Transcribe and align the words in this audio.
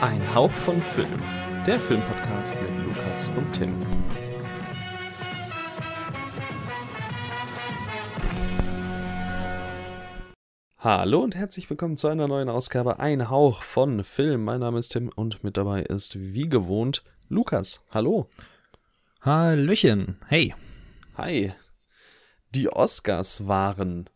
Ein 0.00 0.32
Hauch 0.32 0.52
von 0.52 0.80
Film, 0.80 1.20
der 1.66 1.80
Filmpodcast 1.80 2.54
mit 2.54 2.86
Lukas 2.86 3.30
und 3.30 3.52
Tim. 3.52 3.84
Hallo 10.78 11.18
und 11.18 11.34
herzlich 11.34 11.68
willkommen 11.68 11.96
zu 11.96 12.06
einer 12.06 12.28
neuen 12.28 12.48
Ausgabe 12.48 13.00
Ein 13.00 13.28
Hauch 13.28 13.64
von 13.64 14.04
Film. 14.04 14.44
Mein 14.44 14.60
Name 14.60 14.78
ist 14.78 14.90
Tim 14.90 15.10
und 15.16 15.42
mit 15.42 15.56
dabei 15.56 15.82
ist 15.82 16.16
wie 16.16 16.48
gewohnt 16.48 17.02
Lukas. 17.28 17.80
Hallo. 17.90 18.28
Hallöchen. 19.22 20.18
Hey. 20.28 20.54
Hi. 21.16 21.52
Die 22.54 22.72
Oscars 22.72 23.48
waren 23.48 24.08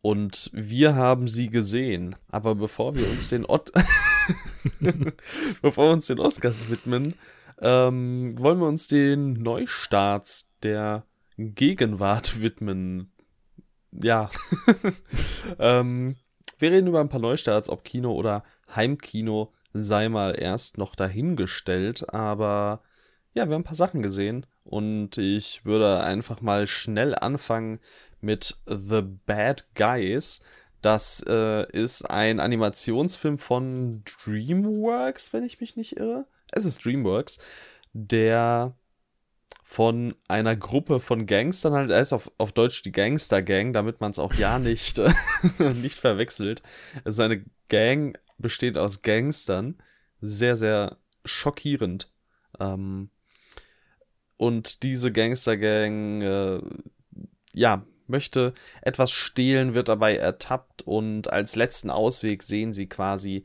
und 0.00 0.48
wir 0.52 0.94
haben 0.94 1.26
sie 1.26 1.48
gesehen. 1.48 2.14
Aber 2.28 2.54
bevor 2.54 2.94
wir 2.94 3.10
uns 3.10 3.28
den 3.30 3.44
Ot 3.44 3.72
bevor 5.62 5.88
wir 5.88 5.92
uns 5.92 6.06
den 6.06 6.20
Oscars 6.20 6.70
widmen, 6.70 7.14
ähm, 7.60 8.34
wollen 8.38 8.58
wir 8.58 8.66
uns 8.66 8.88
den 8.88 9.34
Neustarts 9.34 10.50
der 10.62 11.04
Gegenwart 11.36 12.40
widmen. 12.40 13.12
Ja. 13.92 14.30
ähm, 15.58 16.16
wir 16.58 16.70
reden 16.70 16.88
über 16.88 17.00
ein 17.00 17.08
paar 17.08 17.20
Neustarts, 17.20 17.68
ob 17.68 17.84
Kino 17.84 18.12
oder 18.12 18.42
Heimkino 18.74 19.52
sei 19.72 20.08
mal 20.08 20.38
erst 20.38 20.78
noch 20.78 20.94
dahingestellt, 20.94 22.12
aber 22.12 22.82
ja, 23.34 23.46
wir 23.46 23.54
haben 23.54 23.62
ein 23.62 23.64
paar 23.64 23.74
Sachen 23.74 24.02
gesehen 24.02 24.46
und 24.64 25.16
ich 25.18 25.64
würde 25.64 26.02
einfach 26.02 26.40
mal 26.40 26.66
schnell 26.66 27.14
anfangen 27.14 27.80
mit 28.20 28.56
The 28.66 29.02
Bad 29.02 29.66
Guys. 29.74 30.40
Das 30.82 31.24
äh, 31.28 31.70
ist 31.70 32.02
ein 32.10 32.40
Animationsfilm 32.40 33.38
von 33.38 34.02
DreamWorks, 34.04 35.32
wenn 35.32 35.44
ich 35.44 35.60
mich 35.60 35.76
nicht 35.76 35.96
irre. 35.96 36.26
Es 36.50 36.64
ist 36.64 36.84
DreamWorks, 36.84 37.38
der 37.92 38.74
von 39.62 40.14
einer 40.28 40.54
Gruppe 40.56 41.00
von 41.00 41.24
Gangstern 41.24 41.72
halt, 41.72 41.90
er 41.90 42.00
ist 42.00 42.12
auf, 42.12 42.30
auf 42.36 42.52
Deutsch 42.52 42.82
die 42.82 42.92
Gangster 42.92 43.42
Gang, 43.42 43.72
damit 43.72 44.00
man 44.00 44.10
es 44.10 44.18
auch 44.18 44.34
ja 44.34 44.58
nicht, 44.58 45.00
nicht 45.58 45.98
verwechselt. 45.98 46.62
Es 47.04 47.14
ist 47.14 47.20
eine 47.20 47.44
Gang, 47.68 48.18
besteht 48.38 48.76
aus 48.76 49.02
Gangstern. 49.02 49.80
Sehr, 50.20 50.56
sehr 50.56 50.98
schockierend. 51.24 52.10
Ähm, 52.60 53.10
und 54.36 54.82
diese 54.82 55.12
Gangster 55.12 55.56
Gang, 55.56 56.22
äh, 56.22 56.60
ja, 57.54 57.86
möchte 58.06 58.52
etwas 58.82 59.10
stehlen, 59.10 59.74
wird 59.74 59.88
dabei 59.88 60.16
ertappt 60.16 60.71
und 60.86 61.32
als 61.32 61.56
letzten 61.56 61.90
Ausweg 61.90 62.42
sehen 62.42 62.72
sie 62.72 62.88
quasi, 62.88 63.44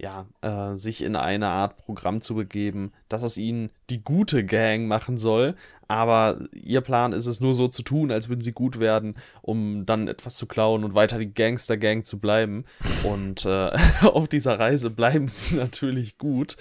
ja, 0.00 0.26
äh, 0.42 0.76
sich 0.76 1.02
in 1.02 1.16
eine 1.16 1.48
Art 1.48 1.76
Programm 1.76 2.20
zu 2.20 2.34
begeben, 2.36 2.92
das 3.08 3.24
aus 3.24 3.36
ihnen 3.36 3.70
die 3.90 4.02
gute 4.02 4.44
Gang 4.44 4.86
machen 4.86 5.18
soll. 5.18 5.56
Aber 5.88 6.38
ihr 6.52 6.82
Plan 6.82 7.12
ist 7.12 7.26
es 7.26 7.40
nur 7.40 7.54
so 7.54 7.66
zu 7.66 7.82
tun, 7.82 8.12
als 8.12 8.28
würden 8.28 8.42
sie 8.42 8.52
gut 8.52 8.78
werden, 8.78 9.16
um 9.42 9.86
dann 9.86 10.06
etwas 10.06 10.36
zu 10.36 10.46
klauen 10.46 10.84
und 10.84 10.94
weiter 10.94 11.18
die 11.18 11.32
Gangster-Gang 11.32 12.04
zu 12.04 12.18
bleiben. 12.18 12.64
Und 13.04 13.44
äh, 13.44 13.70
auf 14.02 14.28
dieser 14.28 14.58
Reise 14.58 14.90
bleiben 14.90 15.28
sie 15.28 15.54
natürlich 15.56 16.18
gut. 16.18 16.56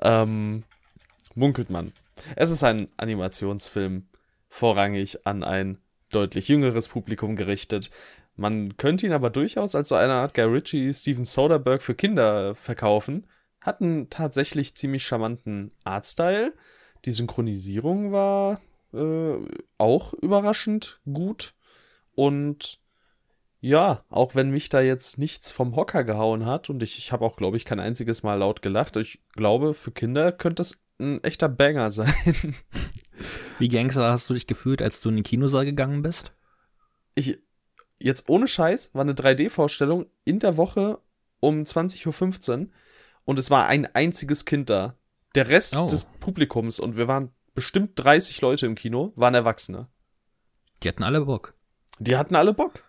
Ähm, 0.00 0.64
munkelt 1.34 1.70
man. 1.70 1.92
Es 2.36 2.50
ist 2.50 2.64
ein 2.64 2.88
Animationsfilm, 2.96 4.06
vorrangig 4.48 5.26
an 5.26 5.44
ein 5.44 5.78
deutlich 6.10 6.48
jüngeres 6.48 6.88
Publikum 6.88 7.36
gerichtet. 7.36 7.90
Man 8.36 8.76
könnte 8.76 9.06
ihn 9.06 9.12
aber 9.12 9.30
durchaus 9.30 9.74
als 9.74 9.88
so 9.88 9.94
eine 9.94 10.14
Art 10.14 10.34
Guy 10.34 10.44
Ritchie, 10.44 10.92
Steven 10.94 11.24
Soderbergh 11.24 11.82
für 11.82 11.94
Kinder 11.94 12.54
verkaufen. 12.54 13.26
Hat 13.60 13.80
einen 13.82 14.08
tatsächlich 14.08 14.74
ziemlich 14.74 15.04
charmanten 15.04 15.72
Artstyle. 15.84 16.54
Die 17.04 17.12
Synchronisierung 17.12 18.12
war 18.12 18.60
äh, 18.92 19.36
auch 19.78 20.14
überraschend 20.14 21.00
gut. 21.04 21.54
Und 22.14 22.80
ja, 23.60 24.04
auch 24.08 24.34
wenn 24.34 24.50
mich 24.50 24.70
da 24.70 24.80
jetzt 24.80 25.18
nichts 25.18 25.50
vom 25.50 25.76
Hocker 25.76 26.02
gehauen 26.02 26.46
hat 26.46 26.70
und 26.70 26.82
ich, 26.82 26.96
ich 26.96 27.12
habe 27.12 27.24
auch, 27.24 27.36
glaube 27.36 27.58
ich, 27.58 27.66
kein 27.66 27.80
einziges 27.80 28.22
Mal 28.22 28.34
laut 28.34 28.62
gelacht. 28.62 28.96
Ich 28.96 29.20
glaube, 29.34 29.74
für 29.74 29.90
Kinder 29.90 30.32
könnte 30.32 30.62
es 30.62 30.78
ein 30.98 31.22
echter 31.22 31.48
Banger 31.48 31.90
sein. 31.90 32.54
Wie 33.58 33.68
Gangster 33.68 34.10
hast 34.10 34.30
du 34.30 34.34
dich 34.34 34.46
gefühlt, 34.46 34.80
als 34.80 35.00
du 35.00 35.10
in 35.10 35.16
den 35.16 35.24
Kinosaal 35.24 35.66
gegangen 35.66 36.00
bist? 36.00 36.32
Ich, 37.14 37.38
jetzt 38.00 38.28
ohne 38.28 38.48
Scheiß, 38.48 38.94
war 38.94 39.02
eine 39.02 39.12
3D-Vorstellung 39.12 40.06
in 40.24 40.38
der 40.38 40.56
Woche 40.56 40.98
um 41.40 41.62
20.15 41.62 42.60
Uhr 42.60 42.66
und 43.24 43.38
es 43.38 43.50
war 43.50 43.66
ein 43.66 43.86
einziges 43.94 44.44
Kind 44.44 44.70
da. 44.70 44.96
Der 45.34 45.48
Rest 45.48 45.76
oh. 45.76 45.86
des 45.86 46.06
Publikums 46.06 46.80
und 46.80 46.96
wir 46.96 47.06
waren 47.06 47.30
bestimmt 47.54 47.92
30 47.94 48.40
Leute 48.40 48.66
im 48.66 48.74
Kino, 48.74 49.12
waren 49.14 49.34
Erwachsene. 49.34 49.88
Die 50.82 50.88
hatten 50.88 51.02
alle 51.02 51.24
Bock. 51.24 51.54
Die 51.98 52.16
hatten 52.16 52.34
alle 52.34 52.54
Bock. 52.54 52.84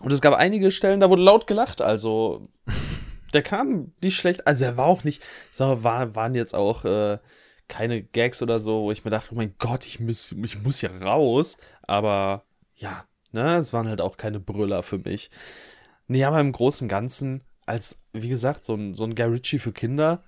Und 0.00 0.12
es 0.12 0.20
gab 0.20 0.34
einige 0.34 0.70
Stellen, 0.70 1.00
da 1.00 1.08
wurde 1.08 1.22
laut 1.22 1.46
gelacht, 1.46 1.80
also 1.80 2.50
der 3.32 3.42
kam 3.42 3.92
nicht 4.02 4.16
schlecht, 4.16 4.46
also 4.46 4.64
er 4.64 4.76
war 4.76 4.86
auch 4.86 5.04
nicht, 5.04 5.22
so, 5.52 5.84
war, 5.84 6.14
waren 6.14 6.34
jetzt 6.34 6.54
auch 6.54 6.84
äh, 6.84 7.18
keine 7.68 8.02
Gags 8.02 8.42
oder 8.42 8.60
so, 8.60 8.82
wo 8.82 8.90
ich 8.90 9.04
mir 9.04 9.10
dachte, 9.10 9.30
oh 9.32 9.36
mein 9.36 9.54
Gott, 9.58 9.86
ich 9.86 10.00
muss, 10.00 10.32
ich 10.32 10.62
muss 10.62 10.80
hier 10.80 10.90
raus. 11.02 11.56
Aber 11.82 12.44
ja, 12.74 13.04
ne, 13.34 13.56
es 13.56 13.72
waren 13.72 13.88
halt 13.88 14.00
auch 14.00 14.16
keine 14.16 14.40
Brüller 14.40 14.82
für 14.82 14.98
mich. 14.98 15.30
Nee, 16.06 16.24
aber 16.24 16.40
im 16.40 16.52
Großen 16.52 16.86
und 16.86 16.88
Ganzen, 16.88 17.42
als, 17.66 17.98
wie 18.12 18.28
gesagt, 18.28 18.64
so 18.64 18.74
ein, 18.74 18.94
so 18.94 19.04
ein 19.04 19.14
Guy 19.14 19.26
Ritchie 19.26 19.58
für 19.58 19.72
Kinder, 19.72 20.22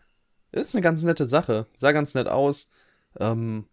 ist 0.53 0.75
eine 0.75 0.83
ganz 0.83 1.03
nette 1.03 1.27
Sache. 1.27 1.67
Sah 1.77 1.93
ganz 1.93 2.15
nett 2.15 2.28
aus. 2.28 2.69
Ähm, 3.19 3.67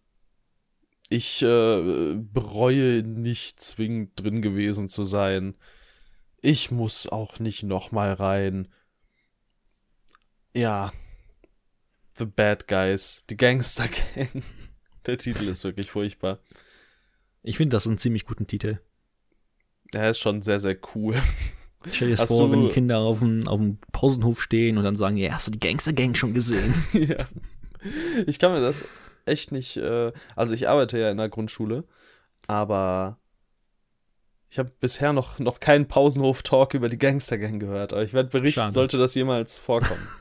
ich 1.08 1.42
äh, 1.42 2.14
bereue 2.16 3.02
nicht 3.02 3.60
zwingend 3.60 4.20
drin 4.20 4.42
gewesen 4.42 4.88
zu 4.88 5.04
sein. 5.04 5.54
Ich 6.40 6.70
muss 6.70 7.08
auch 7.08 7.38
nicht 7.38 7.62
nochmal 7.62 8.12
rein. 8.12 8.68
Ja, 10.54 10.92
The 12.16 12.26
Bad 12.26 12.68
Guys, 12.68 13.24
die 13.28 13.36
Gangster 13.36 13.88
Gang. 13.88 14.42
Der 15.06 15.18
Titel 15.18 15.48
ist 15.48 15.64
wirklich 15.64 15.90
furchtbar. 15.90 16.38
Ich 17.42 17.56
finde 17.56 17.76
das 17.76 17.86
einen 17.86 17.98
ziemlich 17.98 18.24
guten 18.24 18.46
Titel. 18.46 18.78
Er 19.94 20.10
ist 20.10 20.18
schon 20.18 20.42
sehr, 20.42 20.60
sehr 20.60 20.76
cool. 20.94 21.14
Stell 21.90 22.08
dir 22.08 22.16
das 22.16 22.28
vor, 22.28 22.50
wenn 22.50 22.62
die 22.62 22.68
Kinder 22.68 22.98
auf 22.98 23.18
dem, 23.18 23.46
auf 23.46 23.58
dem 23.58 23.78
Pausenhof 23.92 24.40
stehen 24.40 24.78
und 24.78 24.84
dann 24.84 24.96
sagen, 24.96 25.16
ja, 25.16 25.32
hast 25.32 25.46
du 25.48 25.50
die 25.50 25.60
Gangster 25.60 25.92
Gang 25.92 26.16
schon 26.16 26.32
gesehen? 26.32 26.74
ja. 26.92 27.26
Ich 28.26 28.38
kann 28.38 28.52
mir 28.52 28.60
das 28.60 28.86
echt 29.26 29.52
nicht, 29.52 29.76
äh, 29.76 30.12
also 30.34 30.54
ich 30.54 30.68
arbeite 30.68 30.98
ja 30.98 31.10
in 31.10 31.18
der 31.18 31.28
Grundschule, 31.28 31.84
aber 32.46 33.18
ich 34.48 34.58
habe 34.58 34.70
bisher 34.80 35.12
noch, 35.12 35.38
noch 35.38 35.60
keinen 35.60 35.86
Pausenhof-Talk 35.86 36.74
über 36.74 36.88
die 36.88 36.98
Gangster 36.98 37.38
Gang 37.38 37.60
gehört, 37.60 37.92
aber 37.92 38.02
ich 38.02 38.14
werde 38.14 38.30
berichten, 38.30 38.60
Schade. 38.60 38.72
sollte 38.72 38.98
das 38.98 39.14
jemals 39.14 39.58
vorkommen. 39.58 40.06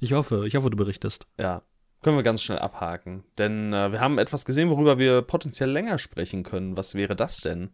Ich 0.00 0.12
hoffe, 0.12 0.44
ich 0.48 0.56
hoffe, 0.56 0.70
du 0.70 0.76
berichtest. 0.76 1.28
Ja, 1.38 1.62
können 2.02 2.16
wir 2.16 2.24
ganz 2.24 2.42
schnell 2.42 2.58
abhaken. 2.58 3.22
Denn 3.38 3.72
äh, 3.72 3.92
wir 3.92 4.00
haben 4.00 4.18
etwas 4.18 4.44
gesehen, 4.44 4.70
worüber 4.70 4.98
wir 4.98 5.22
potenziell 5.22 5.70
länger 5.70 6.00
sprechen 6.00 6.42
können. 6.42 6.76
Was 6.76 6.96
wäre 6.96 7.14
das 7.14 7.42
denn? 7.42 7.70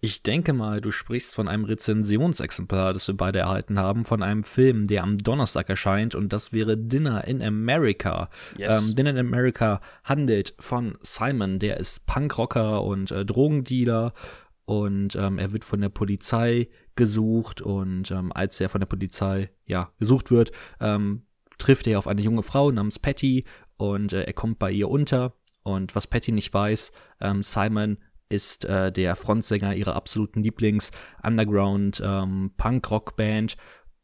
Ich 0.00 0.22
denke 0.22 0.52
mal, 0.52 0.80
du 0.80 0.92
sprichst 0.92 1.34
von 1.34 1.48
einem 1.48 1.64
Rezensionsexemplar, 1.64 2.92
das 2.92 3.08
wir 3.08 3.16
beide 3.16 3.40
erhalten 3.40 3.80
haben, 3.80 4.04
von 4.04 4.22
einem 4.22 4.44
Film, 4.44 4.86
der 4.86 5.02
am 5.02 5.18
Donnerstag 5.18 5.68
erscheint, 5.68 6.14
und 6.14 6.32
das 6.32 6.52
wäre 6.52 6.76
Dinner 6.76 7.26
in 7.26 7.42
America. 7.42 8.30
Yes. 8.56 8.90
Ähm, 8.90 8.96
Dinner 8.96 9.10
in 9.10 9.18
America 9.18 9.80
handelt 10.04 10.54
von 10.60 10.98
Simon, 11.02 11.58
der 11.58 11.78
ist 11.78 12.06
Punkrocker 12.06 12.84
und 12.84 13.10
äh, 13.10 13.24
Drogendealer 13.24 14.12
und 14.66 15.16
ähm, 15.16 15.38
er 15.38 15.52
wird 15.52 15.64
von 15.64 15.80
der 15.80 15.88
Polizei 15.88 16.68
gesucht 16.94 17.60
und 17.60 18.10
ähm, 18.10 18.30
als 18.32 18.60
er 18.60 18.68
von 18.68 18.80
der 18.80 18.86
Polizei 18.86 19.50
ja 19.64 19.90
gesucht 19.98 20.30
wird, 20.30 20.52
ähm, 20.78 21.22
trifft 21.58 21.86
er 21.88 21.98
auf 21.98 22.06
eine 22.06 22.20
junge 22.20 22.42
Frau 22.44 22.70
namens 22.70 23.00
Patty 23.00 23.46
und 23.78 24.12
äh, 24.12 24.22
er 24.24 24.32
kommt 24.32 24.58
bei 24.58 24.70
ihr 24.70 24.88
unter 24.90 25.32
und 25.62 25.96
was 25.96 26.06
Patty 26.06 26.32
nicht 26.32 26.52
weiß, 26.54 26.92
ähm, 27.20 27.42
Simon 27.42 27.98
ist 28.28 28.64
äh, 28.64 28.92
der 28.92 29.16
Frontsänger 29.16 29.74
ihrer 29.74 29.96
absoluten 29.96 30.42
Lieblings 30.42 30.90
Underground 31.22 32.02
ähm, 32.04 32.52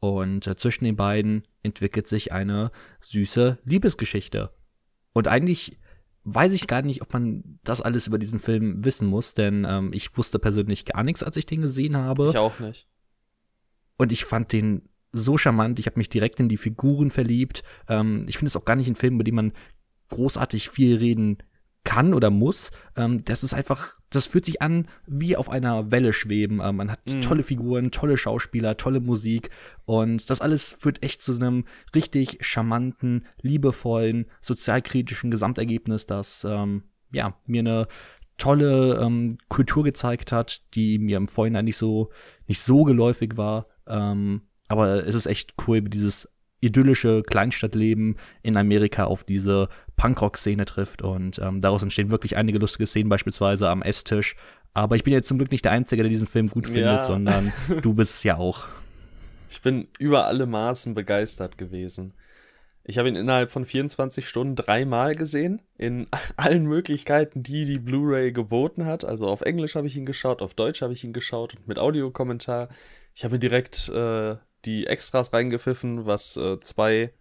und 0.00 0.46
äh, 0.46 0.56
zwischen 0.56 0.84
den 0.84 0.96
beiden 0.96 1.46
entwickelt 1.62 2.08
sich 2.08 2.32
eine 2.32 2.70
süße 3.00 3.58
Liebesgeschichte 3.64 4.50
und 5.12 5.28
eigentlich 5.28 5.78
weiß 6.24 6.52
ich 6.52 6.66
gar 6.66 6.82
nicht, 6.82 7.02
ob 7.02 7.12
man 7.12 7.58
das 7.64 7.80
alles 7.80 8.06
über 8.06 8.18
diesen 8.18 8.40
Film 8.40 8.84
wissen 8.84 9.06
muss, 9.06 9.34
denn 9.34 9.66
ähm, 9.68 9.90
ich 9.92 10.16
wusste 10.16 10.38
persönlich 10.38 10.86
gar 10.86 11.02
nichts, 11.02 11.22
als 11.22 11.36
ich 11.36 11.46
den 11.46 11.60
gesehen 11.60 11.96
habe. 11.96 12.28
Ich 12.28 12.38
auch 12.38 12.58
nicht. 12.58 12.88
Und 13.96 14.10
ich 14.10 14.24
fand 14.24 14.52
den 14.52 14.88
so 15.12 15.38
charmant, 15.38 15.78
ich 15.78 15.86
habe 15.86 15.98
mich 15.98 16.08
direkt 16.08 16.40
in 16.40 16.48
die 16.48 16.56
Figuren 16.56 17.10
verliebt. 17.10 17.62
Ähm, 17.88 18.24
ich 18.26 18.38
finde 18.38 18.48
es 18.48 18.56
auch 18.56 18.64
gar 18.64 18.74
nicht 18.74 18.88
ein 18.88 18.96
Film, 18.96 19.14
über 19.14 19.24
den 19.24 19.34
man 19.34 19.52
großartig 20.08 20.70
viel 20.70 20.96
reden 20.96 21.38
kann 21.84 22.14
oder 22.14 22.30
muss. 22.30 22.70
Ähm, 22.96 23.24
das 23.24 23.44
ist 23.44 23.54
einfach, 23.54 23.98
das 24.14 24.26
fühlt 24.26 24.44
sich 24.44 24.62
an 24.62 24.88
wie 25.06 25.36
auf 25.36 25.48
einer 25.48 25.90
Welle 25.90 26.12
schweben. 26.12 26.60
Äh, 26.60 26.72
man 26.72 26.90
hat 26.90 27.00
mhm. 27.06 27.20
tolle 27.20 27.42
Figuren, 27.42 27.90
tolle 27.90 28.16
Schauspieler, 28.16 28.76
tolle 28.76 29.00
Musik 29.00 29.50
und 29.84 30.28
das 30.30 30.40
alles 30.40 30.72
führt 30.72 31.02
echt 31.02 31.22
zu 31.22 31.34
einem 31.34 31.64
richtig 31.94 32.38
charmanten, 32.40 33.24
liebevollen, 33.40 34.26
sozialkritischen 34.40 35.30
Gesamtergebnis, 35.30 36.06
das 36.06 36.46
ähm, 36.48 36.84
ja 37.12 37.34
mir 37.46 37.60
eine 37.60 37.86
tolle 38.36 39.00
ähm, 39.00 39.38
Kultur 39.48 39.84
gezeigt 39.84 40.32
hat, 40.32 40.62
die 40.74 40.98
mir 40.98 41.16
im 41.16 41.28
Vorhinein 41.28 41.64
nicht 41.64 41.76
so 41.76 42.10
nicht 42.46 42.60
so 42.60 42.84
geläufig 42.84 43.36
war. 43.36 43.66
Ähm, 43.86 44.42
aber 44.68 45.06
es 45.06 45.14
ist 45.14 45.26
echt 45.26 45.54
cool, 45.66 45.84
wie 45.84 45.90
dieses 45.90 46.28
idyllische 46.64 47.22
Kleinstadtleben 47.22 48.16
in 48.42 48.56
Amerika 48.56 49.04
auf 49.04 49.24
diese 49.24 49.68
Punkrock-Szene 49.96 50.64
trifft. 50.64 51.02
Und 51.02 51.38
ähm, 51.38 51.60
daraus 51.60 51.82
entstehen 51.82 52.10
wirklich 52.10 52.36
einige 52.36 52.58
lustige 52.58 52.86
Szenen, 52.86 53.08
beispielsweise 53.08 53.68
am 53.68 53.82
Esstisch. 53.82 54.36
Aber 54.72 54.96
ich 54.96 55.04
bin 55.04 55.12
jetzt 55.12 55.28
zum 55.28 55.38
Glück 55.38 55.52
nicht 55.52 55.64
der 55.64 55.72
Einzige, 55.72 56.02
der 56.02 56.10
diesen 56.10 56.26
Film 56.26 56.48
gut 56.48 56.66
findet, 56.66 56.84
ja. 56.84 57.02
sondern 57.02 57.52
du 57.82 57.94
bist 57.94 58.14
es 58.14 58.22
ja 58.24 58.36
auch. 58.36 58.66
Ich 59.48 59.62
bin 59.62 59.86
über 59.98 60.26
alle 60.26 60.46
Maßen 60.46 60.94
begeistert 60.94 61.58
gewesen. 61.58 62.12
Ich 62.86 62.98
habe 62.98 63.08
ihn 63.08 63.16
innerhalb 63.16 63.50
von 63.50 63.64
24 63.64 64.28
Stunden 64.28 64.56
dreimal 64.56 65.14
gesehen, 65.14 65.62
in 65.78 66.06
allen 66.36 66.66
Möglichkeiten, 66.66 67.42
die 67.42 67.64
die 67.64 67.78
Blu-ray 67.78 68.32
geboten 68.32 68.84
hat. 68.84 69.04
Also 69.04 69.26
auf 69.28 69.40
Englisch 69.40 69.74
habe 69.74 69.86
ich 69.86 69.96
ihn 69.96 70.06
geschaut, 70.06 70.42
auf 70.42 70.54
Deutsch 70.54 70.82
habe 70.82 70.92
ich 70.92 71.04
ihn 71.04 71.14
geschaut 71.14 71.54
und 71.54 71.66
mit 71.66 71.78
Audiokommentar. 71.78 72.68
Ich 73.14 73.24
habe 73.24 73.36
mir 73.36 73.38
direkt 73.38 73.88
äh, 73.88 74.36
die 74.64 74.86
Extras 74.86 75.32
reingepfiffen, 75.32 76.06
was 76.06 76.36
äh, 76.36 76.58
zwei 76.60 77.12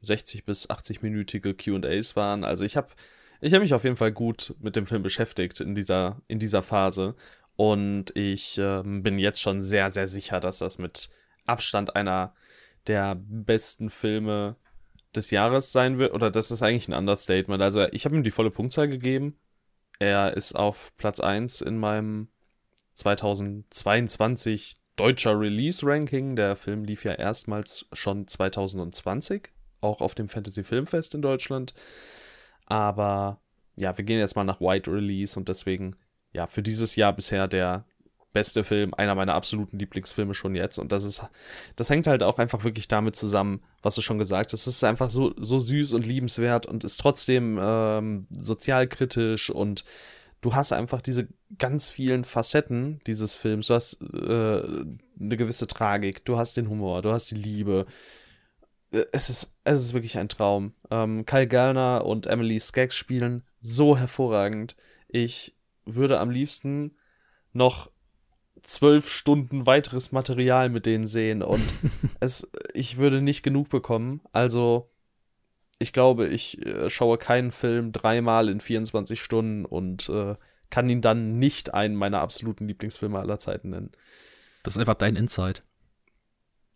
60 0.00 0.44
bis 0.44 0.68
80-minütige 0.68 1.54
QAs 1.54 2.16
waren. 2.16 2.44
Also 2.44 2.64
ich 2.64 2.76
habe 2.76 2.88
ich 3.40 3.52
hab 3.52 3.60
mich 3.60 3.74
auf 3.74 3.84
jeden 3.84 3.96
Fall 3.96 4.12
gut 4.12 4.54
mit 4.60 4.76
dem 4.76 4.86
Film 4.86 5.02
beschäftigt 5.02 5.60
in 5.60 5.74
dieser, 5.74 6.22
in 6.26 6.38
dieser 6.38 6.62
Phase. 6.62 7.14
Und 7.56 8.16
ich 8.16 8.58
äh, 8.58 8.82
bin 8.84 9.18
jetzt 9.18 9.40
schon 9.40 9.60
sehr, 9.60 9.90
sehr 9.90 10.08
sicher, 10.08 10.40
dass 10.40 10.58
das 10.58 10.78
mit 10.78 11.10
Abstand 11.44 11.96
einer 11.96 12.34
der 12.86 13.16
besten 13.16 13.90
Filme 13.90 14.56
des 15.14 15.30
Jahres 15.30 15.72
sein 15.72 15.98
wird. 15.98 16.12
Oder 16.12 16.30
das 16.30 16.50
ist 16.50 16.62
eigentlich 16.62 16.88
ein 16.88 16.94
Understatement. 16.94 17.62
Also 17.62 17.86
ich 17.92 18.04
habe 18.04 18.16
ihm 18.16 18.22
die 18.22 18.30
volle 18.30 18.50
Punktzahl 18.50 18.88
gegeben. 18.88 19.38
Er 19.98 20.36
ist 20.36 20.54
auf 20.54 20.94
Platz 20.96 21.20
1 21.20 21.62
in 21.62 21.78
meinem 21.78 22.28
2022 22.94 24.76
deutscher 24.96 25.38
Release-Ranking. 25.38 26.36
Der 26.36 26.56
Film 26.56 26.84
lief 26.84 27.04
ja 27.04 27.12
erstmals 27.12 27.86
schon 27.92 28.26
2020, 28.26 29.50
auch 29.80 30.00
auf 30.00 30.14
dem 30.14 30.28
Fantasy 30.28 30.64
Filmfest 30.64 31.14
in 31.14 31.22
Deutschland. 31.22 31.74
Aber 32.66 33.40
ja, 33.76 33.96
wir 33.96 34.04
gehen 34.04 34.18
jetzt 34.18 34.36
mal 34.36 34.44
nach 34.44 34.60
White 34.60 34.90
Release 34.90 35.38
und 35.38 35.48
deswegen, 35.48 35.92
ja, 36.32 36.46
für 36.46 36.62
dieses 36.62 36.96
Jahr 36.96 37.12
bisher 37.12 37.46
der 37.46 37.84
beste 38.36 38.64
Film, 38.64 38.92
einer 38.92 39.14
meiner 39.14 39.32
absoluten 39.32 39.78
Lieblingsfilme 39.78 40.34
schon 40.34 40.54
jetzt. 40.54 40.78
Und 40.78 40.92
das 40.92 41.04
ist, 41.04 41.24
das 41.74 41.88
hängt 41.88 42.06
halt 42.06 42.22
auch 42.22 42.38
einfach 42.38 42.64
wirklich 42.64 42.86
damit 42.86 43.16
zusammen, 43.16 43.62
was 43.80 43.94
du 43.94 44.02
schon 44.02 44.18
gesagt 44.18 44.52
hast. 44.52 44.66
Es 44.66 44.74
ist 44.74 44.84
einfach 44.84 45.08
so, 45.08 45.32
so 45.38 45.58
süß 45.58 45.94
und 45.94 46.04
liebenswert 46.04 46.66
und 46.66 46.84
ist 46.84 46.98
trotzdem 46.98 47.58
ähm, 47.58 48.26
sozialkritisch 48.30 49.48
und 49.48 49.84
du 50.40 50.54
hast 50.54 50.72
einfach 50.72 51.02
diese 51.02 51.28
ganz 51.58 51.90
vielen 51.90 52.24
Facetten 52.24 53.00
dieses 53.06 53.34
Films. 53.34 53.68
Du 53.68 53.74
hast 53.74 54.00
äh, 54.02 54.84
eine 55.20 55.36
gewisse 55.36 55.66
Tragik, 55.66 56.24
du 56.24 56.36
hast 56.36 56.56
den 56.56 56.68
Humor, 56.68 57.02
du 57.02 57.12
hast 57.12 57.30
die 57.30 57.36
Liebe. 57.36 57.86
Äh, 58.90 59.04
es 59.12 59.30
ist, 59.30 59.56
es 59.64 59.80
ist 59.80 59.94
wirklich 59.94 60.18
ein 60.18 60.28
Traum. 60.28 60.74
Ähm, 60.90 61.26
Kyle 61.26 61.46
Gallner 61.46 62.04
und 62.04 62.26
Emily 62.26 62.60
Skaggs 62.60 62.96
spielen 62.96 63.42
so 63.60 63.96
hervorragend. 63.96 64.76
Ich 65.08 65.54
würde 65.84 66.20
am 66.20 66.30
liebsten 66.30 66.96
noch 67.52 67.90
zwölf 68.62 69.08
Stunden 69.08 69.66
weiteres 69.66 70.12
Material 70.12 70.68
mit 70.68 70.86
denen 70.86 71.06
sehen 71.06 71.42
und 71.42 71.62
es, 72.20 72.50
ich 72.74 72.98
würde 72.98 73.22
nicht 73.22 73.42
genug 73.42 73.68
bekommen. 73.68 74.20
Also, 74.32 74.90
ich 75.78 75.92
glaube, 75.92 76.26
ich 76.26 76.64
äh, 76.64 76.88
schaue 76.90 77.18
keinen 77.18 77.52
Film 77.52 77.92
dreimal 77.92 78.48
in 78.48 78.60
24 78.60 79.20
Stunden 79.20 79.64
und 79.64 80.08
äh, 80.08 80.36
kann 80.70 80.88
ihn 80.88 81.00
dann 81.00 81.38
nicht 81.38 81.74
einen 81.74 81.94
meiner 81.94 82.20
absoluten 82.20 82.66
Lieblingsfilme 82.66 83.18
aller 83.18 83.38
Zeiten 83.38 83.70
nennen. 83.70 83.92
Das 84.62 84.74
ist 84.74 84.78
einfach 84.78 84.94
dein 84.94 85.16
Insight. 85.16 85.62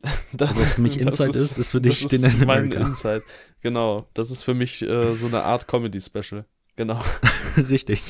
das, 0.33 0.57
Was 0.57 0.75
für 0.75 0.81
mich 0.81 0.99
Insight 0.99 1.31
ist, 1.31 1.37
ist, 1.37 1.59
ist 1.59 1.71
für 1.71 1.81
dich 1.81 2.03
das 2.03 2.13
ist 2.13 2.45
mein 2.47 2.73
Insight. 2.73 3.23
Genau, 3.61 4.09
das 4.15 4.31
ist 4.31 4.45
für 4.45 4.55
mich 4.55 4.83
äh, 4.83 5.15
so 5.15 5.27
eine 5.27 5.43
Art 5.43 5.69
Comedy-Special. 5.69 6.45
Genau. 6.77 6.99
Richtig. 7.57 8.03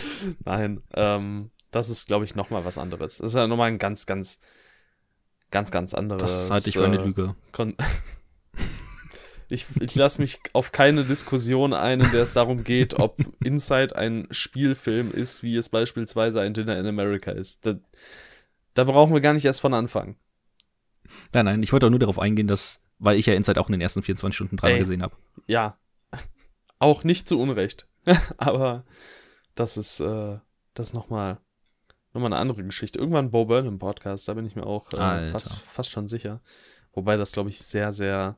Nein, 0.45 0.83
ähm, 0.95 1.51
das 1.71 1.89
ist, 1.89 2.07
glaube 2.07 2.25
ich, 2.25 2.35
nochmal 2.35 2.65
was 2.65 2.79
anderes. 2.79 3.19
Das 3.19 3.31
ist 3.31 3.37
ja 3.37 3.47
nochmal 3.47 3.69
ein 3.69 3.79
ganz, 3.79 4.07
ganz, 4.07 4.39
ganz, 5.51 5.71
ganz 5.71 5.95
anderes. 5.95 6.31
Das 6.31 6.51
halte 6.51 6.69
ich 6.69 6.77
für 6.77 6.85
eine 6.85 7.01
äh, 7.01 7.05
Lüge. 7.05 7.35
Ich, 9.51 9.67
ich 9.81 9.95
lasse 9.95 10.21
mich 10.21 10.39
auf 10.53 10.73
keine 10.73 11.05
Diskussion 11.05 11.73
ein, 11.73 12.01
in 12.01 12.11
der 12.13 12.23
es 12.23 12.35
darum 12.35 12.63
geht, 12.63 12.99
ob 12.99 13.19
Inside 13.45 13.97
ein 13.97 14.29
Spielfilm 14.31 15.11
ist, 15.11 15.43
wie 15.43 15.57
es 15.57 15.69
beispielsweise 15.69 16.41
ein 16.41 16.55
Dinner 16.55 16.79
in 16.79 16.87
America 16.87 17.33
ist. 17.33 17.67
Da, 17.67 17.75
da 18.75 18.85
brauchen 18.85 19.13
wir 19.13 19.21
gar 19.21 19.33
nicht 19.33 19.45
erst 19.45 19.61
von 19.61 19.75
anfangen. 19.75 20.17
Nein, 21.33 21.45
nein, 21.45 21.63
ich 21.63 21.73
wollte 21.73 21.87
auch 21.87 21.91
nur 21.91 21.99
darauf 21.99 22.19
eingehen, 22.19 22.47
dass, 22.47 22.81
weil 22.99 23.19
ich 23.19 23.27
ja 23.27 23.35
Inside 23.35 23.61
auch 23.61 23.69
in 23.69 23.73
den 23.73 23.81
ersten 23.81 24.03
24 24.03 24.35
Stunden 24.35 24.57
dreimal 24.57 24.79
gesehen 24.79 25.03
habe. 25.03 25.17
Ja. 25.47 25.79
Auch 26.79 27.03
nicht 27.03 27.29
zu 27.29 27.39
Unrecht. 27.41 27.89
Aber 28.37 28.85
das 29.55 29.77
ist, 29.77 30.01
äh, 30.01 30.39
das 30.75 30.93
nochmal 30.93 31.41
noch 32.13 32.21
mal 32.21 32.27
eine 32.27 32.37
andere 32.37 32.65
Geschichte. 32.65 32.99
Irgendwann 32.99 33.31
Bo 33.31 33.45
Burnham 33.45 33.79
Podcast, 33.79 34.29
da 34.29 34.35
bin 34.35 34.47
ich 34.47 34.57
mir 34.57 34.67
auch 34.67 34.93
äh, 34.93 35.29
fast, 35.29 35.55
fast 35.55 35.91
schon 35.91 36.09
sicher. 36.09 36.41
Wobei 36.93 37.17
das, 37.17 37.33
glaube 37.33 37.51
ich, 37.51 37.61
sehr, 37.61 37.93
sehr 37.93 38.37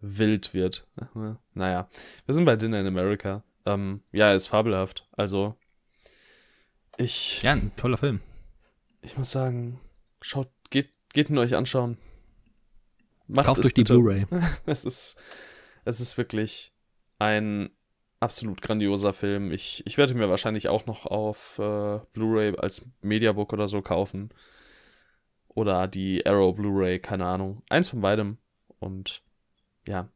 wild 0.00 0.54
wird. 0.54 0.86
Naja, 1.54 1.88
wir 2.26 2.34
sind 2.34 2.44
bei 2.44 2.56
Dinner 2.56 2.80
in 2.80 2.86
America. 2.86 3.42
Ähm, 3.66 4.02
ja, 4.12 4.32
ist 4.32 4.46
fabelhaft. 4.46 5.08
Also, 5.12 5.56
ich. 6.96 7.42
Ja, 7.42 7.52
ein 7.52 7.72
toller 7.76 7.98
Film. 7.98 8.20
Ich 9.02 9.16
muss 9.16 9.30
sagen, 9.30 9.80
schaut, 10.20 10.50
geht, 10.70 10.90
geht 11.12 11.30
ihn 11.30 11.38
euch 11.38 11.56
anschauen. 11.56 11.98
Macht 13.26 13.46
Kauft 13.46 13.64
euch 13.64 13.74
die 13.74 13.84
Blu-ray. 13.84 14.26
es 14.66 14.84
ist, 14.84 15.16
es 15.84 16.00
ist 16.00 16.18
wirklich 16.18 16.72
ein 17.18 17.70
absolut 18.18 18.60
grandioser 18.60 19.12
Film. 19.12 19.52
Ich, 19.52 19.82
ich 19.86 19.98
werde 19.98 20.14
mir 20.14 20.28
wahrscheinlich 20.28 20.68
auch 20.68 20.86
noch 20.86 21.06
auf 21.06 21.58
äh, 21.58 22.00
Blu-ray 22.12 22.56
als 22.56 22.86
Mediabook 23.02 23.52
oder 23.52 23.68
so 23.68 23.82
kaufen. 23.82 24.30
Oder 25.48 25.88
die 25.88 26.24
Arrow 26.26 26.54
Blu-ray, 26.54 26.98
keine 26.98 27.26
Ahnung. 27.26 27.62
Eins 27.68 27.88
von 27.88 28.00
beidem. 28.00 28.38
Und 28.78 29.22
ja, 29.86 30.08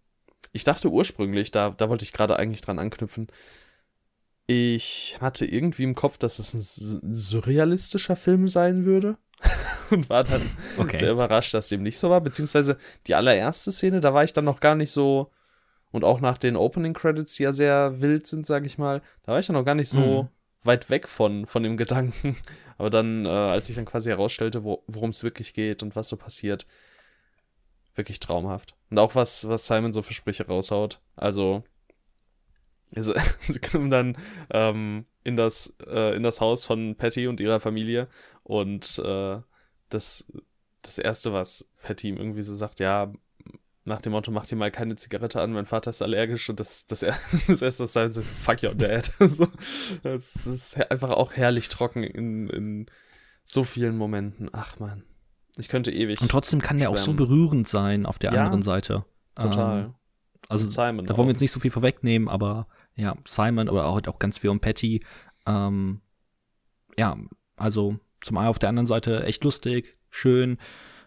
ich 0.53 0.65
dachte 0.65 0.91
ursprünglich, 0.91 1.51
da, 1.51 1.71
da 1.71 1.89
wollte 1.89 2.05
ich 2.05 2.13
gerade 2.13 2.39
eigentlich 2.39 2.61
dran 2.61 2.79
anknüpfen, 2.79 3.27
ich 4.47 5.17
hatte 5.21 5.47
irgendwie 5.47 5.85
im 5.85 5.95
Kopf, 5.95 6.19
dass 6.19 6.39
es 6.39 6.55
ein 6.55 7.15
surrealistischer 7.15 8.17
Film 8.17 8.49
sein 8.49 8.85
würde. 8.85 9.17
und 9.91 10.09
war 10.09 10.25
dann 10.25 10.43
okay. 10.79 10.99
sehr 10.99 11.13
überrascht, 11.13 11.55
dass 11.55 11.69
dem 11.69 11.83
nicht 11.83 11.99
so 11.99 12.11
war. 12.11 12.21
Beziehungsweise 12.21 12.79
die 13.07 13.15
allererste 13.15 13.73
Szene, 13.73 14.01
da 14.01 14.15
war 14.15 14.25
ich 14.25 14.33
dann 14.33 14.45
noch 14.45 14.61
gar 14.61 14.75
nicht 14.75 14.91
so. 14.91 15.31
Und 15.91 16.05
auch 16.05 16.21
nach 16.21 16.39
den 16.39 16.57
Opening 16.57 16.93
Credits, 16.93 17.37
die 17.37 17.45
ja 17.45 17.53
sehr 17.53 18.01
wild 18.01 18.27
sind, 18.27 18.47
sag 18.47 18.67
ich 18.67 18.79
mal, 18.79 19.01
da 19.23 19.33
war 19.33 19.39
ich 19.39 19.47
dann 19.47 19.55
noch 19.55 19.65
gar 19.65 19.77
nicht 19.77 19.89
so 19.89 20.25
mhm. 20.25 20.29
weit 20.65 20.91
weg 20.91 21.07
von, 21.07 21.47
von 21.47 21.63
dem 21.63 21.77
Gedanken. 21.77 22.37
Aber 22.79 22.91
dann, 22.91 23.27
äh, 23.27 23.29
als 23.29 23.69
ich 23.69 23.77
dann 23.77 23.85
quasi 23.85 24.09
herausstellte, 24.09 24.65
wo, 24.65 24.83
worum 24.89 25.11
es 25.11 25.23
wirklich 25.23 25.55
geht 25.55 25.83
und 25.83 25.95
was 25.95 26.09
so 26.09 26.17
passiert, 26.17 26.67
wirklich 27.95 28.19
traumhaft. 28.19 28.75
Und 28.95 29.01
auch 29.01 29.17
was, 29.17 29.49
was 29.49 29.67
Simon 29.67 29.93
so 29.93 30.03
für 30.03 30.15
Sprüche 30.15 30.47
raushaut. 30.47 31.01
Also, 31.17 31.65
also 32.95 33.13
sie 33.49 33.59
kommen 33.59 33.91
dann 33.91 34.17
ähm, 34.51 35.05
in, 35.25 35.35
das, 35.35 35.75
äh, 35.85 36.15
in 36.15 36.23
das 36.23 36.41
Haus 36.41 36.65
von 36.65 36.95
Patty 36.95 37.27
und 37.27 37.41
ihrer 37.41 37.59
Familie 37.59 38.07
und 38.45 39.01
äh, 39.05 39.41
das, 39.89 40.33
das 40.83 40.99
Erste, 40.99 41.33
was 41.33 41.69
Patty 41.83 42.11
ihm 42.11 42.19
irgendwie 42.19 42.43
so 42.43 42.55
sagt, 42.55 42.79
ja, 42.79 43.13
nach 43.85 44.01
dem 44.01 44.13
Motto, 44.13 44.31
mach 44.31 44.47
dir 44.47 44.55
mal 44.55 44.71
keine 44.71 44.95
Zigarette 44.95 45.41
an, 45.41 45.53
mein 45.53 45.67
Vater 45.67 45.91
ist 45.91 46.01
allergisch 46.01 46.49
und 46.49 46.61
das, 46.61 46.87
das, 46.87 47.01
das 47.49 47.63
Erste, 47.63 47.83
was 47.83 47.95
Simon 47.95 48.13
sagt, 48.13 48.27
fuck 48.29 48.63
your 48.63 48.77
dad. 48.77 49.11
so, 49.19 49.49
das 50.05 50.47
ist 50.47 50.77
einfach 50.89 51.11
auch 51.11 51.33
herrlich 51.33 51.69
trocken 51.69 52.05
in, 52.05 52.49
in 52.49 52.87
so 53.43 53.65
vielen 53.65 53.97
Momenten. 53.97 54.51
Ach 54.53 54.79
man. 54.79 55.03
Ich 55.57 55.69
könnte 55.69 55.93
ewig. 55.93 56.21
Und 56.21 56.31
trotzdem 56.31 56.61
kann 56.61 56.79
der 56.79 56.91
auch 56.91 56.97
so 56.97 57.13
berührend 57.13 57.69
sein 57.69 58.07
auf 58.07 58.19
der 58.19 58.33
ja, 58.33 58.45
anderen 58.45 58.63
Seite. 58.63 59.05
Total. 59.37 59.85
Ähm, 59.85 59.95
also 60.49 60.69
Simon 60.69 61.07
da 61.07 61.17
wollen 61.17 61.29
wir 61.29 61.33
jetzt 61.33 61.41
nicht 61.41 61.53
so 61.53 61.61
viel 61.61 61.71
vorwegnehmen, 61.71 62.29
aber 62.29 62.67
ja, 62.97 63.17
Simon 63.27 63.69
oder 63.69 63.87
auch, 63.87 64.01
auch 64.07 64.19
ganz 64.19 64.39
viel 64.39 64.51
um 64.51 64.61
Patty. 64.61 65.05
Ähm, 65.47 66.01
ja, 66.99 67.17
also 67.57 67.99
zum 68.21 68.37
einen 68.37 68.49
auf 68.49 68.59
der 68.59 68.69
anderen 68.69 68.87
Seite 68.87 69.25
echt 69.25 69.45
lustig, 69.45 69.97
schön, 70.11 70.59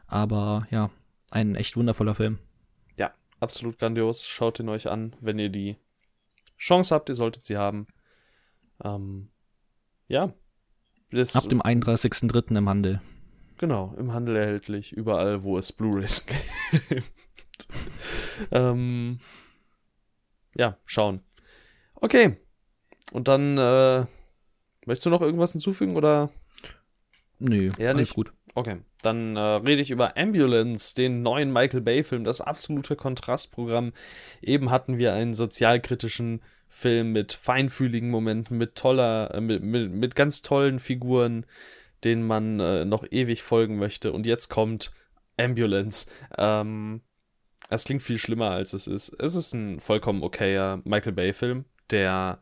aber 0.07 0.67
ja, 0.71 0.89
ein 1.31 1.55
echt 1.55 1.77
wundervoller 1.77 2.15
Film. 2.15 2.39
Ja, 2.97 3.11
absolut 3.39 3.79
grandios. 3.79 4.27
Schaut 4.27 4.59
ihn 4.59 4.69
euch 4.69 4.89
an, 4.89 5.15
wenn 5.21 5.39
ihr 5.39 5.49
die 5.49 5.77
Chance 6.57 6.93
habt, 6.95 7.09
ihr 7.09 7.15
solltet 7.15 7.45
sie 7.45 7.57
haben. 7.57 7.87
Ähm, 8.83 9.29
ja, 10.07 10.33
Das, 11.11 11.35
Ab 11.35 11.49
dem 11.49 11.61
31.03. 11.61 12.57
im 12.57 12.69
Handel. 12.69 13.01
Genau, 13.57 13.95
im 13.97 14.13
Handel 14.13 14.35
erhältlich, 14.35 14.93
überall, 14.93 15.43
wo 15.43 15.57
es 15.57 15.71
Blu-rays 15.71 16.25
gibt. 16.89 17.67
ähm, 18.51 19.19
ja, 20.55 20.77
schauen. 20.85 21.21
Okay. 21.95 22.37
Und 23.13 23.27
dann, 23.27 23.57
äh, 23.57 24.05
möchtest 24.85 25.05
du 25.05 25.09
noch 25.09 25.21
irgendwas 25.21 25.53
hinzufügen 25.53 25.95
oder? 25.95 26.29
Nö, 27.39 27.69
ja, 27.77 27.89
alles 27.89 28.13
gut. 28.13 28.33
Okay, 28.53 28.77
dann 29.03 29.35
äh, 29.35 29.39
rede 29.39 29.83
ich 29.83 29.91
über 29.91 30.17
Ambulance, 30.17 30.95
den 30.95 31.21
neuen 31.21 31.53
Michael 31.53 31.81
Bay-Film, 31.81 32.23
das 32.23 32.41
absolute 32.41 32.95
Kontrastprogramm. 32.95 33.93
Eben 34.41 34.71
hatten 34.71 34.97
wir 34.97 35.13
einen 35.13 35.35
sozialkritischen 35.35 36.41
Film 36.67 37.11
mit 37.11 37.33
feinfühligen 37.33 38.09
Momenten, 38.09 38.57
mit 38.57 38.73
toller, 38.75 39.33
äh, 39.33 39.41
mit, 39.41 39.61
mit, 39.61 39.91
mit 39.91 40.15
ganz 40.15 40.41
tollen 40.41 40.79
Figuren, 40.79 41.45
denen 42.07 42.25
man 42.25 42.59
äh, 42.59 42.85
noch 42.85 43.05
ewig 43.11 43.43
folgen 43.43 43.77
möchte. 43.77 44.13
Und 44.13 44.25
jetzt 44.25 44.49
kommt 44.49 44.91
Ambulance. 45.37 46.07
Ähm, 46.37 47.01
es 47.69 47.83
klingt 47.83 48.01
viel 48.01 48.17
schlimmer, 48.17 48.51
als 48.51 48.73
es 48.73 48.87
ist. 48.87 49.09
Es 49.19 49.35
ist 49.35 49.53
ein 49.53 49.79
vollkommen 49.79 50.23
okayer 50.23 50.81
Michael 50.85 51.11
Bay-Film, 51.11 51.65
der 51.89 52.41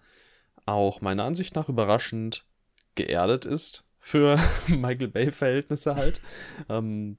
auch 0.65 1.01
meiner 1.01 1.23
Ansicht 1.23 1.55
nach 1.55 1.67
überraschend 1.67 2.45
geerdet 2.93 3.45
ist 3.45 3.83
für 3.99 4.39
Michael 4.67 5.07
Bay-Verhältnisse 5.07 5.95
halt. 5.95 6.21
Ähm, 6.69 7.17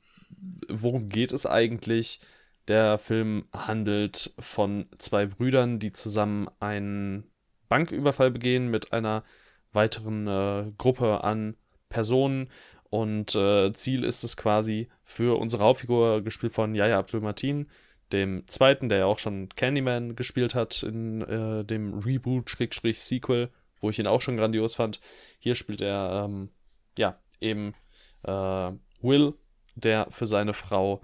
worum 0.68 1.08
geht 1.08 1.32
es 1.32 1.46
eigentlich? 1.46 2.20
Der 2.68 2.98
Film 2.98 3.46
handelt 3.52 4.32
von 4.38 4.86
zwei 4.98 5.26
Brüdern, 5.26 5.78
die 5.78 5.92
zusammen 5.92 6.48
einen 6.58 7.30
Banküberfall 7.68 8.30
begehen 8.30 8.68
mit 8.68 8.92
einer 8.92 9.24
weiteren 9.72 10.26
äh, 10.26 10.72
Gruppe 10.76 11.22
an 11.22 11.56
Personen. 11.88 12.48
Und 12.90 13.34
äh, 13.34 13.72
Ziel 13.72 14.04
ist 14.04 14.22
es 14.22 14.36
quasi 14.36 14.88
für 15.02 15.38
unsere 15.38 15.64
Hauptfigur, 15.64 16.22
gespielt 16.22 16.52
von 16.52 16.74
Yaya 16.74 16.98
Abdul 16.98 17.20
Martin, 17.20 17.68
dem 18.12 18.46
zweiten, 18.46 18.88
der 18.88 18.98
ja 18.98 19.06
auch 19.06 19.18
schon 19.18 19.48
Candyman 19.48 20.14
gespielt 20.14 20.54
hat 20.54 20.82
in 20.82 21.22
äh, 21.22 21.64
dem 21.64 21.94
Reboot-Sequel, 21.94 23.50
wo 23.80 23.90
ich 23.90 23.98
ihn 23.98 24.06
auch 24.06 24.20
schon 24.20 24.36
grandios 24.36 24.74
fand. 24.74 25.00
Hier 25.40 25.54
spielt 25.54 25.80
er, 25.80 26.24
ähm, 26.24 26.50
ja, 26.96 27.18
eben 27.40 27.74
äh, 28.22 28.72
Will, 29.00 29.34
der 29.74 30.06
für 30.10 30.26
seine 30.26 30.52
Frau 30.52 31.02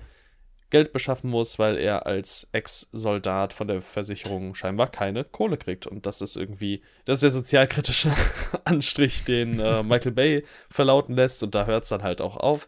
Geld 0.73 0.93
beschaffen 0.93 1.31
muss, 1.31 1.59
weil 1.59 1.77
er 1.77 2.07
als 2.07 2.49
Ex-Soldat 2.53 3.53
von 3.53 3.69
der 3.69 3.83
Versicherung 3.83 4.55
scheinbar 4.55 4.91
keine 4.91 5.23
Kohle 5.23 5.59
kriegt. 5.59 5.87
Und 5.87 6.07
das 6.07 6.23
ist 6.23 6.35
irgendwie, 6.35 6.83
das 7.05 7.19
ist 7.19 7.23
der 7.23 7.31
sozialkritische 7.31 8.11
Anstrich, 8.65 9.23
den 9.23 9.61
äh, 9.61 9.83
Michael 9.83 10.13
Bay 10.13 10.45
verlauten 10.71 11.15
lässt. 11.15 11.43
Und 11.43 11.55
da 11.55 11.67
hört 11.67 11.85
es 11.85 11.91
dann 11.91 12.03
halt 12.03 12.23
auch 12.23 12.39
auf. 12.39 12.67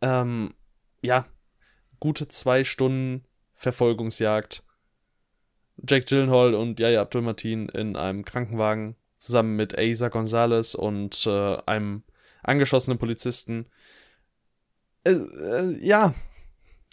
Ähm, 0.00 0.54
ja, 1.02 1.26
gute 2.00 2.28
zwei 2.28 2.64
Stunden 2.64 3.26
Verfolgungsjagd. 3.52 4.64
Jack 5.86 6.06
Gyllenhaal 6.06 6.54
und 6.54 6.80
Yaya 6.80 7.02
Abdul 7.02 7.22
Martin 7.22 7.68
in 7.68 7.94
einem 7.94 8.24
Krankenwagen 8.24 8.96
zusammen 9.18 9.56
mit 9.56 9.78
Asa 9.78 10.08
Gonzalez 10.08 10.74
und 10.74 11.26
äh, 11.26 11.56
einem 11.66 12.04
angeschossenen 12.42 12.98
Polizisten. 12.98 13.66
Äh, 15.04 15.10
äh, 15.12 15.78
ja, 15.84 16.14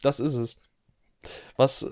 das 0.01 0.19
ist 0.19 0.35
es. 0.35 0.61
Was 1.55 1.89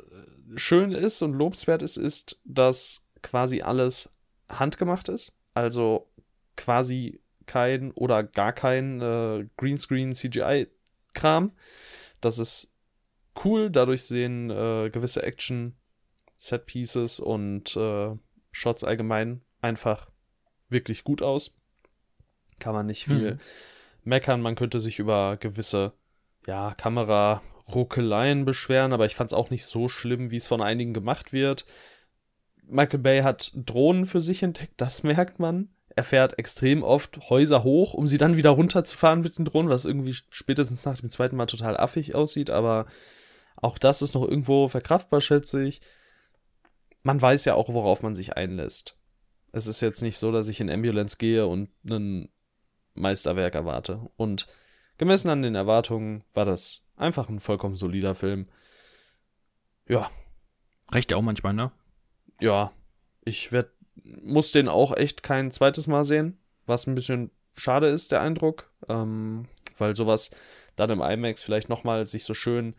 schön 0.55 0.91
ist 0.91 1.21
und 1.21 1.33
lobenswert 1.33 1.83
ist, 1.83 1.97
ist, 1.97 2.39
dass 2.43 3.01
quasi 3.21 3.61
alles 3.61 4.09
handgemacht 4.49 5.09
ist. 5.09 5.35
Also 5.53 6.09
quasi 6.55 7.21
kein 7.45 7.91
oder 7.91 8.23
gar 8.23 8.53
kein 8.53 9.01
äh, 9.01 9.47
Greenscreen 9.57 10.13
CGI-Kram. 10.13 11.51
Das 12.21 12.37
ist 12.37 12.71
cool. 13.43 13.69
Dadurch 13.69 14.03
sehen 14.03 14.49
äh, 14.49 14.89
gewisse 14.91 15.23
Action, 15.23 15.75
Set 16.37 16.65
Pieces 16.65 17.19
und 17.19 17.75
äh, 17.75 18.15
Shots 18.51 18.83
allgemein 18.83 19.41
einfach 19.61 20.09
wirklich 20.69 21.03
gut 21.03 21.21
aus. 21.21 21.55
Kann 22.59 22.75
man 22.75 22.87
nicht 22.87 23.05
viel 23.05 23.33
mhm. 23.33 23.39
meckern. 24.03 24.41
Man 24.41 24.55
könnte 24.55 24.79
sich 24.79 24.99
über 24.99 25.37
gewisse 25.37 25.93
ja, 26.47 26.73
Kamera-Ruckeleien 27.69 28.45
beschweren, 28.45 28.93
aber 28.93 29.05
ich 29.05 29.15
fand 29.15 29.29
es 29.29 29.33
auch 29.33 29.49
nicht 29.49 29.65
so 29.65 29.89
schlimm, 29.89 30.31
wie 30.31 30.37
es 30.37 30.47
von 30.47 30.61
einigen 30.61 30.93
gemacht 30.93 31.33
wird. 31.33 31.65
Michael 32.67 32.99
Bay 32.99 33.21
hat 33.21 33.51
Drohnen 33.55 34.05
für 34.05 34.21
sich 34.21 34.43
entdeckt, 34.43 34.73
das 34.77 35.03
merkt 35.03 35.39
man. 35.39 35.69
Er 35.95 36.03
fährt 36.03 36.37
extrem 36.37 36.83
oft 36.83 37.29
Häuser 37.29 37.63
hoch, 37.63 37.93
um 37.93 38.07
sie 38.07 38.17
dann 38.17 38.37
wieder 38.37 38.51
runterzufahren 38.51 39.21
mit 39.21 39.37
den 39.37 39.45
Drohnen, 39.45 39.69
was 39.69 39.85
irgendwie 39.85 40.15
spätestens 40.29 40.85
nach 40.85 40.99
dem 40.99 41.09
zweiten 41.09 41.35
Mal 41.35 41.47
total 41.47 41.77
affig 41.77 42.15
aussieht, 42.15 42.49
aber 42.49 42.85
auch 43.55 43.77
das 43.77 44.01
ist 44.01 44.13
noch 44.13 44.23
irgendwo 44.23 44.67
verkraftbar, 44.67 45.19
schätze 45.19 45.63
ich. 45.63 45.81
Man 47.03 47.21
weiß 47.21 47.45
ja 47.45 47.55
auch, 47.55 47.69
worauf 47.69 48.03
man 48.03 48.15
sich 48.15 48.37
einlässt. 48.37 48.95
Es 49.51 49.67
ist 49.67 49.81
jetzt 49.81 50.01
nicht 50.01 50.17
so, 50.17 50.31
dass 50.31 50.47
ich 50.47 50.59
in 50.59 50.69
Ambulance 50.69 51.17
gehe 51.17 51.47
und 51.47 51.69
ein 51.83 52.29
Meisterwerk 52.93 53.55
erwarte. 53.55 54.09
Und 54.15 54.47
gemessen 54.97 55.29
an 55.29 55.41
den 55.41 55.55
Erwartungen 55.55 56.23
war 56.33 56.45
das 56.45 56.83
einfach 56.99 57.29
ein 57.29 57.39
vollkommen 57.39 57.75
solider 57.75 58.15
Film. 58.15 58.45
Ja. 59.87 60.09
Reicht 60.91 61.11
ja 61.11 61.17
auch 61.17 61.21
manchmal, 61.21 61.53
ne? 61.53 61.71
Ja. 62.39 62.71
Ich 63.25 63.51
werd, 63.51 63.71
muss 64.03 64.51
den 64.51 64.67
auch 64.67 64.95
echt 64.95 65.23
kein 65.23 65.51
zweites 65.51 65.87
Mal 65.87 66.05
sehen, 66.05 66.39
was 66.65 66.87
ein 66.87 66.95
bisschen 66.95 67.31
schade 67.53 67.87
ist, 67.87 68.11
der 68.11 68.21
Eindruck. 68.21 68.71
Ähm, 68.87 69.47
weil 69.77 69.95
sowas 69.95 70.31
dann 70.75 70.89
im 70.89 71.01
IMAX 71.01 71.43
vielleicht 71.43 71.69
nochmal 71.69 72.07
sich 72.07 72.23
so 72.23 72.33
schön 72.33 72.75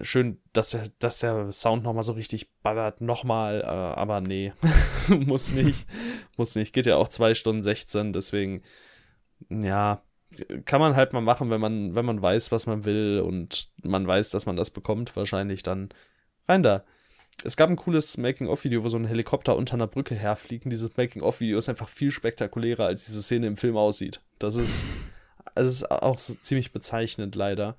schön, 0.00 0.40
dass 0.52 0.70
der, 0.70 0.84
dass 0.98 1.18
der 1.18 1.52
Sound 1.52 1.82
nochmal 1.82 2.04
so 2.04 2.12
richtig 2.12 2.52
ballert, 2.62 3.00
nochmal, 3.00 3.62
äh, 3.62 3.66
aber 3.66 4.20
nee, 4.20 4.52
muss 5.08 5.52
nicht, 5.52 5.86
muss 6.36 6.54
nicht, 6.54 6.72
geht 6.72 6.86
ja 6.86 6.96
auch 6.96 7.08
2 7.08 7.34
Stunden 7.34 7.62
16, 7.62 8.12
deswegen, 8.12 8.62
ja, 9.48 10.02
kann 10.64 10.80
man 10.80 10.96
halt 10.96 11.12
mal 11.12 11.20
machen, 11.20 11.50
wenn 11.50 11.60
man, 11.60 11.94
wenn 11.94 12.04
man 12.04 12.22
weiß, 12.22 12.52
was 12.52 12.66
man 12.66 12.84
will 12.84 13.22
und 13.24 13.70
man 13.82 14.06
weiß, 14.06 14.30
dass 14.30 14.46
man 14.46 14.56
das 14.56 14.70
bekommt, 14.70 15.16
wahrscheinlich 15.16 15.62
dann 15.62 15.90
rein 16.48 16.62
da. 16.62 16.84
Es 17.42 17.56
gab 17.56 17.70
ein 17.70 17.76
cooles 17.76 18.18
Making-of-Video, 18.18 18.84
wo 18.84 18.88
so 18.88 18.98
ein 18.98 19.06
Helikopter 19.06 19.56
unter 19.56 19.74
einer 19.74 19.86
Brücke 19.86 20.14
herfliegt. 20.14 20.66
Und 20.66 20.70
dieses 20.70 20.96
Making-of-Video 20.96 21.58
ist 21.58 21.68
einfach 21.68 21.88
viel 21.88 22.10
spektakulärer, 22.10 22.86
als 22.86 23.06
diese 23.06 23.22
Szene 23.22 23.46
im 23.46 23.56
Film 23.56 23.76
aussieht. 23.76 24.20
Das 24.38 24.56
ist, 24.56 24.86
das 25.54 25.68
ist 25.68 25.90
auch 25.90 26.18
so 26.18 26.34
ziemlich 26.42 26.72
bezeichnend, 26.72 27.34
leider. 27.34 27.76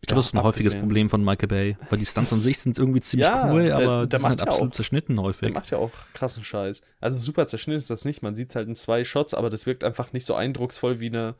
Ich 0.00 0.06
glaube, 0.06 0.20
das 0.20 0.26
ist 0.26 0.34
ein 0.34 0.42
häufiges 0.42 0.76
Problem 0.76 1.10
von 1.10 1.24
Michael 1.24 1.48
Bay, 1.48 1.76
weil 1.90 1.98
die 1.98 2.06
Stunts 2.06 2.32
an 2.32 2.38
sich 2.38 2.58
sind 2.58 2.78
irgendwie 2.78 3.00
ziemlich 3.00 3.28
ja, 3.28 3.50
cool, 3.50 3.72
aber 3.72 4.06
der, 4.06 4.06
der 4.06 4.06
die 4.06 4.16
sind 4.18 4.28
halt 4.28 4.42
absolut 4.42 4.70
auch, 4.70 4.76
zerschnitten 4.76 5.20
häufig. 5.20 5.40
Der 5.40 5.52
macht 5.52 5.70
ja 5.70 5.78
auch 5.78 5.90
krassen 6.12 6.44
Scheiß. 6.44 6.82
Also 7.00 7.18
super 7.18 7.48
zerschnitten 7.48 7.78
ist 7.78 7.90
das 7.90 8.04
nicht, 8.04 8.22
man 8.22 8.36
sieht 8.36 8.50
es 8.50 8.56
halt 8.56 8.68
in 8.68 8.76
zwei 8.76 9.02
Shots, 9.02 9.34
aber 9.34 9.50
das 9.50 9.66
wirkt 9.66 9.82
einfach 9.82 10.12
nicht 10.12 10.24
so 10.24 10.34
eindrucksvoll 10.34 11.00
wie 11.00 11.08
eine, 11.08 11.34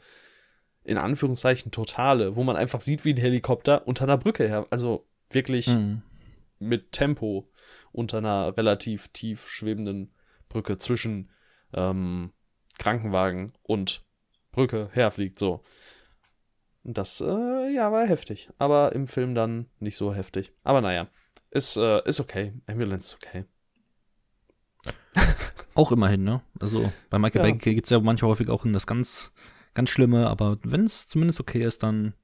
in 0.82 0.98
Anführungszeichen, 0.98 1.70
totale, 1.70 2.34
wo 2.34 2.42
man 2.42 2.56
einfach 2.56 2.80
sieht, 2.80 3.04
wie 3.04 3.14
ein 3.14 3.16
Helikopter 3.16 3.86
unter 3.86 4.04
einer 4.04 4.18
Brücke 4.18 4.48
her, 4.48 4.66
also 4.70 5.06
wirklich 5.30 5.68
mhm. 5.68 6.02
mit 6.58 6.90
Tempo 6.90 7.48
unter 7.92 8.18
einer 8.18 8.56
relativ 8.56 9.08
tief 9.08 9.48
schwebenden 9.48 10.12
Brücke 10.48 10.78
zwischen 10.78 11.30
ähm, 11.74 12.32
Krankenwagen 12.78 13.52
und 13.62 14.02
Brücke 14.50 14.88
herfliegt, 14.92 15.38
so. 15.38 15.62
Das, 16.84 17.20
äh, 17.20 17.74
ja, 17.74 17.92
war 17.92 18.06
heftig. 18.06 18.50
Aber 18.58 18.92
im 18.92 19.06
Film 19.06 19.34
dann 19.34 19.66
nicht 19.78 19.96
so 19.96 20.14
heftig. 20.14 20.52
Aber 20.62 20.80
naja, 20.80 21.08
ist, 21.50 21.76
äh, 21.76 22.02
ist 22.06 22.20
okay. 22.20 22.52
Ambulance 22.66 23.16
ist 23.16 23.26
okay. 23.26 23.44
auch 25.74 25.92
immerhin, 25.92 26.24
ne? 26.24 26.42
Also 26.60 26.92
bei 27.10 27.18
Michael 27.18 27.46
ja. 27.46 27.52
Bay 27.52 27.58
geht 27.58 27.84
es 27.84 27.90
ja 27.90 28.00
manchmal 28.00 28.30
häufig 28.30 28.48
auch 28.48 28.64
in 28.64 28.72
das 28.72 28.86
ganz, 28.86 29.32
ganz 29.74 29.90
Schlimme, 29.90 30.28
aber 30.28 30.58
wenn 30.62 30.84
es 30.84 31.08
zumindest 31.08 31.40
okay 31.40 31.64
ist, 31.64 31.82
dann 31.82 32.14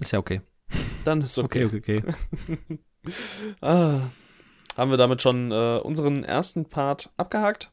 ist 0.00 0.12
ja 0.12 0.18
okay. 0.18 0.40
Dann 1.04 1.20
ist 1.20 1.38
okay. 1.38 1.64
Okay, 1.64 1.78
okay, 1.78 2.02
okay. 2.04 2.78
ah, 3.60 4.00
haben 4.76 4.90
wir 4.90 4.96
damit 4.96 5.22
schon 5.22 5.52
äh, 5.52 5.78
unseren 5.82 6.24
ersten 6.24 6.68
Part 6.68 7.12
abgehakt? 7.16 7.72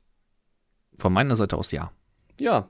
Von 0.97 1.13
meiner 1.13 1.35
Seite 1.35 1.57
aus 1.57 1.71
ja. 1.71 1.91
Ja, 2.39 2.69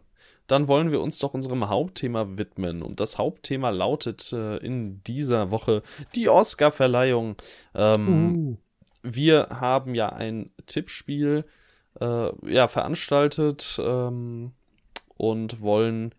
dann 0.52 0.68
wollen 0.68 0.92
wir 0.92 1.00
uns 1.00 1.18
doch 1.20 1.34
unserem 1.34 1.70
Hauptthema 1.70 2.38
widmen. 2.38 2.82
Und 2.82 3.00
das 3.00 3.18
Hauptthema 3.18 3.70
lautet 3.70 4.34
äh, 4.34 4.58
in 4.58 5.02
dieser 5.04 5.50
Woche 5.50 5.82
die 6.14 6.28
Oscar-Verleihung. 6.28 7.38
Ähm, 7.74 8.36
uh. 8.36 8.58
Wir 9.02 9.48
haben 9.50 9.96
ja 9.96 10.10
ein 10.10 10.52
Tippspiel 10.66 11.46
äh, 12.02 12.52
ja, 12.54 12.68
veranstaltet 12.68 13.80
ähm, 13.82 14.52
und 15.16 15.62
wollen 15.62 16.14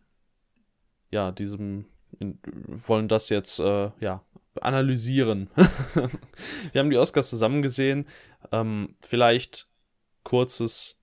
ja 1.11 1.31
diesem 1.31 1.85
in, 2.19 2.39
wollen 2.87 3.09
das 3.09 3.29
jetzt 3.29 3.61
äh, 3.61 3.91
ja 4.01 4.23
analysieren. 4.61 5.51
wir 6.73 6.81
haben 6.81 6.91
die 6.91 6.97
Oscars 6.97 7.29
zusammen 7.29 7.61
gesehen. 7.61 8.07
Ähm, 8.51 8.97
vielleicht 9.03 9.69
kurzes 10.25 10.99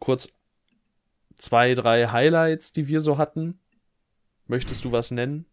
kurz 0.00 0.32
zwei, 1.36 1.74
drei 1.74 2.08
Highlights, 2.08 2.72
die 2.72 2.88
wir 2.88 3.00
so 3.00 3.18
hatten. 3.18 3.60
Möchtest 4.46 4.84
du 4.84 4.92
was 4.92 5.10
nennen? 5.10 5.46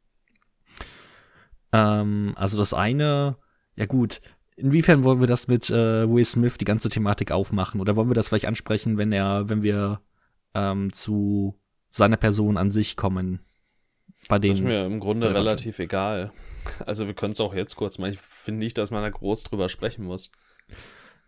Ähm, 1.71 2.33
also 2.35 2.57
das 2.57 2.73
eine, 2.73 3.37
ja 3.75 3.85
gut, 3.85 4.21
inwiefern 4.55 5.03
wollen 5.03 5.19
wir 5.19 5.27
das 5.27 5.47
mit 5.47 5.69
äh, 5.69 6.09
Will 6.09 6.25
Smith 6.25 6.57
die 6.57 6.65
ganze 6.65 6.89
Thematik 6.89 7.31
aufmachen? 7.31 7.81
Oder 7.81 7.95
wollen 7.95 8.09
wir 8.09 8.15
das 8.15 8.27
vielleicht 8.27 8.45
ansprechen, 8.45 8.97
wenn 8.97 9.11
er, 9.11 9.49
wenn 9.49 9.63
wir 9.63 10.01
ähm, 10.53 10.93
zu 10.93 11.59
seiner 11.89 12.17
Person 12.17 12.57
an 12.57 12.71
sich 12.71 12.95
kommen? 12.95 13.39
Bei 14.29 14.39
denen, 14.39 14.53
das 14.53 14.61
ist 14.61 14.65
mir 14.65 14.85
im 14.85 14.99
Grunde 14.99 15.33
relativ 15.33 15.79
egal. 15.79 16.31
Also 16.85 17.07
wir 17.07 17.13
können 17.13 17.33
es 17.33 17.41
auch 17.41 17.53
jetzt 17.53 17.75
kurz 17.75 17.97
machen. 17.97 18.11
Ich 18.11 18.19
finde 18.19 18.59
nicht, 18.59 18.77
dass 18.77 18.89
man 18.89 19.03
da 19.03 19.09
groß 19.09 19.43
drüber 19.43 19.67
sprechen 19.67 20.05
muss. 20.05 20.31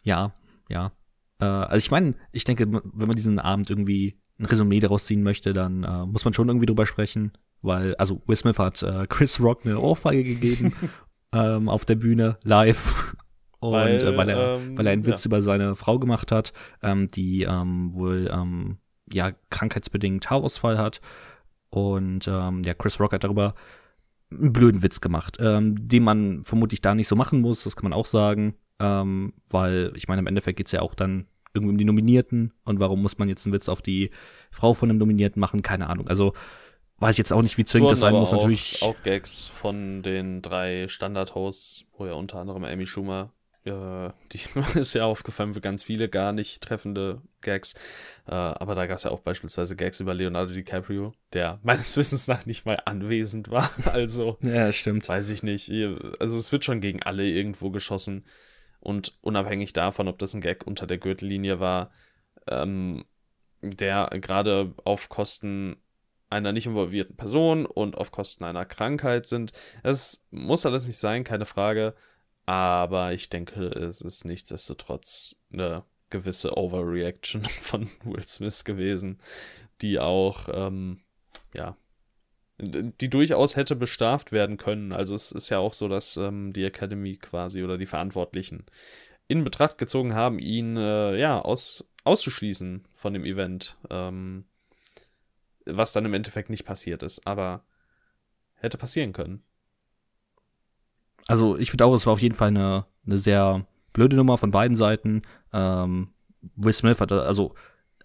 Ja, 0.02 0.34
ja. 0.70 0.94
Äh, 1.40 1.46
also 1.46 1.84
ich 1.84 1.92
meine, 1.92 2.14
ich 2.32 2.46
denke, 2.46 2.72
wenn 2.72 3.08
man 3.08 3.18
diesen 3.18 3.40
Abend 3.40 3.70
irgendwie 3.70 4.18
ein 4.40 4.46
Resümee 4.46 4.80
daraus 4.80 5.06
ziehen 5.06 5.24
möchte, 5.24 5.54
dann 5.54 5.84
äh, 5.84 6.06
muss 6.06 6.26
man 6.26 6.34
schon 6.34 6.48
irgendwie 6.48 6.66
drüber 6.66 6.86
sprechen, 6.86 7.32
weil, 7.62 7.96
also 7.96 8.22
Will 8.28 8.36
Smith 8.36 8.60
hat 8.60 8.82
äh, 8.84 9.08
Chris 9.08 9.40
Rock 9.40 9.66
eine 9.66 9.80
Ohrfeige 9.80 10.24
gegeben 10.24 10.74
ähm, 11.34 11.70
auf 11.70 11.86
der 11.86 11.96
Bühne 11.96 12.38
live. 12.44 13.16
Und 13.60 13.72
weil, 13.72 14.04
äh, 14.04 14.18
weil, 14.18 14.30
er, 14.30 14.58
ähm, 14.58 14.78
weil 14.78 14.88
er 14.88 14.94
einen 14.94 15.06
Witz 15.06 15.24
ja. 15.24 15.30
über 15.30 15.42
seine 15.42 15.76
Frau 15.76 16.00
gemacht 16.00 16.32
hat, 16.32 16.54
ähm, 16.84 17.10
die 17.10 17.44
ähm, 17.44 17.94
wohl 17.94 18.30
ähm, 18.32 18.78
ja 19.12 19.32
krankheitsbedingt 19.50 20.30
Haarausfall 20.30 20.78
hat. 20.78 21.02
Und 21.70 22.28
ähm, 22.28 22.62
ja, 22.64 22.74
Chris 22.74 23.00
Rock 23.00 23.14
hat 23.14 23.24
darüber 23.24 23.56
einen 24.32 24.54
blöden 24.54 24.84
Witz 24.84 25.02
gemacht, 25.02 25.38
ähm, 25.40 25.88
den 25.88 26.04
man 26.04 26.44
vermutlich 26.44 26.82
da 26.82 26.96
nicht 26.96 27.08
so 27.08 27.16
machen 27.16 27.42
muss, 27.42 27.64
das 27.64 27.76
kann 27.76 27.90
man 27.90 27.94
auch 27.94 28.06
sagen. 28.06 28.56
Ähm, 28.80 29.34
weil 29.48 29.94
ich 29.96 30.08
meine, 30.08 30.20
im 30.20 30.28
Endeffekt 30.28 30.58
geht's 30.58 30.74
ja 30.74 30.82
auch 30.82 30.96
dann 30.96 31.28
irgendwie 31.56 31.74
um 31.74 31.78
die 31.78 31.86
Nominierten 31.86 32.54
und 32.64 32.80
warum 32.80 33.02
muss 33.02 33.18
man 33.18 33.30
jetzt 33.30 33.46
einen 33.46 33.54
Witz 33.54 33.70
auf 33.70 33.82
die 33.82 34.12
Frau 34.52 34.74
von 34.74 34.90
einem 34.90 35.00
Nominierten 35.00 35.40
machen? 35.40 35.62
Keine 35.62 35.88
Ahnung. 35.88 36.08
Also 36.08 36.34
weiß 37.00 37.12
ich 37.14 37.18
jetzt 37.18 37.34
auch 37.34 37.42
nicht, 37.42 37.58
wie 37.58 37.66
zwingend 37.66 37.92
das 37.92 38.00
sein 38.00 38.14
muss. 38.14 38.30
Auch, 38.30 38.38
natürlich 38.38 38.82
auch 38.82 38.96
Gags 39.04 39.48
von 39.48 40.02
den 40.04 40.42
drei 40.42 40.88
Standard-Hosts, 40.88 41.86
wo 41.98 42.06
ja 42.06 42.14
unter 42.14 42.40
anderem 42.40 42.64
Amy 42.64 42.86
Schumer 42.86 43.32
äh, 43.66 44.12
die 44.32 44.40
ist 44.80 44.94
ja 44.94 45.06
aufgefallen 45.06 45.54
für 45.54 45.62
ganz 45.62 45.84
viele 45.84 46.08
gar 46.08 46.32
nicht 46.32 46.62
treffende 46.62 47.22
Gags. 47.42 47.74
Äh, 48.28 48.34
aber 48.34 48.76
da 48.76 48.86
gab 48.86 48.98
es 48.98 49.04
ja 49.04 49.12
auch 49.12 49.20
beispielsweise 49.20 49.76
Gags 49.76 50.00
über 50.00 50.14
Leonardo 50.14 50.54
DiCaprio, 50.54 51.14
der 51.34 51.60
meines 51.64 51.98
Wissens 51.98 52.28
nach 52.28 52.46
nicht 52.46 52.66
mal 52.66 52.80
anwesend 52.86 53.50
war. 53.50 53.70
Also, 53.96 54.38
ja, 54.42 54.74
stimmt. 54.74 55.08
Weiß 55.08 55.30
ich 55.30 55.42
nicht. 55.42 55.72
Also, 56.20 56.38
es 56.38 56.52
wird 56.52 56.66
schon 56.66 56.82
gegen 56.82 57.02
alle 57.04 57.26
irgendwo 57.28 57.70
geschossen. 57.70 58.26
Und 58.86 59.18
unabhängig 59.22 59.74
davon, 59.74 60.08
ob 60.08 60.20
das 60.20 60.36
ein 60.36 60.42
Gag 60.42 60.68
unter 60.68 60.86
der 60.86 61.00
Gürtellinie 61.00 61.60
war, 61.60 61.90
ähm, 62.48 63.04
der 63.64 64.10
gerade 64.22 64.76
auf 64.84 65.10
Kosten 65.10 65.78
einer 66.30 66.52
nicht 66.52 66.68
involvierten 66.68 67.16
Person 67.16 67.66
und 67.66 67.98
auf 67.98 68.12
Kosten 68.12 68.44
einer 68.44 68.64
Krankheit 68.64 69.26
sind. 69.26 69.54
Es 69.82 70.24
muss 70.30 70.68
alles 70.68 70.86
nicht 70.86 71.00
sein, 71.00 71.24
keine 71.24 71.46
Frage. 71.46 71.96
Aber 72.46 73.12
ich 73.12 73.30
denke, 73.30 73.66
es 73.66 74.02
ist 74.02 74.24
nichtsdestotrotz 74.24 75.36
eine 75.52 75.84
gewisse 76.12 76.56
Overreaction 76.56 77.44
von 77.62 77.90
Will 78.04 78.28
Smith 78.28 78.66
gewesen, 78.66 79.20
die 79.82 79.98
auch, 79.98 80.48
ähm, 80.54 81.02
ja, 81.56 81.76
die 82.58 83.10
durchaus 83.10 83.56
hätte 83.56 83.76
bestraft 83.76 84.32
werden 84.32 84.58
können. 84.58 84.94
Also 84.94 85.14
es 85.16 85.32
ist 85.32 85.50
ja 85.50 85.60
auch 85.60 85.74
so, 85.74 85.88
dass 85.88 86.18
ähm, 86.18 86.54
die 86.54 86.64
Academy 86.64 87.18
quasi 87.18 87.64
oder 87.64 87.78
die 87.78 87.86
Verantwortlichen 87.86 88.66
in 89.28 89.44
Betracht 89.44 89.78
gezogen 89.78 90.14
haben, 90.14 90.40
ihn 90.40 90.78
äh, 90.78 91.18
ja 91.18 91.42
aus, 91.42 91.86
auszuschließen 92.04 92.88
von 92.94 93.14
dem 93.14 93.26
Event, 93.26 93.78
ähm, 93.90 94.46
was 95.66 95.94
dann 95.94 96.06
im 96.06 96.14
Endeffekt 96.14 96.50
nicht 96.50 96.66
passiert 96.66 97.04
ist, 97.04 97.26
aber 97.28 97.66
hätte 98.54 98.78
passieren 98.78 99.14
können. 99.14 99.44
Also 101.28 101.58
ich 101.58 101.72
finde 101.72 101.86
auch, 101.86 101.94
es 101.94 102.06
war 102.06 102.14
auf 102.14 102.22
jeden 102.22 102.36
Fall 102.36 102.50
eine, 102.50 102.86
eine 103.06 103.18
sehr 103.18 103.66
blöde 103.94 104.16
Nummer 104.16 104.38
von 104.38 104.52
beiden 104.52 104.78
Seiten. 104.78 105.24
Ähm, 105.52 106.10
Will 106.56 106.74
Smith 106.74 107.02
hatte 107.02 107.24
also 107.24 107.56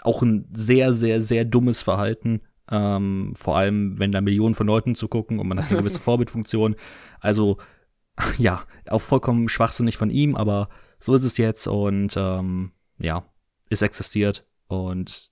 auch 0.02 0.22
ein 0.22 0.48
sehr, 0.54 0.94
sehr, 0.94 1.20
sehr 1.20 1.44
dummes 1.44 1.82
Verhalten. 1.82 2.40
Ähm, 2.70 3.32
vor 3.34 3.56
allem, 3.56 3.98
wenn 3.98 4.12
da 4.12 4.20
Millionen 4.20 4.54
von 4.54 4.66
Leuten 4.66 4.94
zugucken 4.94 5.38
und 5.38 5.48
man 5.48 5.58
hat 5.58 5.70
eine 5.70 5.78
gewisse 5.82 5.98
Vorbildfunktion. 5.98 6.76
Also, 7.20 7.58
ja, 8.38 8.64
auch 8.88 9.00
vollkommen 9.00 9.48
schwachsinnig 9.48 9.96
von 9.96 10.10
ihm, 10.10 10.36
aber 10.36 10.68
so 10.98 11.14
ist 11.14 11.24
es 11.24 11.36
jetzt 11.38 11.66
und 11.66 12.14
ähm, 12.16 12.72
ja, 12.98 13.24
es 13.70 13.82
existiert 13.82 14.44
und 14.66 15.30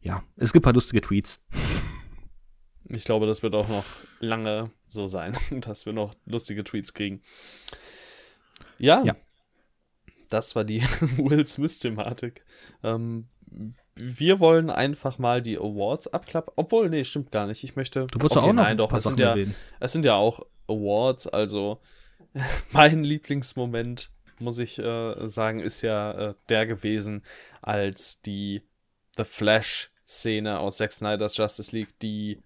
ja, 0.00 0.22
es 0.36 0.52
gibt 0.52 0.62
ein 0.62 0.64
paar 0.64 0.72
lustige 0.74 1.00
Tweets. 1.00 1.40
Ich 2.92 3.04
glaube, 3.04 3.26
das 3.26 3.44
wird 3.44 3.54
auch 3.54 3.68
noch 3.68 3.84
lange 4.18 4.72
so 4.88 5.06
sein, 5.06 5.36
dass 5.60 5.86
wir 5.86 5.92
noch 5.92 6.12
lustige 6.24 6.64
Tweets 6.64 6.92
kriegen. 6.92 7.22
Ja, 8.78 9.04
ja. 9.04 9.14
das 10.28 10.56
war 10.56 10.64
die 10.64 10.82
Will 11.18 11.46
Smith-Thematik. 11.46 12.44
Ähm, 12.82 13.28
wir 13.96 14.40
wollen 14.40 14.70
einfach 14.70 15.18
mal 15.18 15.42
die 15.42 15.58
Awards 15.58 16.06
abklappen. 16.08 16.52
Obwohl, 16.56 16.88
nee, 16.88 17.04
stimmt 17.04 17.32
gar 17.32 17.46
nicht. 17.46 17.64
Ich 17.64 17.76
möchte. 17.76 18.06
Du 18.06 18.20
wolltest 18.20 18.38
okay, 18.38 18.48
auch 18.48 18.52
noch 18.52 18.62
nein, 18.62 18.76
doch. 18.76 18.92
Es 18.92 19.04
sind, 19.04 19.20
ja, 19.20 19.36
es 19.80 19.92
sind 19.92 20.04
ja 20.04 20.14
auch 20.14 20.40
Awards. 20.68 21.26
Also 21.26 21.80
mein 22.72 23.04
Lieblingsmoment, 23.04 24.10
muss 24.38 24.58
ich 24.58 24.78
äh, 24.78 25.28
sagen, 25.28 25.60
ist 25.60 25.82
ja 25.82 26.30
äh, 26.30 26.34
der 26.48 26.66
gewesen, 26.66 27.22
als 27.62 28.22
die 28.22 28.62
The 29.16 29.24
Flash-Szene 29.24 30.58
aus 30.60 30.78
Zack 30.78 30.92
Snyder's 30.92 31.36
Justice 31.36 31.74
League, 31.74 31.98
die 32.00 32.40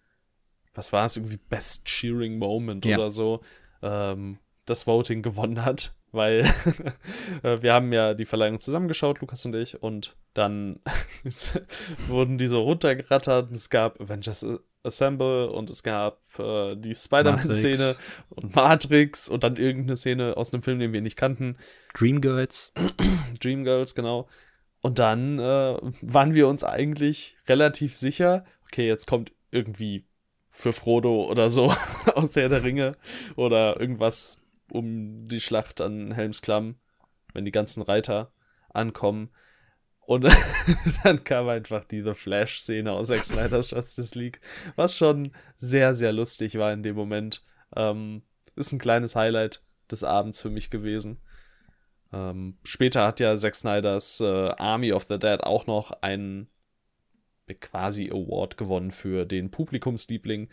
was 0.74 0.92
war 0.92 1.06
es, 1.06 1.16
irgendwie 1.16 1.38
Best 1.48 1.86
Cheering 1.86 2.38
Moment 2.38 2.84
ja. 2.84 2.98
oder 2.98 3.10
so, 3.10 3.40
ähm, 3.82 4.38
das 4.66 4.86
Voting 4.86 5.22
gewonnen 5.22 5.64
hat, 5.64 5.94
weil 6.14 6.40
äh, 7.42 7.60
wir 7.62 7.72
haben 7.72 7.92
ja 7.92 8.14
die 8.14 8.24
Verleihung 8.24 8.60
zusammengeschaut, 8.60 9.20
Lukas 9.20 9.44
und 9.44 9.54
ich, 9.54 9.82
und 9.82 10.16
dann 10.32 10.80
wurden 12.08 12.38
die 12.38 12.46
so 12.46 12.62
runtergerattert 12.62 13.50
es 13.50 13.70
gab 13.70 14.00
Avengers 14.00 14.46
Assemble 14.84 15.50
und 15.50 15.70
es 15.70 15.82
gab 15.82 16.20
äh, 16.38 16.76
die 16.76 16.94
Spider-Man-Szene 16.94 17.96
und 18.28 18.54
Matrix 18.54 19.28
und 19.28 19.42
dann 19.42 19.56
irgendeine 19.56 19.96
Szene 19.96 20.36
aus 20.36 20.52
einem 20.52 20.62
Film, 20.62 20.78
den 20.78 20.92
wir 20.92 21.00
nicht 21.00 21.16
kannten. 21.16 21.56
Dreamgirls. 21.94 22.72
Dreamgirls, 23.40 23.94
genau. 23.94 24.28
Und 24.82 24.98
dann 24.98 25.38
äh, 25.38 25.78
waren 26.02 26.34
wir 26.34 26.46
uns 26.48 26.62
eigentlich 26.62 27.38
relativ 27.48 27.96
sicher, 27.96 28.44
okay, 28.66 28.86
jetzt 28.86 29.06
kommt 29.06 29.32
irgendwie 29.50 30.04
für 30.50 30.72
Frodo 30.72 31.24
oder 31.24 31.48
so 31.48 31.74
aus 32.14 32.36
Herr 32.36 32.48
der 32.48 32.62
Ringe 32.62 32.92
oder 33.34 33.80
irgendwas 33.80 34.36
um 34.74 35.26
die 35.26 35.40
Schlacht 35.40 35.80
an 35.80 36.12
Helms 36.12 36.42
Klamm, 36.42 36.76
wenn 37.32 37.44
die 37.44 37.52
ganzen 37.52 37.82
Reiter 37.82 38.32
ankommen. 38.70 39.30
Und 40.00 40.24
dann 41.04 41.24
kam 41.24 41.48
einfach 41.48 41.84
die 41.84 42.02
The 42.02 42.14
Flash-Szene 42.14 42.92
aus 42.92 43.08
Zack 43.08 43.24
Snyder's 43.24 43.70
Justice 43.70 44.18
League, 44.18 44.40
was 44.76 44.96
schon 44.96 45.32
sehr, 45.56 45.94
sehr 45.94 46.12
lustig 46.12 46.58
war 46.58 46.72
in 46.72 46.82
dem 46.82 46.96
Moment. 46.96 47.42
Ähm, 47.74 48.22
ist 48.56 48.72
ein 48.72 48.78
kleines 48.78 49.16
Highlight 49.16 49.62
des 49.90 50.04
Abends 50.04 50.42
für 50.42 50.50
mich 50.50 50.70
gewesen. 50.70 51.20
Ähm, 52.12 52.58
später 52.64 53.06
hat 53.06 53.20
ja 53.20 53.36
Zack 53.36 53.54
Snyder's 53.54 54.20
äh, 54.20 54.50
Army 54.58 54.92
of 54.92 55.04
the 55.04 55.18
Dead 55.18 55.42
auch 55.42 55.66
noch 55.66 55.90
einen 56.02 56.48
quasi 57.60 58.10
Award 58.10 58.56
gewonnen 58.56 58.90
für 58.90 59.24
den 59.24 59.50
Publikumsliebling. 59.50 60.50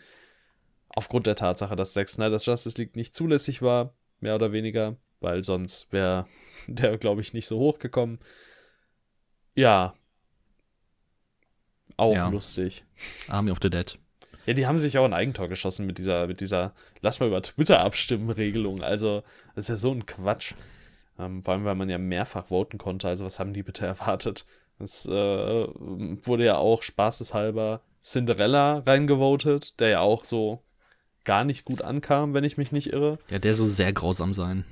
Aufgrund 0.88 1.26
der 1.26 1.36
Tatsache, 1.36 1.76
dass 1.76 1.92
Zack 1.92 2.08
Snyder's 2.08 2.46
Justice 2.46 2.78
League 2.78 2.96
nicht 2.96 3.14
zulässig 3.14 3.62
war, 3.62 3.94
mehr 4.22 4.34
oder 4.34 4.52
weniger, 4.52 4.96
weil 5.20 5.44
sonst 5.44 5.92
wäre 5.92 6.26
der, 6.66 6.98
glaube 6.98 7.20
ich, 7.20 7.32
nicht 7.32 7.46
so 7.46 7.58
hochgekommen. 7.58 8.18
Ja. 9.54 9.94
Auch 11.96 12.14
ja. 12.14 12.28
lustig. 12.28 12.84
Army 13.28 13.50
of 13.50 13.58
the 13.62 13.70
Dead. 13.70 13.98
Ja, 14.46 14.54
die 14.54 14.66
haben 14.66 14.78
sich 14.78 14.98
auch 14.98 15.04
ein 15.04 15.12
Eigentor 15.12 15.48
geschossen 15.48 15.86
mit 15.86 15.98
dieser, 15.98 16.26
mit 16.26 16.40
dieser 16.40 16.74
Lass 17.00 17.20
mal 17.20 17.26
über 17.28 17.42
Twitter 17.42 17.80
abstimmen 17.80 18.30
Regelung. 18.30 18.82
Also, 18.82 19.22
das 19.54 19.64
ist 19.64 19.68
ja 19.68 19.76
so 19.76 19.92
ein 19.92 20.06
Quatsch. 20.06 20.54
Ähm, 21.18 21.44
vor 21.44 21.54
allem, 21.54 21.64
weil 21.64 21.74
man 21.74 21.90
ja 21.90 21.98
mehrfach 21.98 22.46
voten 22.46 22.78
konnte. 22.78 23.08
Also, 23.08 23.24
was 23.24 23.38
haben 23.38 23.52
die 23.52 23.62
bitte 23.62 23.86
erwartet? 23.86 24.46
Es 24.78 25.06
äh, 25.06 25.10
wurde 25.10 26.44
ja 26.44 26.56
auch 26.56 26.82
spaßeshalber 26.82 27.82
Cinderella 28.02 28.78
reingevotet, 28.78 29.78
der 29.78 29.88
ja 29.88 30.00
auch 30.00 30.24
so 30.24 30.64
gar 31.24 31.44
nicht 31.44 31.64
gut 31.64 31.82
ankam, 31.82 32.34
wenn 32.34 32.44
ich 32.44 32.56
mich 32.56 32.72
nicht 32.72 32.92
irre. 32.92 33.18
Ja, 33.30 33.38
der 33.38 33.54
soll 33.54 33.68
sehr 33.68 33.92
grausam 33.92 34.34
sein. 34.34 34.64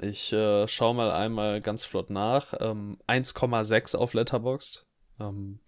Ich 0.00 0.32
äh, 0.32 0.66
schaue 0.68 0.94
mal 0.94 1.10
einmal 1.10 1.60
ganz 1.60 1.84
flott 1.84 2.10
nach. 2.10 2.54
Ähm, 2.60 2.98
1,6 3.08 3.96
auf 3.96 4.14
Letterboxd. 4.14 4.86
Ähm, 5.20 5.60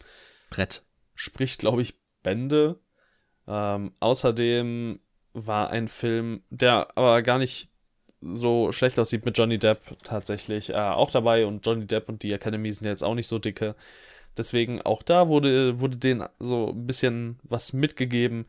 Brett. 0.50 0.82
Spricht, 1.14 1.60
glaube 1.60 1.82
ich, 1.82 1.94
Bände. 2.22 2.80
Ähm, 3.46 3.92
außerdem 4.00 5.00
war 5.34 5.70
ein 5.70 5.88
Film, 5.88 6.42
der 6.50 6.96
aber 6.96 7.22
gar 7.22 7.38
nicht 7.38 7.70
so 8.20 8.72
schlecht 8.72 8.98
aussieht 8.98 9.24
mit 9.26 9.36
Johnny 9.36 9.58
Depp 9.58 9.80
tatsächlich 10.02 10.70
äh, 10.70 10.74
auch 10.74 11.10
dabei 11.10 11.44
und 11.46 11.66
Johnny 11.66 11.86
Depp 11.86 12.08
und 12.08 12.22
die 12.22 12.32
Academy 12.32 12.72
sind 12.72 12.86
jetzt 12.86 13.04
auch 13.04 13.14
nicht 13.14 13.26
so 13.26 13.38
dicke. 13.38 13.74
Deswegen 14.36 14.82
auch 14.82 15.02
da 15.02 15.28
wurde, 15.28 15.80
wurde 15.80 15.96
denen 15.96 16.26
so 16.40 16.70
ein 16.70 16.86
bisschen 16.86 17.38
was 17.42 17.72
mitgegeben. 17.72 18.46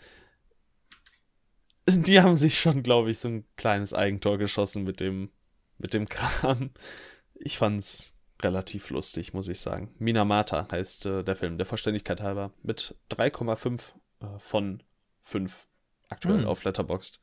Die 1.90 2.22
haben 2.22 2.36
sich 2.36 2.60
schon, 2.60 2.84
glaube 2.84 3.12
ich, 3.12 3.20
so 3.20 3.28
ein 3.28 3.46
kleines 3.58 3.94
Eigentor 3.94 4.38
geschossen 4.38 4.84
mit 4.84 5.00
dem, 5.00 5.30
mit 5.78 5.94
dem 5.94 6.08
Kram. 6.08 6.72
Ich 7.36 7.58
fand's 7.58 8.14
relativ 8.42 8.90
lustig, 8.90 9.34
muss 9.34 9.48
ich 9.48 9.60
sagen. 9.60 9.94
Minamata 10.00 10.68
heißt 10.72 11.06
äh, 11.06 11.24
der 11.24 11.36
Film, 11.36 11.58
der 11.58 11.66
Vollständigkeit 11.66 12.22
halber. 12.22 12.52
Mit 12.64 12.96
3,5 13.12 13.94
äh, 14.22 14.40
von 14.40 14.84
5 15.22 15.68
aktuell 16.10 16.42
hm. 16.42 16.48
auf 16.48 16.64
Letterboxd. 16.64 17.20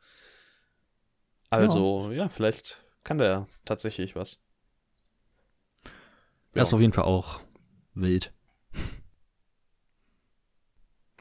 Also, 1.50 2.10
ja. 2.10 2.24
ja, 2.24 2.28
vielleicht 2.28 2.82
kann 3.04 3.18
der 3.18 3.46
tatsächlich 3.64 4.16
was. 4.16 4.40
Ja. 6.54 6.62
ist 6.62 6.72
auf 6.72 6.80
jeden 6.80 6.92
Fall 6.92 7.04
auch 7.04 7.40
wild. 7.94 8.32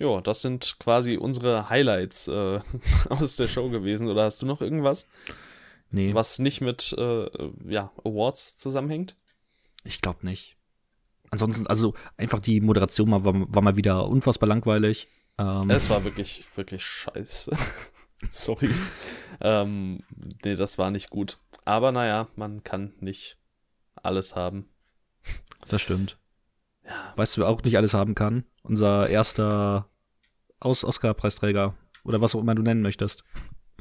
Ja, 0.01 0.19
das 0.19 0.41
sind 0.41 0.77
quasi 0.79 1.17
unsere 1.17 1.69
Highlights 1.69 2.27
äh, 2.27 2.59
aus 3.09 3.35
der 3.35 3.47
Show 3.47 3.69
gewesen. 3.69 4.07
Oder 4.07 4.23
hast 4.23 4.41
du 4.41 4.47
noch 4.47 4.59
irgendwas? 4.59 5.07
Nee. 5.91 6.15
Was 6.15 6.39
nicht 6.39 6.59
mit 6.59 6.95
äh, 6.97 7.29
ja, 7.67 7.91
Awards 8.03 8.57
zusammenhängt? 8.57 9.15
Ich 9.83 10.01
glaube 10.01 10.25
nicht. 10.25 10.57
Ansonsten, 11.29 11.67
also 11.67 11.93
einfach 12.17 12.39
die 12.39 12.61
Moderation 12.61 13.11
war, 13.11 13.23
war 13.23 13.61
mal 13.61 13.77
wieder 13.77 14.07
unfassbar 14.07 14.49
langweilig. 14.49 15.07
Ähm, 15.37 15.69
es 15.69 15.89
war 15.91 16.03
wirklich, 16.03 16.45
wirklich 16.55 16.83
scheiße. 16.83 17.55
Sorry. 18.31 18.71
ähm, 19.39 20.03
nee, 20.43 20.55
das 20.55 20.79
war 20.79 20.89
nicht 20.89 21.11
gut. 21.11 21.37
Aber 21.63 21.91
naja, 21.91 22.27
man 22.35 22.63
kann 22.63 22.93
nicht 22.99 23.37
alles 24.01 24.35
haben. 24.35 24.67
Das 25.67 25.81
stimmt. 25.81 26.17
Ja. 26.83 27.13
Weißt 27.17 27.37
du, 27.37 27.41
wer 27.41 27.49
auch 27.49 27.61
nicht 27.63 27.77
alles 27.77 27.93
haben 27.93 28.15
kann? 28.15 28.45
Unser 28.63 29.07
erster 29.07 29.90
Aus 30.62 30.86
Oscar-Preisträger. 30.86 31.76
Oder 32.06 32.21
was 32.21 32.34
auch 32.34 32.39
immer 32.39 32.56
du 32.56 32.62
nennen 32.62 32.82
möchtest. 32.82 33.24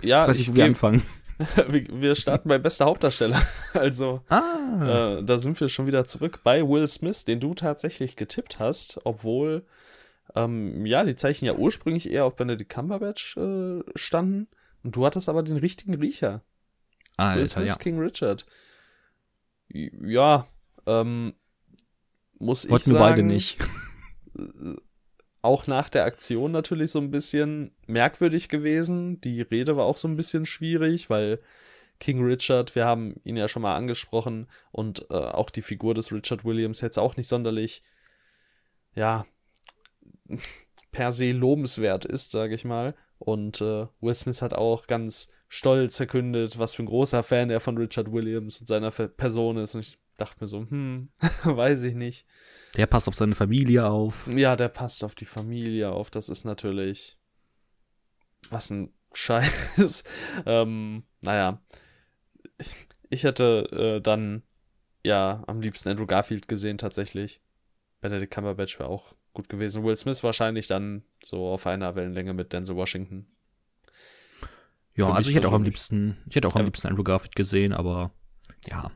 Ja, 0.02 0.22
ich 0.24 0.30
weiß 0.30 0.38
nicht, 0.38 0.50
wo 0.50 0.56
wir 0.56 0.64
anfangen. 0.64 1.02
wir 1.68 2.14
starten 2.14 2.48
bei 2.48 2.58
bester 2.58 2.86
Hauptdarsteller. 2.86 3.40
Also, 3.72 4.22
ah. 4.28 5.18
äh, 5.18 5.24
da 5.24 5.38
sind 5.38 5.60
wir 5.60 5.68
schon 5.68 5.86
wieder 5.86 6.04
zurück 6.04 6.40
bei 6.42 6.66
Will 6.66 6.88
Smith, 6.88 7.24
den 7.24 7.38
du 7.38 7.54
tatsächlich 7.54 8.16
getippt 8.16 8.58
hast, 8.58 9.00
obwohl, 9.04 9.64
ähm, 10.34 10.84
ja, 10.86 11.04
die 11.04 11.14
Zeichen 11.14 11.44
ja 11.44 11.54
ursprünglich 11.54 12.10
eher 12.10 12.24
auf 12.24 12.34
Benedict 12.34 12.68
Cumberbatch 12.68 13.36
äh, 13.36 13.80
standen. 13.94 14.48
Und 14.82 14.96
du 14.96 15.06
hattest 15.06 15.28
aber 15.28 15.44
den 15.44 15.58
richtigen 15.58 15.94
Riecher. 15.94 16.42
Ah, 17.16 17.36
Will 17.36 17.46
Smith, 17.46 17.68
ja. 17.68 17.76
King 17.76 18.00
Richard. 18.00 18.44
Ja, 19.68 20.48
ähm, 20.86 21.34
muss 22.38 22.68
Wollten 22.68 22.90
ich 22.90 22.98
sagen. 22.98 22.98
Wollten 22.98 22.98
wir 22.98 22.98
beide 22.98 23.22
nicht. 23.22 23.58
Auch 25.42 25.66
nach 25.66 25.88
der 25.88 26.04
Aktion 26.04 26.52
natürlich 26.52 26.90
so 26.90 26.98
ein 26.98 27.10
bisschen 27.10 27.72
merkwürdig 27.86 28.48
gewesen. 28.48 29.20
Die 29.20 29.40
Rede 29.40 29.76
war 29.76 29.86
auch 29.86 29.96
so 29.96 30.06
ein 30.06 30.16
bisschen 30.16 30.44
schwierig, 30.44 31.08
weil 31.08 31.40
King 31.98 32.22
Richard, 32.24 32.74
wir 32.74 32.86
haben 32.86 33.14
ihn 33.24 33.36
ja 33.36 33.46
schon 33.46 33.62
mal 33.62 33.76
angesprochen 33.76 34.48
und 34.72 35.06
äh, 35.10 35.14
auch 35.14 35.50
die 35.50 35.62
Figur 35.62 35.94
des 35.94 36.12
Richard 36.12 36.44
Williams 36.44 36.80
jetzt 36.80 36.98
auch 36.98 37.16
nicht 37.16 37.28
sonderlich, 37.28 37.82
ja, 38.94 39.26
per 40.92 41.12
se 41.12 41.32
lobenswert 41.32 42.04
ist, 42.04 42.32
sage 42.32 42.54
ich 42.54 42.64
mal. 42.64 42.94
Und 43.18 43.60
äh, 43.60 43.86
Will 44.00 44.14
Smith 44.14 44.40
hat 44.40 44.54
auch 44.54 44.86
ganz 44.86 45.28
stolz 45.48 45.98
verkündet, 45.98 46.58
was 46.58 46.74
für 46.74 46.82
ein 46.82 46.86
großer 46.86 47.22
Fan 47.22 47.50
er 47.50 47.60
von 47.60 47.76
Richard 47.76 48.10
Williams 48.12 48.60
und 48.60 48.66
seiner 48.66 48.90
Person 48.90 49.58
ist. 49.58 49.74
Und 49.74 49.82
ich 49.82 49.98
dachte 50.20 50.36
mir 50.40 50.48
so, 50.48 50.60
hm, 50.60 51.10
weiß 51.44 51.84
ich 51.84 51.94
nicht. 51.94 52.26
Der 52.76 52.86
passt 52.86 53.08
auf 53.08 53.14
seine 53.14 53.34
Familie 53.34 53.86
auf. 53.86 54.28
Ja, 54.34 54.56
der 54.56 54.68
passt 54.68 55.02
auf 55.04 55.14
die 55.14 55.24
Familie 55.24 55.90
auf. 55.90 56.10
Das 56.10 56.28
ist 56.28 56.44
natürlich. 56.44 57.18
Was 58.50 58.70
ein 58.70 58.92
Scheiß. 59.12 60.04
ähm, 60.46 61.04
naja. 61.20 61.60
Ich, 62.58 62.74
ich 63.08 63.24
hätte 63.24 63.96
äh, 63.98 64.00
dann 64.00 64.42
ja 65.04 65.42
am 65.46 65.60
liebsten 65.60 65.88
Andrew 65.88 66.06
Garfield 66.06 66.48
gesehen, 66.48 66.78
tatsächlich. 66.78 67.40
Benedict 68.00 68.32
Cumberbatch 68.32 68.78
wäre 68.78 68.88
auch 68.88 69.14
gut 69.32 69.48
gewesen. 69.48 69.84
Will 69.84 69.96
Smith 69.96 70.22
wahrscheinlich 70.22 70.66
dann 70.66 71.02
so 71.22 71.48
auf 71.48 71.66
einer 71.66 71.94
Wellenlänge 71.96 72.34
mit 72.34 72.52
Denzel 72.52 72.76
Washington. 72.76 73.26
Ja, 74.94 75.12
also 75.12 75.30
ich 75.30 75.36
hätte 75.36 75.48
auch 75.48 75.52
am 75.52 75.62
liebsten, 75.62 76.16
ich 76.28 76.36
hätte 76.36 76.48
auch 76.48 76.56
am 76.56 76.64
liebsten 76.64 76.88
Andrew 76.88 77.04
Garfield 77.04 77.34
gesehen, 77.36 77.72
aber 77.72 78.12
ja. 78.68 78.90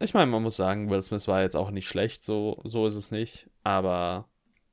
Ich 0.00 0.14
meine, 0.14 0.30
man 0.30 0.42
muss 0.42 0.56
sagen, 0.56 0.90
Will 0.90 1.02
Smith 1.02 1.26
war 1.26 1.42
jetzt 1.42 1.56
auch 1.56 1.70
nicht 1.70 1.88
schlecht, 1.88 2.24
so, 2.24 2.60
so 2.64 2.86
ist 2.86 2.96
es 2.96 3.10
nicht. 3.10 3.48
Aber 3.64 4.28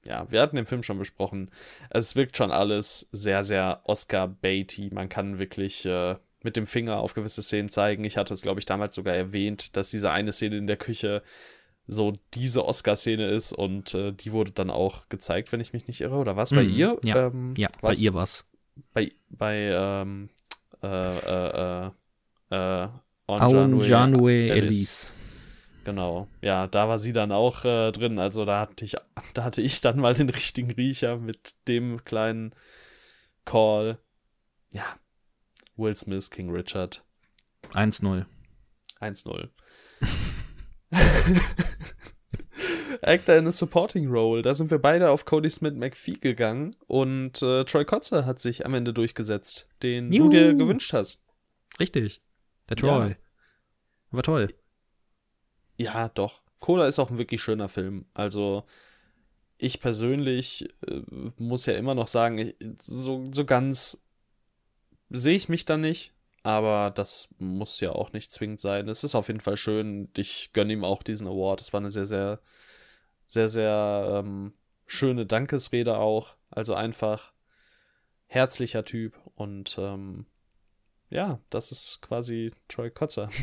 ja, 0.08 0.32
wir 0.32 0.42
hatten 0.42 0.56
den 0.56 0.68
Film 0.68 0.84
schon 0.84 1.00
besprochen. 1.00 1.50
Es 1.90 2.16
wirkt 2.16 2.38
schon 2.38 2.52
alles 2.52 3.08
sehr, 3.12 3.44
sehr 3.44 3.82
Oscar-baity. 3.86 4.92
Man 4.94 5.10
kann 5.10 5.40
wirklich 5.40 5.86
äh, 5.86 6.16
mit 6.44 6.56
dem 6.58 6.68
Finger 6.68 6.98
auf 6.98 7.16
gewisse 7.16 7.42
Szenen 7.42 7.70
zeigen. 7.70 8.04
Ich 8.04 8.18
hatte 8.18 8.34
es, 8.34 8.44
glaube 8.44 8.60
ich, 8.60 8.68
damals 8.68 8.94
sogar 8.94 9.16
erwähnt, 9.16 9.76
dass 9.78 9.90
diese 9.90 10.12
eine 10.12 10.32
Szene 10.32 10.58
in 10.58 10.68
der 10.68 10.78
Küche 10.78 11.24
so 11.88 12.14
diese 12.34 12.66
Oscar-Szene 12.66 13.28
ist 13.28 13.52
und 13.52 13.94
äh, 13.94 14.12
die 14.12 14.32
wurde 14.32 14.52
dann 14.52 14.70
auch 14.70 15.10
gezeigt, 15.10 15.52
wenn 15.52 15.60
ich 15.60 15.74
mich 15.74 15.88
nicht 15.88 16.02
irre. 16.02 16.18
Oder 16.18 16.36
was 16.36 16.52
bei 16.52 16.64
mm, 16.64 16.70
ihr? 16.70 17.00
Ja, 17.04 17.28
ähm, 17.28 17.54
ja 17.58 17.68
bei 17.82 17.94
ihr 17.94 18.14
war's. 18.14 18.46
Bei, 18.94 19.12
bei 19.30 19.70
ähm, 19.72 20.30
äh, 20.84 20.88
äh, 20.88 21.90
äh, 22.52 22.84
äh 22.84 22.88
Aun 23.28 23.82
Janue 23.82 24.50
Elise. 24.50 25.08
Genau, 25.86 26.28
ja, 26.42 26.66
da 26.66 26.90
war 26.90 26.98
sie 26.98 27.14
dann 27.14 27.32
auch 27.32 27.64
äh, 27.64 27.92
drin. 27.92 28.18
Also 28.18 28.44
da 28.44 28.60
hatte 28.60 28.84
ich, 28.84 28.96
da 29.36 29.44
hatte 29.44 29.62
ich 29.62 29.82
dann 29.82 30.00
mal 30.00 30.16
den 30.16 30.30
richtigen 30.30 30.72
Riecher 30.72 31.18
mit 31.18 31.56
dem 31.68 32.04
kleinen 32.04 32.56
Call. 33.46 34.00
Ja, 34.74 34.84
Will 35.78 35.96
Smith, 35.96 36.32
King 36.32 36.50
Richard. 36.50 37.06
1-0. 37.74 38.26
1-0. 39.00 39.50
Actor 43.02 43.36
in 43.36 43.46
a 43.46 43.52
Supporting 43.52 44.08
Role. 44.08 44.42
Da 44.42 44.56
sind 44.56 44.72
wir 44.72 44.80
beide 44.80 45.12
auf 45.12 45.26
Cody 45.26 45.52
Smith 45.52 45.76
McPhee 45.76 46.14
gegangen 46.14 46.72
und 46.88 47.44
äh, 47.44 47.64
Troy 47.64 47.86
Kotzer 47.86 48.26
hat 48.26 48.40
sich 48.40 48.66
am 48.66 48.74
Ende 48.74 48.92
durchgesetzt, 48.92 49.70
den 49.84 50.12
Juhu. 50.12 50.30
du 50.30 50.38
dir 50.38 50.56
gewünscht 50.56 50.94
hast. 50.94 51.24
Richtig. 51.80 52.24
Der 52.70 52.78
Troy. 52.78 53.10
Ja. 53.10 53.16
War 54.10 54.24
toll. 54.24 54.48
Ja, 55.78 56.10
doch. 56.10 56.42
Cola 56.60 56.88
ist 56.88 57.00
auch 57.00 57.12
ein 57.12 57.18
wirklich 57.18 57.42
schöner 57.42 57.68
Film. 57.68 58.06
Also, 58.14 58.66
ich 59.58 59.80
persönlich 59.80 60.70
äh, 60.88 61.02
muss 61.38 61.66
ja 61.66 61.74
immer 61.74 61.96
noch 61.96 62.08
sagen, 62.08 62.38
ich, 62.38 62.56
so, 62.82 63.26
so 63.32 63.46
ganz 63.46 64.02
sehe 65.10 65.36
ich 65.36 65.50
mich 65.50 65.66
da 65.66 65.78
nicht. 65.78 66.12
Aber 66.44 66.92
das 66.92 67.30
muss 67.40 67.80
ja 67.80 67.92
auch 67.94 68.14
nicht 68.14 68.32
zwingend 68.32 68.62
sein. 68.62 68.88
Es 68.88 69.04
ist 69.04 69.16
auf 69.16 69.30
jeden 69.30 69.40
Fall 69.40 69.58
schön. 69.58 70.10
Ich 70.16 70.54
gönne 70.54 70.74
ihm 70.74 70.84
auch 70.84 71.02
diesen 71.02 71.26
Award. 71.26 71.60
Es 71.60 71.74
war 71.74 71.80
eine 71.80 71.90
sehr, 71.90 72.06
sehr, 72.06 72.40
sehr, 73.26 73.50
sehr 73.50 74.22
ähm, 74.24 74.54
schöne 74.86 75.26
Dankesrede 75.26 75.98
auch. 75.98 76.36
Also 76.52 76.76
einfach 76.76 77.34
herzlicher 78.28 78.86
Typ. 78.86 79.20
Und 79.34 79.78
ähm, 79.80 80.28
ja, 81.10 81.40
das 81.50 81.72
ist 81.72 82.02
quasi 82.02 82.52
Troy 82.68 82.90
Kotzer. 82.90 83.30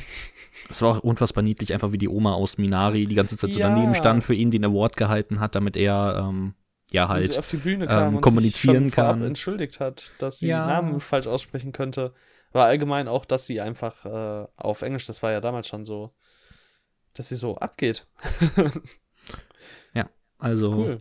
Es 0.70 0.80
war 0.82 0.96
auch 0.96 1.00
unfassbar 1.00 1.42
niedlich, 1.42 1.72
einfach 1.72 1.92
wie 1.92 1.98
die 1.98 2.08
Oma 2.08 2.34
aus 2.34 2.56
Minari 2.56 3.02
die 3.02 3.14
ganze 3.14 3.36
Zeit 3.36 3.50
ja. 3.50 3.54
so 3.54 3.60
daneben 3.60 3.94
stand, 3.94 4.22
für 4.22 4.34
ihn 4.34 4.50
den 4.50 4.64
Award 4.64 4.96
gehalten 4.96 5.40
hat, 5.40 5.54
damit 5.54 5.76
er 5.76 6.24
ähm, 6.28 6.54
ja 6.92 7.08
halt 7.08 7.36
auf 7.36 7.48
die 7.48 7.56
Bühne 7.56 7.86
kam 7.86 8.08
ähm, 8.08 8.16
und 8.16 8.20
kommunizieren 8.20 8.84
sich 8.84 8.94
kann. 8.94 9.22
entschuldigt 9.22 9.80
hat, 9.80 10.12
dass 10.18 10.38
sie 10.38 10.48
ja. 10.48 10.66
Namen 10.66 11.00
falsch 11.00 11.26
aussprechen 11.26 11.72
könnte. 11.72 12.12
War 12.52 12.66
allgemein 12.66 13.08
auch, 13.08 13.24
dass 13.24 13.46
sie 13.46 13.60
einfach 13.60 14.04
äh, 14.04 14.46
auf 14.56 14.82
Englisch, 14.82 15.06
das 15.06 15.22
war 15.22 15.32
ja 15.32 15.40
damals 15.40 15.68
schon 15.68 15.84
so, 15.84 16.12
dass 17.14 17.28
sie 17.28 17.36
so 17.36 17.56
abgeht. 17.56 18.06
ja, 19.94 20.08
also 20.38 20.68
das, 20.68 20.78
cool. 20.78 20.98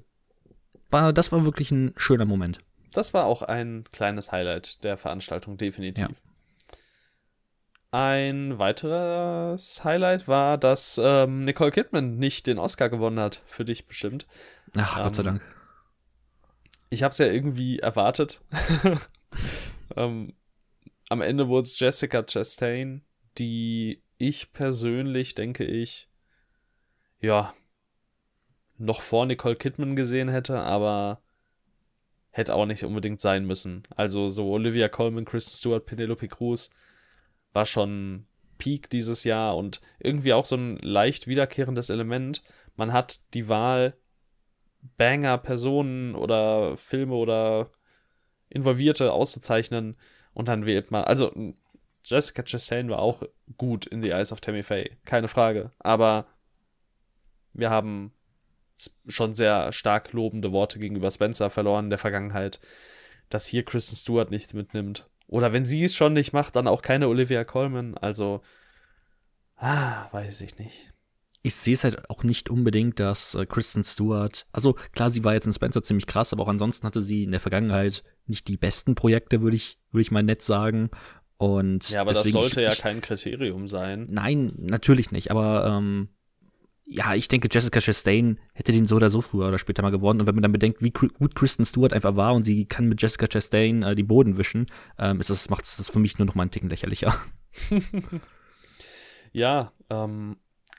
war, 0.90 1.14
das 1.14 1.32
war 1.32 1.46
wirklich 1.46 1.72
ein 1.72 1.94
schöner 1.98 2.26
Moment. 2.26 2.60
Das 2.94 3.14
war 3.14 3.26
auch 3.26 3.42
ein 3.42 3.84
kleines 3.92 4.32
Highlight 4.32 4.84
der 4.84 4.98
Veranstaltung, 4.98 5.58
definitiv. 5.58 6.08
Ja. 6.10 6.31
Ein 7.92 8.58
weiteres 8.58 9.84
Highlight 9.84 10.30
war, 10.30 10.58
dass 10.58 11.00
ähm, 11.04 11.44
Nicole 11.44 11.72
Kidman 11.72 12.16
nicht 12.18 12.48
den 12.48 12.58
Oscar 12.58 12.90
gewonnen 12.90 13.20
hat. 13.20 13.44
Für 13.46 13.66
dich 13.66 13.86
bestimmt. 13.86 14.28
Ach, 14.78 14.98
ähm, 14.98 15.04
Gott 15.04 15.16
sei 15.16 15.22
ähm, 15.24 15.26
Dank. 15.26 15.42
Ich 16.90 17.04
habe 17.04 17.12
es 17.12 17.18
ja 17.18 17.26
irgendwie 17.26 17.80
erwartet. 17.80 18.42
ähm, 19.98 20.34
am 21.10 21.22
Ende 21.22 21.50
wurde 21.50 21.68
es 21.68 21.78
Jessica 21.78 22.24
Chastain, 22.24 23.04
die 23.38 24.02
ich 24.18 24.54
persönlich, 24.54 25.36
denke 25.36 25.66
ich, 25.66 26.10
ja, 27.20 27.54
noch 28.78 29.02
vor 29.02 29.26
Nicole 29.26 29.58
Kidman 29.58 29.98
gesehen 29.98 30.30
hätte, 30.30 30.60
aber 30.62 31.22
hätte 32.30 32.56
auch 32.56 32.66
nicht 32.66 32.86
unbedingt 32.86 33.20
sein 33.20 33.46
müssen. 33.46 33.84
Also 33.98 34.30
so 34.30 34.50
Olivia 34.50 34.88
Colman, 34.88 35.26
Kristen 35.26 35.58
Stewart, 35.58 35.86
Penelope 35.86 36.30
Cruz 36.30 36.70
war 37.54 37.66
schon 37.66 38.26
Peak 38.58 38.90
dieses 38.90 39.24
Jahr 39.24 39.58
und 39.58 39.82
irgendwie 40.00 40.34
auch 40.34 40.46
so 40.46 40.56
ein 40.56 40.78
leicht 40.78 41.28
wiederkehrendes 41.28 41.90
Element. 41.90 42.44
Man 42.76 42.94
hat 42.94 43.34
die 43.34 43.50
Wahl 43.50 43.96
Banger-Personen 44.98 46.16
oder 46.16 46.78
Filme 46.78 47.16
oder 47.16 47.72
Involvierte 48.50 49.14
auszuzeichnen 49.14 49.98
und 50.34 50.48
dann 50.48 50.66
wählt 50.66 50.92
man, 50.92 51.04
also 51.04 51.32
Jessica 52.04 52.44
Chastain 52.44 52.90
war 52.90 53.00
auch 53.00 53.24
gut 53.58 53.86
in 53.86 54.02
The 54.02 54.10
Eyes 54.10 54.32
of 54.32 54.42
Tammy 54.42 54.64
Faye, 54.64 54.98
keine 55.06 55.28
Frage, 55.28 55.72
aber 55.80 56.26
wir 57.54 57.70
haben 57.70 58.14
schon 59.08 59.36
sehr 59.36 59.72
stark 59.72 60.14
lobende 60.14 60.52
Worte 60.52 60.80
gegenüber 60.80 61.12
Spencer 61.12 61.50
verloren 61.50 61.86
in 61.86 61.90
der 61.92 62.00
Vergangenheit, 62.00 62.60
dass 63.30 63.46
hier 63.46 63.64
Kristen 63.64 63.96
Stewart 63.96 64.32
nichts 64.32 64.54
mitnimmt. 64.54 65.08
Oder 65.32 65.54
wenn 65.54 65.64
sie 65.64 65.86
es 65.86 65.96
schon 65.96 66.12
nicht 66.12 66.34
macht, 66.34 66.58
dann 66.58 66.68
auch 66.68 66.82
keine 66.82 67.08
Olivia 67.08 67.46
Colman. 67.46 67.98
Also, 67.98 68.42
ah, 69.56 70.10
weiß 70.12 70.42
ich 70.42 70.60
nicht. 70.60 70.92
Ich 71.42 71.56
sehe 71.56 71.74
es 71.74 71.86
halt 71.86 72.10
auch 72.10 72.24
nicht 72.24 72.50
unbedingt, 72.50 73.00
dass 73.00 73.34
äh, 73.34 73.46
Kristen 73.46 73.86
Stewart, 73.86 74.46
also 74.52 74.74
klar, 74.92 75.10
sie 75.10 75.24
war 75.24 75.34
jetzt 75.34 75.48
in 75.48 75.54
Spencer 75.54 75.82
ziemlich 75.82 76.06
krass, 76.06 76.34
aber 76.34 76.44
auch 76.44 76.50
ansonsten 76.50 76.86
hatte 76.86 77.02
sie 77.02 77.24
in 77.24 77.32
der 77.32 77.40
Vergangenheit 77.40 78.04
nicht 78.28 78.50
die 78.50 78.58
besten 78.58 78.94
Projekte, 78.94 79.42
würde 79.42 79.56
ich, 79.56 79.80
würde 79.92 80.02
ich 80.02 80.12
mal 80.12 80.22
nett 80.22 80.42
sagen. 80.44 80.92
Und 81.38 81.90
ja, 81.90 82.02
aber 82.02 82.14
das 82.14 82.30
sollte 82.30 82.62
ich, 82.62 82.68
ja 82.68 82.76
kein 82.76 83.00
Kriterium 83.00 83.68
sein. 83.68 84.08
Nein, 84.12 84.52
natürlich 84.58 85.12
nicht. 85.12 85.32
Aber 85.32 85.66
ähm, 85.66 86.10
ja, 86.94 87.16
ich 87.16 87.30
denke, 87.30 87.48
Jessica 87.50 87.80
Chastain 87.80 88.38
hätte 88.54 88.74
den 88.74 88.86
so 88.86 88.98
oder 88.98 89.10
so 89.10 89.22
früher 89.22 89.48
oder 89.48 89.58
später 89.58 89.82
mal 89.82 89.92
gewonnen. 89.92 90.20
Und 90.20 90.28
wenn 90.28 90.36
man 90.36 90.42
dann 90.42 90.52
bedenkt, 90.52 90.82
wie 90.82 90.92
gut 90.92 91.36
Kristen 91.36 91.66
Stewart 91.66 91.94
einfach 91.94 92.18
war 92.18 92.34
und 92.34 92.44
sie 92.44 92.66
kann 92.66 92.90
mit 92.90 93.02
Jessica 93.02 93.28
Chastain 93.28 93.82
äh, 93.82 93.96
die 93.96 94.04
Boden 94.04 94.38
wischen, 94.38 94.66
ähm, 95.00 95.22
ist 95.22 95.30
das, 95.30 95.50
macht 95.50 95.62
das 95.62 95.90
für 95.90 96.00
mich 96.00 96.20
nur 96.20 96.26
noch 96.26 96.36
mal 96.36 96.44
einen 96.44 96.52
Ticken 96.52 96.70
lächerlicher. 96.70 97.16
ja, 99.32 99.72
ähm, 99.90 100.36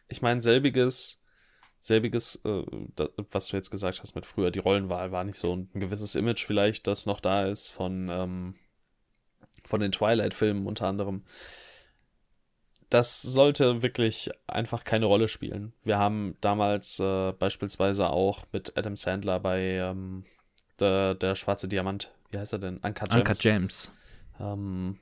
ich 0.08 0.20
meine, 0.20 0.42
selbiges, 0.42 1.22
selbiges, 1.80 2.36
äh, 2.44 2.62
da, 2.94 3.08
was 3.30 3.48
du 3.48 3.56
jetzt 3.56 3.70
gesagt 3.70 4.02
hast 4.02 4.14
mit 4.14 4.26
früher, 4.26 4.50
die 4.50 4.58
Rollenwahl 4.58 5.12
war 5.12 5.24
nicht 5.24 5.38
so 5.38 5.56
ein, 5.56 5.70
gewisses 5.72 6.14
Image 6.14 6.44
vielleicht, 6.44 6.86
das 6.86 7.06
noch 7.06 7.20
da 7.20 7.46
ist 7.46 7.70
von, 7.70 8.10
ähm, 8.10 8.54
von 9.64 9.80
den 9.80 9.92
Twilight-Filmen 9.92 10.66
unter 10.66 10.88
anderem 10.88 11.24
das 12.92 13.22
sollte 13.22 13.82
wirklich 13.82 14.30
einfach 14.46 14.84
keine 14.84 15.06
Rolle 15.06 15.26
spielen. 15.26 15.72
Wir 15.82 15.98
haben 15.98 16.36
damals 16.42 17.00
äh, 17.00 17.32
beispielsweise 17.32 18.10
auch 18.10 18.44
mit 18.52 18.76
Adam 18.76 18.96
Sandler 18.96 19.40
bei 19.40 19.60
ähm, 19.60 20.24
der, 20.78 21.14
der 21.14 21.34
schwarze 21.34 21.68
Diamant, 21.68 22.12
wie 22.30 22.38
heißt 22.38 22.52
er 22.52 22.58
denn? 22.58 22.76
Uncut 22.78 23.08
Gems. 23.08 23.14
Uncut 23.16 23.38
Gems. 23.40 23.90
Ähm, 24.38 24.98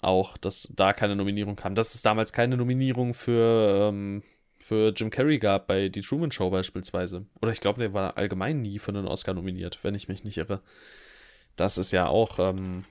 auch, 0.00 0.38
dass 0.38 0.72
da 0.74 0.94
keine 0.94 1.14
Nominierung 1.14 1.54
kam. 1.54 1.74
Dass 1.74 1.94
es 1.94 2.00
damals 2.00 2.32
keine 2.32 2.56
Nominierung 2.56 3.12
für, 3.12 3.90
ähm, 3.90 4.22
für 4.58 4.94
Jim 4.96 5.10
Carrey 5.10 5.38
gab 5.38 5.66
bei 5.66 5.90
Die 5.90 6.00
Truman 6.00 6.30
Show 6.30 6.48
beispielsweise. 6.48 7.26
Oder 7.42 7.52
ich 7.52 7.60
glaube, 7.60 7.80
der 7.80 7.92
war 7.92 8.16
allgemein 8.16 8.62
nie 8.62 8.78
für 8.78 8.90
einen 8.90 9.06
Oscar 9.06 9.34
nominiert, 9.34 9.78
wenn 9.82 9.94
ich 9.94 10.08
mich 10.08 10.24
nicht 10.24 10.38
irre. 10.38 10.62
Das 11.56 11.76
ist 11.76 11.92
ja 11.92 12.06
auch 12.06 12.38
ähm, 12.38 12.86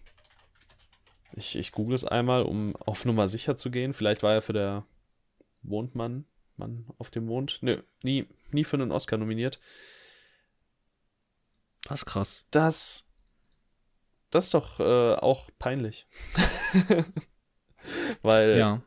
ich, 1.33 1.57
ich 1.57 1.71
google 1.71 1.95
es 1.95 2.05
einmal, 2.05 2.43
um 2.43 2.75
auf 2.75 3.05
Nummer 3.05 3.27
sicher 3.27 3.55
zu 3.55 3.71
gehen. 3.71 3.93
Vielleicht 3.93 4.23
war 4.23 4.33
er 4.33 4.41
für 4.41 4.53
der 4.53 4.85
Mondmann, 5.61 6.25
Mann 6.57 6.85
auf 6.97 7.11
dem 7.11 7.25
Mond. 7.25 7.59
Nö, 7.61 7.81
nie, 8.03 8.27
nie 8.51 8.63
für 8.63 8.77
einen 8.77 8.91
Oscar 8.91 9.17
nominiert. 9.17 9.59
Das 11.83 12.01
ist 12.01 12.05
krass. 12.05 12.45
Das, 12.51 13.09
das 14.29 14.45
ist 14.45 14.53
doch 14.53 14.79
äh, 14.79 15.15
auch 15.15 15.49
peinlich. 15.59 16.07
Weil. 18.23 18.57
Ja. 18.57 18.81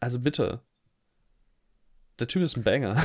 Also 0.00 0.20
bitte. 0.20 0.62
Der 2.18 2.26
Typ 2.26 2.42
ist 2.42 2.56
ein 2.56 2.64
Banger. 2.64 3.02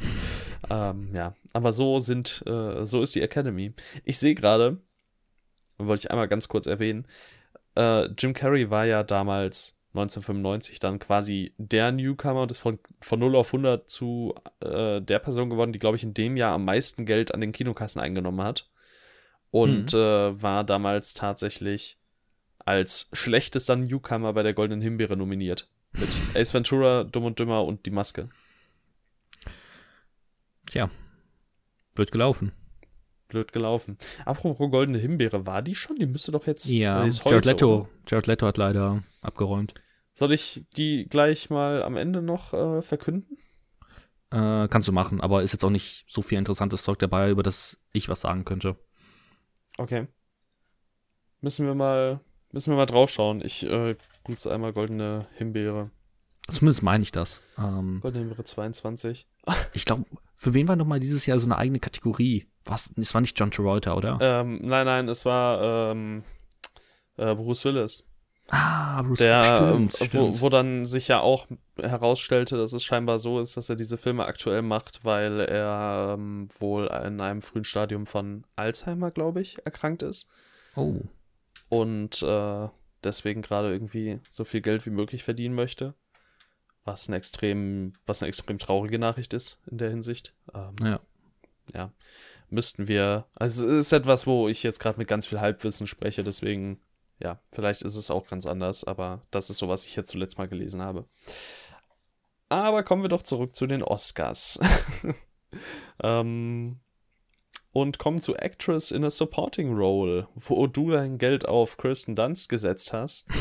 ähm, 0.70 1.14
ja, 1.14 1.34
aber 1.54 1.72
so 1.72 1.98
sind, 1.98 2.42
äh, 2.46 2.84
so 2.84 3.02
ist 3.02 3.14
die 3.14 3.22
Academy. 3.22 3.72
Ich 4.04 4.18
sehe 4.18 4.34
gerade, 4.34 4.82
wollte 5.78 6.00
ich 6.00 6.10
einmal 6.10 6.28
ganz 6.28 6.48
kurz 6.48 6.66
erwähnen. 6.66 7.06
Äh, 7.76 8.06
Jim 8.18 8.32
Carrey 8.32 8.70
war 8.70 8.84
ja 8.84 9.02
damals 9.02 9.76
1995 9.94 10.80
dann 10.80 10.98
quasi 10.98 11.54
der 11.56 11.92
Newcomer 11.92 12.42
und 12.42 12.50
ist 12.50 12.58
von, 12.58 12.78
von 13.00 13.20
0 13.20 13.36
auf 13.36 13.48
100 13.48 13.90
zu 13.90 14.34
äh, 14.60 15.00
der 15.00 15.18
Person 15.20 15.50
geworden, 15.50 15.72
die, 15.72 15.78
glaube 15.78 15.96
ich, 15.96 16.02
in 16.02 16.14
dem 16.14 16.36
Jahr 16.36 16.54
am 16.54 16.64
meisten 16.64 17.06
Geld 17.06 17.32
an 17.32 17.40
den 17.40 17.52
Kinokassen 17.52 18.00
eingenommen 18.00 18.42
hat. 18.42 18.68
Und 19.50 19.92
mhm. 19.92 19.98
äh, 19.98 20.42
war 20.42 20.64
damals 20.64 21.14
tatsächlich 21.14 21.98
als 22.58 23.08
schlechtester 23.12 23.76
Newcomer 23.76 24.32
bei 24.32 24.42
der 24.42 24.54
Goldenen 24.54 24.82
Himbeere 24.82 25.16
nominiert. 25.16 25.68
Mit 25.92 26.08
Ace 26.34 26.54
Ventura, 26.54 27.04
Dumm 27.04 27.24
und 27.24 27.38
Dümmer 27.38 27.64
und 27.64 27.86
Die 27.86 27.92
Maske. 27.92 28.28
Tja, 30.66 30.90
wird 31.94 32.10
gelaufen 32.10 32.52
blöd 33.34 33.52
gelaufen. 33.52 33.98
Apropos 34.24 34.70
goldene 34.70 34.98
Himbeere, 34.98 35.44
war 35.44 35.60
die 35.60 35.74
schon? 35.74 35.96
Die 35.96 36.06
müsste 36.06 36.30
doch 36.30 36.46
jetzt. 36.46 36.66
Ja, 36.68 37.04
Jared 37.04 37.44
Leto. 37.44 37.88
Jared 38.06 38.28
Leto 38.28 38.46
hat 38.46 38.56
leider 38.56 39.02
abgeräumt. 39.20 39.74
Soll 40.14 40.32
ich 40.32 40.64
die 40.76 41.06
gleich 41.08 41.50
mal 41.50 41.82
am 41.82 41.96
Ende 41.96 42.22
noch 42.22 42.54
äh, 42.54 42.80
verkünden? 42.80 43.36
Äh, 44.30 44.68
kannst 44.68 44.86
du 44.86 44.92
machen, 44.92 45.20
aber 45.20 45.42
ist 45.42 45.52
jetzt 45.52 45.64
auch 45.64 45.70
nicht 45.70 46.04
so 46.08 46.22
viel 46.22 46.38
interessantes 46.38 46.84
Zeug 46.84 46.98
dabei, 47.00 47.30
über 47.30 47.42
das 47.42 47.78
ich 47.92 48.08
was 48.08 48.20
sagen 48.20 48.44
könnte. 48.44 48.76
Okay. 49.76 50.06
Müssen 51.40 51.66
wir 51.66 51.74
mal, 51.74 52.20
müssen 52.52 52.70
wir 52.70 52.76
mal 52.76 52.86
draufschauen. 52.86 53.42
Ich 53.44 53.66
äh, 53.68 53.96
nutze 54.28 54.52
einmal 54.52 54.72
goldene 54.72 55.26
Himbeere. 55.34 55.90
Zumindest 56.52 56.84
meine 56.84 57.02
ich 57.02 57.10
das. 57.10 57.40
Ähm, 57.58 57.98
goldene 58.00 58.22
Himbeere 58.22 58.44
22. 58.44 59.26
ich 59.72 59.84
glaube, 59.84 60.04
für 60.36 60.54
wen 60.54 60.68
war 60.68 60.76
noch 60.76 60.86
mal 60.86 61.00
dieses 61.00 61.26
Jahr 61.26 61.40
so 61.40 61.46
eine 61.46 61.58
eigene 61.58 61.80
Kategorie? 61.80 62.46
Was? 62.64 62.90
Es 62.96 63.12
war 63.12 63.20
nicht 63.20 63.38
John 63.38 63.50
Travolta, 63.50 63.94
oder? 63.94 64.18
Ähm, 64.20 64.60
nein, 64.62 64.86
nein, 64.86 65.08
es 65.08 65.24
war 65.24 65.90
ähm, 65.90 66.24
äh, 67.16 67.34
Bruce 67.34 67.64
Willis. 67.66 68.04
Ah, 68.48 69.02
Bruce 69.02 69.20
Willis. 69.20 69.46
stimmt, 69.46 70.00
äh, 70.00 70.06
stimmt. 70.06 70.14
Wo, 70.14 70.40
wo 70.40 70.48
dann 70.48 70.86
sich 70.86 71.08
ja 71.08 71.20
auch 71.20 71.46
herausstellte, 71.78 72.56
dass 72.56 72.72
es 72.72 72.84
scheinbar 72.84 73.18
so 73.18 73.40
ist, 73.40 73.56
dass 73.56 73.68
er 73.68 73.76
diese 73.76 73.98
Filme 73.98 74.24
aktuell 74.24 74.62
macht, 74.62 75.04
weil 75.04 75.40
er 75.40 76.14
ähm, 76.14 76.48
wohl 76.58 76.86
in 76.86 77.20
einem 77.20 77.42
frühen 77.42 77.64
Stadium 77.64 78.06
von 78.06 78.46
Alzheimer, 78.56 79.10
glaube 79.10 79.40
ich, 79.40 79.64
erkrankt 79.64 80.02
ist. 80.02 80.28
Oh. 80.74 81.00
Und 81.68 82.22
äh, 82.22 82.68
deswegen 83.02 83.42
gerade 83.42 83.72
irgendwie 83.72 84.20
so 84.30 84.44
viel 84.44 84.62
Geld 84.62 84.86
wie 84.86 84.90
möglich 84.90 85.22
verdienen 85.22 85.54
möchte. 85.54 85.94
Was, 86.84 87.08
ein 87.08 87.14
extrem, 87.14 87.94
was 88.06 88.22
eine 88.22 88.28
extrem 88.28 88.58
traurige 88.58 88.98
Nachricht 88.98 89.32
ist 89.32 89.58
in 89.70 89.78
der 89.78 89.88
Hinsicht. 89.88 90.34
Ähm, 90.54 90.76
ja. 90.80 91.00
Ja 91.72 91.92
müssten 92.54 92.88
wir, 92.88 93.26
also 93.34 93.66
es 93.66 93.86
ist 93.86 93.92
etwas, 93.92 94.26
wo 94.26 94.48
ich 94.48 94.62
jetzt 94.62 94.80
gerade 94.80 94.98
mit 94.98 95.08
ganz 95.08 95.26
viel 95.26 95.40
Halbwissen 95.40 95.86
spreche, 95.86 96.24
deswegen, 96.24 96.80
ja, 97.18 97.40
vielleicht 97.50 97.82
ist 97.82 97.96
es 97.96 98.10
auch 98.10 98.26
ganz 98.26 98.46
anders, 98.46 98.84
aber 98.84 99.20
das 99.30 99.50
ist 99.50 99.58
so, 99.58 99.68
was 99.68 99.86
ich 99.86 99.96
jetzt 99.96 100.10
zuletzt 100.10 100.38
mal 100.38 100.48
gelesen 100.48 100.82
habe. 100.82 101.06
Aber 102.48 102.82
kommen 102.82 103.02
wir 103.02 103.08
doch 103.08 103.22
zurück 103.22 103.54
zu 103.56 103.66
den 103.66 103.82
Oscars. 103.82 104.60
ähm, 106.02 106.80
und 107.72 107.98
kommen 107.98 108.22
zu 108.22 108.36
Actress 108.36 108.92
in 108.92 109.04
a 109.04 109.10
Supporting 109.10 109.74
Role, 109.74 110.28
wo 110.34 110.66
du 110.68 110.90
dein 110.90 111.18
Geld 111.18 111.46
auf 111.46 111.76
Kirsten 111.76 112.14
Dunst 112.14 112.48
gesetzt 112.48 112.92
hast. 112.92 113.26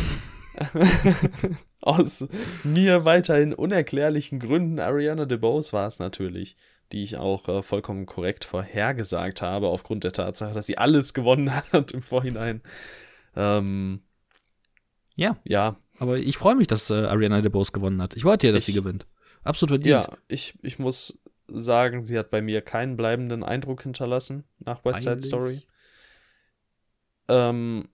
Aus 1.85 2.25
mir 2.63 3.05
weiterhin 3.05 3.53
unerklärlichen 3.53 4.39
Gründen 4.39 4.79
Ariana 4.79 5.25
DeBose 5.25 5.73
war 5.73 5.87
es 5.87 5.99
natürlich 5.99 6.55
die 6.93 7.01
ich 7.01 7.17
auch 7.17 7.49
äh, 7.49 7.63
vollkommen 7.63 8.05
korrekt 8.05 8.45
vorhergesagt 8.45 9.41
habe, 9.41 9.67
aufgrund 9.67 10.03
der 10.03 10.11
Tatsache, 10.11 10.53
dass 10.53 10.67
sie 10.67 10.77
alles 10.77 11.13
gewonnen 11.13 11.51
hat 11.73 11.91
im 11.91 12.03
Vorhinein. 12.03 12.61
Ähm, 13.35 14.01
ja. 15.15 15.37
Ja. 15.43 15.77
Aber 15.97 16.17
ich 16.17 16.37
freue 16.37 16.55
mich, 16.55 16.67
dass 16.67 16.89
äh, 16.89 16.93
Ariana 16.93 17.41
DeBose 17.41 17.71
gewonnen 17.71 18.01
hat. 18.01 18.15
Ich 18.15 18.23
wollte 18.23 18.47
ja, 18.47 18.53
dass 18.53 18.67
ich, 18.67 18.73
sie 18.73 18.79
gewinnt. 18.79 19.07
Absolut 19.43 19.71
verdient. 19.71 20.05
Ja, 20.05 20.17
ich, 20.27 20.57
ich 20.61 20.79
muss 20.79 21.19
sagen, 21.47 22.03
sie 22.03 22.17
hat 22.17 22.29
bei 22.29 22.41
mir 22.41 22.61
keinen 22.61 22.95
bleibenden 22.95 23.43
Eindruck 23.43 23.83
hinterlassen 23.83 24.43
nach 24.59 24.85
West 24.85 25.01
Side 25.01 25.21
Story. 25.21 25.63
Ähm, 27.27 27.89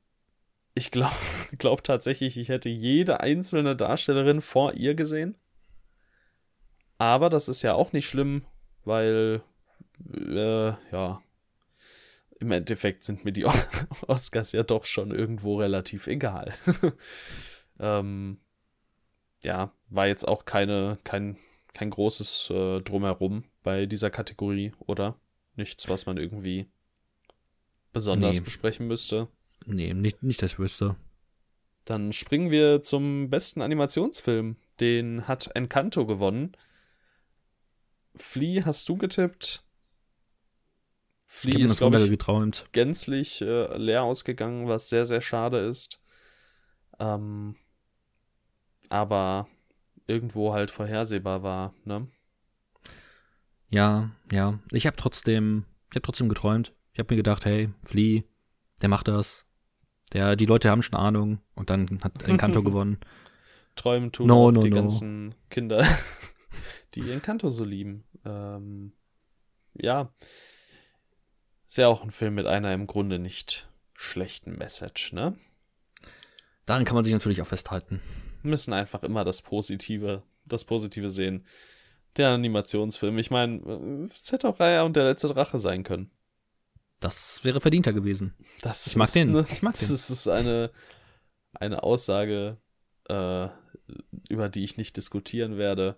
ich 0.80 0.92
glaube 0.92 1.16
glaub 1.58 1.84
tatsächlich, 1.84 2.38
ich 2.38 2.50
hätte 2.50 2.70
jede 2.70 3.20
einzelne 3.20 3.76
Darstellerin 3.76 4.42
vor 4.42 4.74
ihr 4.76 4.96
gesehen. 4.96 5.36
Aber 6.98 7.30
das 7.30 7.48
ist 7.48 7.62
ja 7.62 7.76
auch 7.76 7.94
nicht 7.94 8.08
schlimm, 8.08 8.46
weil, 8.84 9.42
äh, 10.14 10.74
ja, 10.92 11.22
im 12.40 12.52
Endeffekt 12.52 13.04
sind 13.04 13.26
mir 13.26 13.32
die 13.32 13.46
Oscars 14.08 14.54
ja 14.54 14.64
doch 14.64 14.86
schon 14.86 15.12
irgendwo 15.12 15.58
relativ 15.58 16.08
egal. 16.08 16.54
ähm, 17.80 18.40
ja, 19.44 19.74
war 19.90 20.08
jetzt 20.08 20.28
auch 20.28 20.46
keine, 20.46 20.98
kein, 21.04 21.38
kein 21.74 21.90
großes 21.90 22.50
äh, 22.50 22.80
Drumherum 22.80 23.46
bei 23.64 23.86
dieser 23.86 24.10
Kategorie, 24.10 24.74
oder? 24.80 25.20
Nichts, 25.56 25.88
was 25.90 26.06
man 26.06 26.18
irgendwie 26.18 26.70
besonders 27.92 28.38
nee. 28.38 28.46
besprechen 28.46 28.88
müsste. 28.88 29.30
Nee, 29.70 29.94
nicht, 29.94 30.24
nicht, 30.24 30.42
dass 30.42 30.54
ich 30.54 30.60
wüsste. 30.60 30.96
Dann 31.86 32.12
springen 32.12 32.52
wir 32.52 32.82
zum 32.82 33.30
besten 33.30 33.62
Animationsfilm. 33.62 34.58
Den 34.80 35.28
hat 35.28 35.52
Encanto 35.56 36.06
gewonnen. 36.06 36.56
Flea 38.16 38.64
hast 38.66 38.90
du 38.90 38.98
getippt. 38.98 39.64
Flea 41.28 41.64
ist, 41.66 41.78
glaube 41.78 42.02
ich, 42.02 42.10
geträumt. 42.10 42.66
gänzlich 42.72 43.42
äh, 43.42 43.78
leer 43.78 44.04
ausgegangen, 44.04 44.68
was 44.68 44.90
sehr, 44.90 45.06
sehr 45.06 45.22
schade 45.22 45.60
ist. 45.60 46.02
Ähm, 47.00 47.56
aber 48.90 49.48
irgendwo 50.08 50.54
halt 50.54 50.72
vorhersehbar 50.72 51.44
war, 51.44 51.74
ne? 51.86 52.08
Ja, 53.70 54.10
ja. 54.32 54.60
Ich 54.72 54.88
habe 54.88 54.98
trotzdem, 54.98 55.66
ich 55.92 55.96
habe 55.96 56.02
trotzdem 56.02 56.30
geträumt. 56.30 56.74
Ich 56.94 57.00
habe 57.00 57.14
mir 57.14 57.18
gedacht, 57.18 57.46
hey, 57.46 57.72
Flea, 57.84 58.24
der 58.82 58.90
macht 58.90 59.08
das. 59.08 59.46
Der, 60.14 60.36
die 60.36 60.46
Leute 60.46 60.70
haben 60.70 60.82
schon 60.82 60.98
Ahnung 60.98 61.40
und 61.56 61.70
dann 61.70 62.00
hat 62.04 62.24
Encanto 62.28 62.64
gewonnen. 62.64 63.00
Träumen 63.76 64.12
tun 64.12 64.28
no, 64.28 64.52
no, 64.52 64.62
die 64.62 64.70
no. 64.70 64.76
ganzen 64.76 65.36
Kinder, 65.50 65.86
die 66.96 67.12
Encanto 67.12 67.50
so 67.50 67.64
lieben. 67.64 68.04
Ähm, 68.26 68.94
ja, 69.74 70.12
ist 71.68 71.78
ja 71.78 71.88
auch 71.88 72.04
ein 72.04 72.12
Film 72.12 72.36
mit 72.36 72.48
einer 72.48 72.74
im 72.74 72.88
Grunde 72.88 73.20
nicht 73.20 73.70
schlechten 73.94 74.58
Message, 74.58 75.14
ne? 75.14 75.38
Daran 76.66 76.86
kann 76.86 76.96
man 76.96 77.04
sich 77.04 77.14
natürlich 77.14 77.42
auch 77.42 77.48
festhalten. 77.48 78.02
Wir 78.42 78.52
müssen 78.52 78.74
einfach 78.74 79.04
immer 79.04 79.24
das 79.24 79.42
Positive, 79.42 80.24
das 80.46 80.66
Positive 80.66 81.10
sehen. 81.10 81.46
Der 82.18 82.30
Animationsfilm. 82.30 83.18
Ich 83.18 83.32
meine, 83.32 84.04
es 84.04 84.32
hätte 84.32 84.50
auch 84.50 84.60
Raya 84.60 84.84
und 84.84 84.96
der 84.96 85.06
letzte 85.06 85.28
Drache 85.28 85.60
sein 85.60 85.84
können. 85.84 86.12
Das 87.00 87.44
wäre 87.44 87.62
verdienter 87.62 87.94
gewesen. 87.94 88.34
Das 88.62 88.88
ich 88.88 88.96
mag 88.96 89.12
den. 89.14 89.30
Eine, 89.30 89.46
ich 89.50 89.62
mag 89.62 89.78
den. 89.78 89.88
Das 89.90 90.10
ist 90.10 90.28
eine, 90.28 90.72
eine 91.54 91.84
Aussage, 91.84 92.58
äh, 93.08 93.48
über 94.30 94.50
die 94.50 94.64
ich 94.64 94.78
nicht 94.78 94.98
diskutieren 94.98 95.58
werde. 95.58 95.98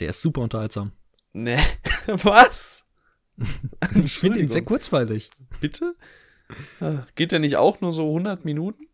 Der 0.00 0.10
ist 0.10 0.22
super 0.22 0.40
unterhaltsam. 0.40 0.92
Nee, 1.32 1.58
was? 2.06 2.88
ich 4.02 4.18
finde 4.18 4.40
ihn 4.40 4.48
sehr 4.48 4.62
kurzweilig. 4.62 5.30
Bitte? 5.60 5.94
Äh, 6.80 6.98
geht 7.14 7.32
der 7.32 7.38
nicht 7.38 7.56
auch 7.56 7.80
nur 7.80 7.92
so 7.92 8.08
100 8.08 8.44
Minuten? 8.44 8.86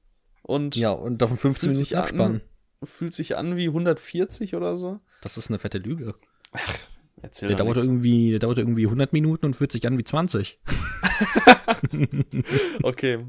Und 0.43 0.77
ja, 0.77 0.93
und 0.93 1.21
davon 1.21 1.37
15 1.37 1.71
Minuten 1.71 1.95
Abspann. 1.95 2.41
Fühlt 2.85 3.13
sich 3.13 3.37
an 3.37 3.57
wie 3.57 3.67
140 3.67 4.55
oder 4.55 4.77
so? 4.77 5.01
Das 5.21 5.37
ist 5.37 5.49
eine 5.51 5.59
fette 5.59 5.79
Lüge. 5.79 6.15
Ach, 6.53 6.79
erzähl 7.23 7.49
Der 7.49 7.57
dauert 7.57 7.77
irgendwie, 7.77 8.31
der 8.31 8.39
dauert 8.39 8.59
irgendwie 8.59 8.85
100 8.85 9.13
Minuten 9.13 9.47
und 9.47 9.57
fühlt 9.57 9.73
sich 9.73 9.87
an 9.87 9.99
wie 9.99 10.05
20. 10.05 10.61
okay, 12.83 13.25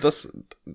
das, 0.00 0.32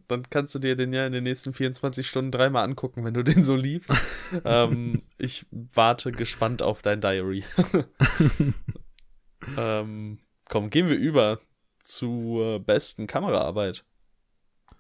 dann 0.08 0.30
kannst 0.30 0.56
du 0.56 0.60
dir 0.60 0.76
den 0.76 0.94
ja 0.94 1.06
in 1.06 1.14
den 1.14 1.24
nächsten 1.24 1.54
24 1.54 2.08
Stunden 2.08 2.32
dreimal 2.32 2.64
angucken, 2.64 3.04
wenn 3.04 3.14
du 3.14 3.24
den 3.24 3.44
so 3.44 3.56
liebst. 3.56 3.94
ähm, 4.46 5.04
ich 5.18 5.46
warte 5.52 6.12
gespannt 6.12 6.62
auf 6.62 6.82
dein 6.82 7.02
Diary. 7.02 7.44
ähm, 9.58 10.20
komm, 10.46 10.70
gehen 10.70 10.88
wir 10.88 10.98
über 10.98 11.40
zur 11.84 12.60
besten 12.60 13.08
Kameraarbeit. 13.08 13.86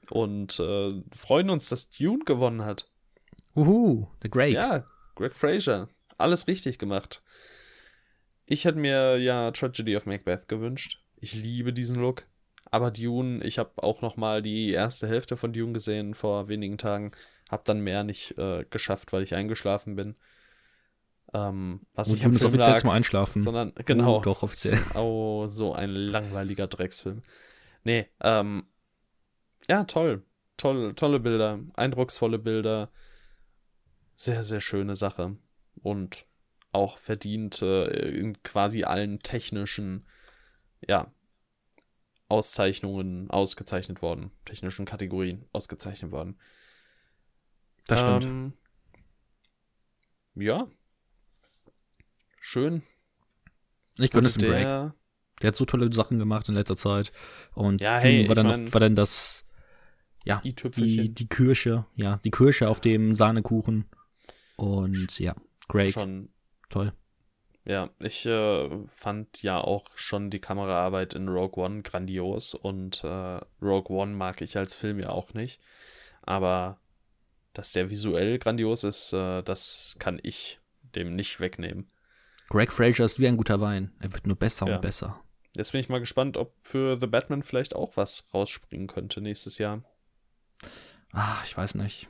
Und 0.09 0.59
äh, 0.59 0.91
freuen 1.15 1.49
uns, 1.49 1.69
dass 1.69 1.89
Dune 1.89 2.23
gewonnen 2.25 2.65
hat. 2.65 2.91
Uhu, 3.55 4.07
der 4.21 4.29
Greg. 4.29 4.53
Ja, 4.53 4.85
Greg 5.15 5.33
Fraser. 5.33 5.89
Alles 6.17 6.47
richtig 6.47 6.77
gemacht. 6.77 7.23
Ich 8.45 8.65
hätte 8.65 8.77
mir 8.77 9.17
ja 9.17 9.51
Tragedy 9.51 9.95
of 9.95 10.05
Macbeth 10.05 10.47
gewünscht. 10.47 11.01
Ich 11.19 11.33
liebe 11.33 11.73
diesen 11.73 11.95
Look. 11.97 12.23
Aber 12.69 12.91
Dune, 12.91 13.43
ich 13.43 13.59
habe 13.59 13.83
auch 13.83 14.01
noch 14.01 14.17
mal 14.17 14.41
die 14.41 14.71
erste 14.71 15.07
Hälfte 15.07 15.37
von 15.37 15.53
Dune 15.53 15.73
gesehen 15.73 16.13
vor 16.13 16.47
wenigen 16.47 16.77
Tagen. 16.77 17.11
Hab 17.49 17.65
dann 17.65 17.79
mehr 17.79 18.03
nicht 18.03 18.37
äh, 18.37 18.65
geschafft, 18.69 19.13
weil 19.13 19.23
ich 19.23 19.35
eingeschlafen 19.35 19.95
bin. 19.95 20.15
Ähm, 21.33 21.81
was 21.93 22.09
Und 22.09 22.15
ich 22.15 22.21
Film 22.21 22.35
offiziell 22.35 22.57
lag, 22.57 22.81
zum 22.81 22.89
Einschlafen. 22.89 23.41
Sondern, 23.41 23.73
genau. 23.85 24.17
Oh, 24.17 24.21
doch, 24.21 24.43
offiziell. 24.43 24.79
Oh, 24.95 25.47
so 25.47 25.73
ein 25.73 25.89
langweiliger 25.89 26.67
Drecksfilm. 26.67 27.23
Nee, 27.83 28.07
ähm, 28.21 28.67
ja, 29.69 29.83
toll. 29.83 30.23
Toll, 30.57 30.93
tolle 30.95 31.19
Bilder, 31.19 31.59
eindrucksvolle 31.75 32.39
Bilder. 32.39 32.89
Sehr, 34.15 34.43
sehr 34.43 34.61
schöne 34.61 34.95
Sache. 34.95 35.37
Und 35.83 36.25
auch 36.71 36.97
verdient 36.97 37.61
äh, 37.61 38.09
in 38.09 38.41
quasi 38.43 38.83
allen 38.83 39.19
technischen, 39.19 40.05
ja, 40.85 41.11
Auszeichnungen 42.29 43.29
ausgezeichnet 43.29 44.01
worden. 44.01 44.31
Technischen 44.45 44.85
Kategorien 44.85 45.45
ausgezeichnet 45.53 46.11
worden. 46.11 46.37
Das 47.87 48.01
stimmt. 48.01 48.25
Ähm, 48.25 48.53
ja, 50.35 50.67
schön. 52.41 52.83
Ich 53.97 54.11
gönne 54.11 54.27
es 54.27 54.33
dem 54.33 54.49
Break. 54.49 54.93
Der 55.41 55.47
hat 55.49 55.55
so 55.55 55.65
tolle 55.65 55.91
Sachen 55.93 56.19
gemacht 56.19 56.49
in 56.49 56.55
letzter 56.55 56.77
Zeit. 56.77 57.11
Und 57.53 57.79
ja, 57.79 57.97
hey, 57.99 58.27
war, 58.27 58.35
dann, 58.35 58.47
mein, 58.47 58.73
war 58.73 58.81
dann 58.81 58.95
das, 58.95 59.45
ja, 60.25 60.41
die, 60.43 61.13
die 61.13 61.27
Kirsche, 61.27 61.85
ja, 61.95 62.17
die 62.23 62.31
Kirsche 62.31 62.67
auf 62.67 62.81
dem 62.81 63.15
Sahnekuchen. 63.15 63.85
Und 64.57 65.19
ja, 65.19 65.35
Greg. 65.67 65.91
Schon 65.91 66.29
toll. 66.69 66.91
Ja, 67.67 67.89
ich 67.99 68.25
äh, 68.25 68.69
fand 68.87 69.43
ja 69.43 69.59
auch 69.59 69.89
schon 69.95 70.29
die 70.29 70.39
Kameraarbeit 70.39 71.13
in 71.13 71.27
Rogue 71.27 71.61
One 71.61 71.81
grandios 71.81 72.53
und 72.53 73.03
äh, 73.03 73.41
Rogue 73.61 73.89
One 73.89 74.15
mag 74.15 74.41
ich 74.41 74.55
als 74.55 74.73
Film 74.73 74.99
ja 74.99 75.09
auch 75.09 75.33
nicht. 75.33 75.59
Aber 76.21 76.79
dass 77.51 77.73
der 77.73 77.89
visuell 77.89 78.39
grandios 78.39 78.85
ist, 78.85 79.11
äh, 79.11 79.43
das 79.43 79.97
kann 79.99 80.17
ich 80.23 80.61
dem 80.95 81.13
nicht 81.17 81.41
wegnehmen. 81.41 81.91
Greg 82.47 82.71
Fraser 82.71 83.03
ist 83.03 83.19
wie 83.19 83.27
ein 83.27 83.35
guter 83.35 83.59
Wein. 83.59 83.93
Er 83.99 84.13
wird 84.13 84.27
nur 84.27 84.37
besser 84.37 84.65
ja. 84.67 84.75
und 84.75 84.81
besser. 84.81 85.21
Jetzt 85.53 85.73
bin 85.73 85.81
ich 85.81 85.89
mal 85.89 85.99
gespannt, 85.99 86.37
ob 86.37 86.53
für 86.61 86.97
The 86.97 87.07
Batman 87.07 87.43
vielleicht 87.43 87.75
auch 87.75 87.97
was 87.97 88.29
rausspringen 88.33 88.87
könnte 88.87 89.19
nächstes 89.19 89.57
Jahr. 89.57 89.83
Ah, 91.11 91.39
ich 91.43 91.57
weiß 91.57 91.75
nicht. 91.75 92.07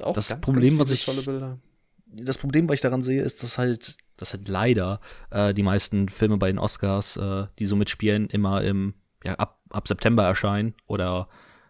Auch 0.00 0.14
das 0.14 0.28
ganz, 0.28 0.40
Problem, 0.40 0.78
ganz 0.78 0.88
was 0.88 0.96
ich 0.96 1.04
tolle 1.04 1.20
Bilder. 1.20 1.58
Das 2.06 2.38
Problem, 2.38 2.68
was 2.68 2.74
ich 2.76 2.80
daran 2.80 3.02
sehe, 3.02 3.22
ist, 3.22 3.42
dass 3.42 3.58
halt, 3.58 3.96
dass 4.16 4.32
halt 4.32 4.48
leider 4.48 5.00
äh, 5.30 5.52
die 5.52 5.62
meisten 5.62 6.08
Filme 6.08 6.38
bei 6.38 6.48
den 6.48 6.58
Oscars, 6.58 7.16
äh, 7.16 7.46
die 7.58 7.66
so 7.66 7.76
mitspielen, 7.76 8.28
immer 8.28 8.62
im 8.62 8.94
ja, 9.24 9.34
ab, 9.34 9.60
ab 9.70 9.88
September 9.88 10.24
erscheinen 10.24 10.74
oder 10.86 11.28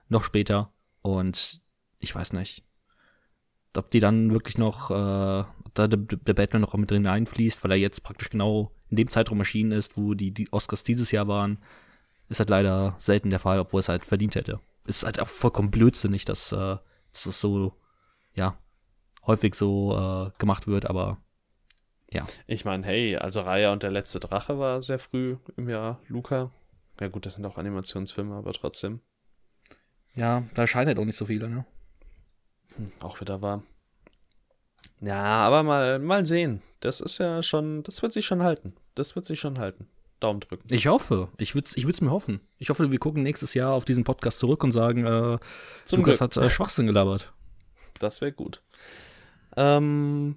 noch 0.09 0.25
später. 0.25 0.73
Und 1.03 1.63
ich 1.99 2.15
weiß 2.15 2.33
nicht, 2.35 2.65
ob 3.77 3.91
die 3.91 4.01
dann 4.01 4.31
wirklich 4.31 4.59
noch 4.59 4.91
äh, 4.91 5.45
da 5.75 5.89
der, 5.89 5.99
der 5.99 6.35
Batman 6.35 6.63
noch 6.63 6.75
mit 6.75 6.91
drin 6.91 7.07
einfließt, 7.07 7.63
weil 7.63 7.73
er 7.73 7.79
jetzt 7.79 8.03
praktisch 8.03 8.31
genau 8.31 8.73
in 8.89 8.97
dem 8.97 9.09
Zeitraum 9.09 9.39
erschienen 9.41 9.73
ist, 9.73 9.97
wo 9.97 10.15
die, 10.15 10.33
die 10.33 10.53
Oscars 10.53 10.85
dieses 10.85 11.11
Jahr 11.11 11.29
waren, 11.29 11.59
ist 12.29 12.39
halt 12.39 12.51
leider 12.51 12.95
selten 12.99 13.31
der 13.31 13.39
Fall, 13.39 13.59
obwohl 13.59 13.81
es 13.81 13.89
halt 13.89 14.05
verdient 14.05 14.35
hätte. 14.35 14.61
Ist 14.87 15.05
halt 15.05 15.21
auch 15.21 15.29
vollkommen 15.29 15.71
blödsinnig, 15.71 16.25
dass, 16.25 16.53
äh, 16.53 16.77
dass 17.13 17.25
das 17.25 17.41
so, 17.41 17.75
ja, 18.35 18.57
häufig 19.27 19.55
so 19.55 19.93
äh, 19.97 20.39
gemacht 20.39 20.67
wird, 20.67 20.87
aber 20.89 21.19
ja. 22.11 22.27
Ich 22.47 22.65
meine, 22.65 22.87
hey, 22.87 23.17
also 23.17 23.41
Raya 23.41 23.73
und 23.73 23.83
der 23.83 23.91
letzte 23.91 24.21
Drache 24.21 24.59
war 24.59 24.81
sehr 24.83 24.99
früh 24.99 25.37
im 25.57 25.69
Jahr, 25.69 26.01
Luca. 26.09 26.51
Ja 27.01 27.09
gut, 27.09 27.27
das 27.27 27.35
sind 27.35 27.45
auch 27.45 27.59
Animationsfilme, 27.59 28.35
aber 28.35 28.53
trotzdem. 28.53 29.01
Ja, 30.15 30.45
da 30.55 30.63
erscheinen 30.63 30.89
halt 30.89 30.99
auch 30.99 31.05
nicht 31.05 31.19
so 31.19 31.27
viele, 31.27 31.49
ne? 31.49 31.67
Hm, 32.77 32.87
auch 33.03 33.21
wieder 33.21 33.43
wahr. 33.43 33.63
Ja, 35.01 35.25
aber 35.47 35.63
mal, 35.63 35.99
mal 35.99 36.25
sehen. 36.25 36.63
Das 36.81 37.01
ist 37.01 37.19
ja 37.19 37.43
schon, 37.43 37.83
das 37.83 38.03
wird 38.03 38.13
sich 38.13 38.25
schon 38.25 38.43
halten. 38.43 38.75
Das 38.95 39.15
wird 39.15 39.27
sich 39.27 39.41
schon 39.41 39.59
halten. 39.59 39.89
Daumen 40.21 40.41
drücken. 40.41 40.73
Ich 40.73 40.87
hoffe. 40.87 41.29
Ich 41.37 41.55
würde 41.55 41.69
es 41.69 41.77
ich 41.77 42.01
mir 42.01 42.11
hoffen. 42.11 42.41
Ich 42.59 42.71
hoffe, 42.71 42.91
wir 42.91 42.99
gucken 42.99 43.23
nächstes 43.23 43.53
Jahr 43.53 43.73
auf 43.73 43.85
diesen 43.85 44.05
Podcast 44.05 44.39
zurück 44.39 44.65
und 44.65 44.73
sagen, 44.73 45.05
äh, 45.05 45.39
Zum 45.85 46.01
Lukas 46.01 46.19
Glück. 46.19 46.21
hat 46.21 46.37
äh, 46.39 46.49
Schwachsinn 46.49 46.87
gelabert. 46.87 47.33
Das 47.99 48.23
wäre 48.23 48.33
gut. 48.33 48.63
Ähm, 49.57 50.37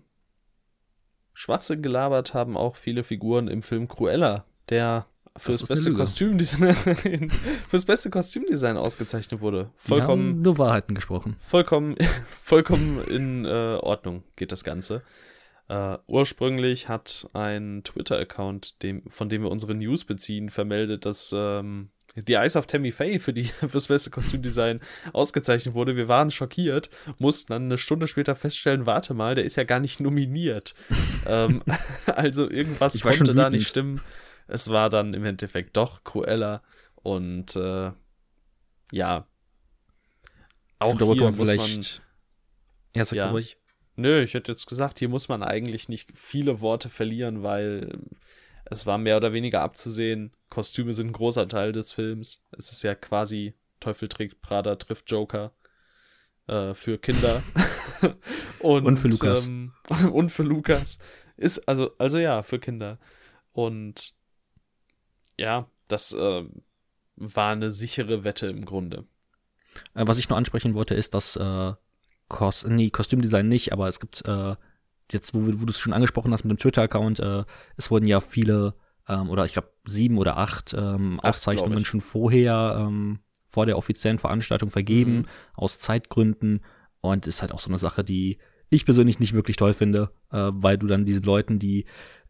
Schwachsinn 1.34 1.82
gelabert 1.82 2.34
haben 2.34 2.58
auch 2.58 2.76
viele 2.76 3.04
Figuren 3.04 3.48
im 3.48 3.64
Film 3.64 3.88
Cruella, 3.88 4.46
der 4.70 5.06
fürs 5.38 5.66
beste 5.66 5.94
Kostümdesign 5.94 7.30
fürs 7.70 7.86
beste 7.86 8.10
Kostümdesign 8.10 8.78
ausgezeichnet 8.78 9.42
wurde. 9.42 9.72
Vollkommen 9.76 10.42
nur 10.42 10.58
Wahrheiten 10.58 10.96
gesprochen. 10.96 11.38
Vollkommen 11.40 11.96
vollkommen 12.30 13.04
in 13.06 13.46
äh, 13.46 13.78
Ordnung 13.82 14.24
geht 14.36 14.52
das 14.52 14.64
Ganze. 14.64 15.02
Uh, 15.72 15.98
ursprünglich 16.08 16.90
hat 16.90 17.30
ein 17.34 17.84
Twitter-Account, 17.84 18.78
von 19.10 19.30
dem 19.30 19.44
wir 19.44 19.52
unsere 19.52 19.76
News 19.76 20.04
beziehen, 20.04 20.50
vermeldet, 20.50 21.06
dass 21.06 21.32
ähm, 21.32 21.90
die 22.24 22.34
Eyes 22.34 22.56
of 22.56 22.68
Tammy 22.68 22.92
Faye 22.92 23.20
für 23.20 23.34
die 23.34 23.44
fürs 23.68 23.88
beste 23.88 24.10
Kostümdesign 24.10 24.80
ausgezeichnet 25.14 25.74
wurde. 25.74 25.96
Wir 25.96 26.08
waren 26.08 26.32
schockiert, 26.32 26.90
mussten 27.18 27.54
dann 27.54 27.66
eine 27.66 27.78
Stunde 27.78 28.08
später 28.08 28.36
feststellen, 28.36 28.86
warte 28.86 29.14
mal, 29.14 29.36
der 29.36 29.46
ist 29.46 29.56
ja 29.56 29.64
gar 29.64 29.80
nicht 29.80 30.00
nominiert. 30.00 30.74
ähm, 31.28 31.64
also 32.08 32.50
irgendwas 32.50 33.00
konnte 33.02 33.34
da 33.34 33.50
nicht 33.50 33.68
stimmen 33.68 34.02
es 34.50 34.70
war 34.70 34.90
dann 34.90 35.14
im 35.14 35.26
Endeffekt 35.26 35.78
doch 35.78 36.04
Cruella 36.04 36.62
und 36.96 37.56
äh, 37.56 37.92
ja. 38.92 39.28
Auch 40.80 40.98
hier 40.98 41.32
muss 41.32 41.56
man. 41.56 41.86
Ja, 42.96 43.06
sag 43.06 43.18
ja. 43.18 43.30
ruhig. 43.30 43.58
Nö, 43.96 44.22
ich 44.22 44.34
hätte 44.34 44.52
jetzt 44.52 44.66
gesagt, 44.66 45.00
hier 45.00 45.10
muss 45.10 45.28
man 45.30 45.44
eigentlich 45.44 45.90
nicht 45.90 46.18
viele 46.18 46.62
Worte 46.62 46.90
verlieren, 46.90 47.44
weil 47.44 48.00
es 48.66 48.86
war 48.86 48.98
mehr 48.98 49.18
oder 49.18 49.34
weniger 49.34 49.62
abzusehen, 49.62 50.34
Kostüme 50.50 50.94
sind 50.94 51.08
ein 51.08 51.14
großer 51.14 51.48
Teil 51.48 51.72
des 51.72 51.94
Films. 51.94 52.44
Es 52.52 52.72
ist 52.72 52.84
ja 52.84 52.96
quasi 52.96 53.54
Teufel 53.80 54.08
trägt 54.08 54.42
Prada 54.42 54.76
trifft 54.76 55.10
Joker 55.10 55.54
äh, 56.48 56.74
für 56.74 56.98
Kinder. 56.98 57.42
und, 58.60 58.86
und, 58.86 58.98
für 58.98 59.08
Lukas. 59.08 59.46
Ähm, 59.46 59.74
und 60.12 60.30
für 60.30 60.44
Lukas. 60.44 61.00
Ist 61.38 61.68
also, 61.68 61.92
also 61.98 62.18
ja, 62.18 62.42
für 62.44 62.60
Kinder. 62.60 63.00
Und 63.54 64.14
ja, 65.38 65.70
das 65.88 66.14
äh, 66.14 66.44
war 67.16 67.52
eine 67.52 67.72
sichere 67.72 68.24
Wette 68.24 68.48
im 68.48 68.66
Grunde. 68.66 69.06
Äh, 69.94 70.08
was 70.08 70.18
ich 70.18 70.30
nur 70.30 70.38
ansprechen 70.38 70.74
wollte, 70.74 70.96
ist, 70.96 71.14
dass 71.14 71.36
äh, 71.36 71.74
Kos 72.28 72.66
nee, 72.66 72.90
Kostümdesign 72.90 73.48
nicht, 73.48 73.74
aber 73.74 73.88
es 73.88 74.00
gibt 74.00 74.28
äh, 74.28 74.56
jetzt, 75.12 75.34
wo, 75.34 75.46
wo 75.46 75.66
du 75.66 75.72
es 75.72 75.80
schon 75.80 75.94
angesprochen 75.94 76.32
hast 76.34 76.44
mit 76.44 76.52
dem 76.52 76.60
Twitter-Account, 76.60 77.20
äh, 77.20 77.44
es 77.78 77.90
wurden 77.90 78.06
ja 78.06 78.20
viele 78.20 78.76
ähm, 79.10 79.30
oder 79.30 79.46
ich 79.46 79.54
glaube 79.54 79.70
sieben 79.86 80.18
oder 80.18 80.38
acht 80.38 80.74
ähm, 80.74 81.20
acht, 81.22 81.36
Auszeichnungen 81.36 81.84
schon 81.84 82.00
vorher 82.00 82.78
ähm, 82.80 83.20
vor 83.46 83.66
der 83.66 83.78
offiziellen 83.78 84.20
Veranstaltung 84.20 84.70
vergeben, 84.70 85.18
mhm. 85.18 85.26
aus 85.56 85.80
Zeitgründen. 85.80 86.62
Und 87.02 87.28
ist 87.28 87.42
halt 87.42 87.54
auch 87.54 87.60
so 87.60 87.70
eine 87.70 87.80
Sache, 87.80 88.04
die 88.04 88.38
ich 88.70 88.86
persönlich 88.86 89.20
nicht 89.20 89.34
wirklich 89.34 89.56
toll 89.58 89.74
finde, 89.74 90.12
äh, 90.32 90.50
weil 90.52 90.78
du 90.78 90.88
dann 90.88 91.06
diesen 91.06 91.24
Leuten, 91.24 91.58
die 91.58 91.86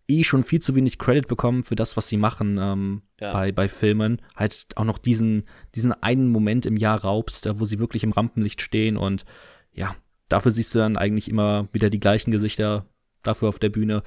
eh 0.07 0.23
schon 0.23 0.43
viel 0.43 0.61
zu 0.61 0.75
wenig 0.75 0.97
Credit 0.97 1.27
bekommen 1.27 1.63
für 1.63 1.75
das, 1.75 1.97
was 1.97 2.07
sie 2.07 2.17
machen 2.17 2.57
ähm, 2.59 3.01
ja. 3.19 3.31
bei, 3.33 3.51
bei 3.51 3.67
Filmen, 3.67 4.21
halt 4.35 4.67
auch 4.75 4.85
noch 4.85 4.97
diesen, 4.97 5.45
diesen 5.75 5.91
einen 5.91 6.29
Moment 6.29 6.65
im 6.65 6.77
Jahr 6.77 7.01
raubst, 7.01 7.47
wo 7.59 7.65
sie 7.65 7.79
wirklich 7.79 8.03
im 8.03 8.11
Rampenlicht 8.11 8.61
stehen 8.61 8.97
und 8.97 9.25
ja, 9.71 9.95
dafür 10.27 10.51
siehst 10.51 10.73
du 10.73 10.79
dann 10.79 10.97
eigentlich 10.97 11.29
immer 11.29 11.67
wieder 11.73 11.89
die 11.89 11.99
gleichen 11.99 12.31
Gesichter 12.31 12.85
dafür 13.21 13.49
auf 13.49 13.59
der 13.59 13.69
Bühne. 13.69 14.01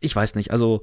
Ich 0.00 0.14
weiß 0.14 0.34
nicht, 0.34 0.50
also 0.50 0.82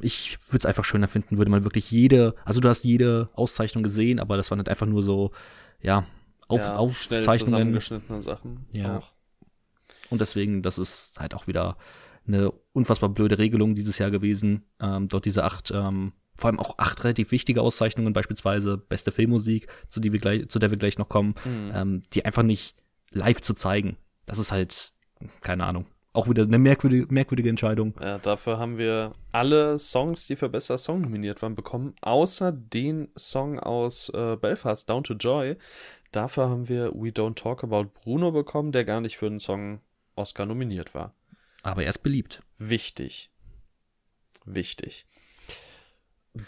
ich 0.00 0.38
würde 0.48 0.58
es 0.58 0.66
einfach 0.66 0.84
schöner 0.84 1.08
finden, 1.08 1.38
würde 1.38 1.50
man 1.50 1.64
wirklich 1.64 1.90
jede, 1.90 2.34
also 2.44 2.60
du 2.60 2.68
hast 2.68 2.84
jede 2.84 3.28
Auszeichnung 3.34 3.82
gesehen, 3.82 4.20
aber 4.20 4.36
das 4.36 4.50
waren 4.50 4.58
halt 4.58 4.68
einfach 4.68 4.86
nur 4.86 5.02
so, 5.02 5.32
ja, 5.80 6.06
auf, 6.48 6.60
ja, 6.60 6.76
Aufzeichnungen. 6.76 7.80
Sachen. 8.20 8.66
Ja. 8.72 8.98
Auch. 8.98 9.12
Und 10.10 10.20
deswegen, 10.20 10.62
das 10.62 10.78
ist 10.78 11.18
halt 11.18 11.34
auch 11.34 11.46
wieder 11.46 11.76
eine 12.26 12.52
unfassbar 12.72 13.08
blöde 13.08 13.38
Regelung 13.38 13.74
dieses 13.74 13.98
Jahr 13.98 14.10
gewesen. 14.10 14.64
Ähm, 14.80 15.08
dort 15.08 15.24
diese 15.24 15.44
acht, 15.44 15.72
ähm, 15.74 16.12
vor 16.36 16.50
allem 16.50 16.60
auch 16.60 16.78
acht 16.78 17.02
relativ 17.04 17.30
wichtige 17.32 17.62
Auszeichnungen, 17.62 18.12
beispielsweise 18.12 18.76
beste 18.76 19.12
Filmmusik, 19.12 19.66
zu, 19.88 20.00
die 20.00 20.12
wir 20.12 20.20
gleich, 20.20 20.48
zu 20.48 20.58
der 20.58 20.70
wir 20.70 20.78
gleich 20.78 20.98
noch 20.98 21.08
kommen, 21.08 21.34
mhm. 21.44 21.70
ähm, 21.74 22.02
die 22.12 22.24
einfach 22.24 22.42
nicht 22.42 22.76
live 23.10 23.40
zu 23.40 23.54
zeigen. 23.54 23.96
Das 24.26 24.38
ist 24.38 24.52
halt, 24.52 24.92
keine 25.40 25.64
Ahnung 25.64 25.86
auch 26.12 26.28
wieder 26.28 26.42
eine 26.42 26.58
merkwürdige, 26.58 27.12
merkwürdige 27.12 27.48
Entscheidung. 27.48 27.94
Ja, 28.00 28.18
dafür 28.18 28.58
haben 28.58 28.76
wir 28.78 29.12
alle 29.32 29.78
Songs, 29.78 30.26
die 30.26 30.36
für 30.36 30.48
bester 30.48 30.78
Song 30.78 31.00
nominiert 31.00 31.40
waren, 31.42 31.54
bekommen, 31.54 31.94
außer 32.02 32.52
den 32.52 33.08
Song 33.16 33.58
aus 33.58 34.10
äh, 34.10 34.36
Belfast, 34.36 34.88
Down 34.88 35.04
to 35.04 35.14
Joy. 35.14 35.56
Dafür 36.10 36.50
haben 36.50 36.68
wir 36.68 36.92
We 36.94 37.08
Don't 37.08 37.36
Talk 37.36 37.64
About 37.64 37.90
Bruno 37.94 38.32
bekommen, 38.32 38.72
der 38.72 38.84
gar 38.84 39.00
nicht 39.00 39.16
für 39.16 39.26
einen 39.26 39.40
Song 39.40 39.80
Oscar 40.14 40.44
nominiert 40.44 40.94
war. 40.94 41.14
Aber 41.62 41.84
er 41.84 41.90
ist 41.90 42.02
beliebt. 42.02 42.42
Wichtig. 42.58 43.30
Wichtig. 44.44 45.06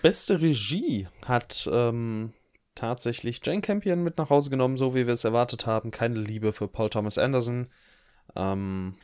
Beste 0.02 0.42
Regie 0.42 1.08
hat 1.24 1.68
ähm, 1.72 2.32
tatsächlich 2.74 3.40
Jane 3.42 3.60
Campion 3.60 4.02
mit 4.02 4.18
nach 4.18 4.30
Hause 4.30 4.50
genommen, 4.50 4.76
so 4.76 4.94
wie 4.94 5.06
wir 5.06 5.14
es 5.14 5.24
erwartet 5.24 5.66
haben. 5.66 5.90
Keine 5.90 6.18
Liebe 6.18 6.52
für 6.52 6.68
Paul 6.68 6.90
Thomas 6.90 7.18
Anderson. 7.18 7.68
Ähm, 8.34 8.96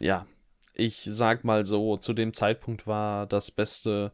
ja, 0.00 0.26
ich 0.74 1.02
sag 1.04 1.44
mal 1.44 1.64
so, 1.64 1.96
zu 1.96 2.12
dem 2.12 2.34
Zeitpunkt 2.34 2.86
war 2.86 3.26
das 3.26 3.50
beste 3.50 4.12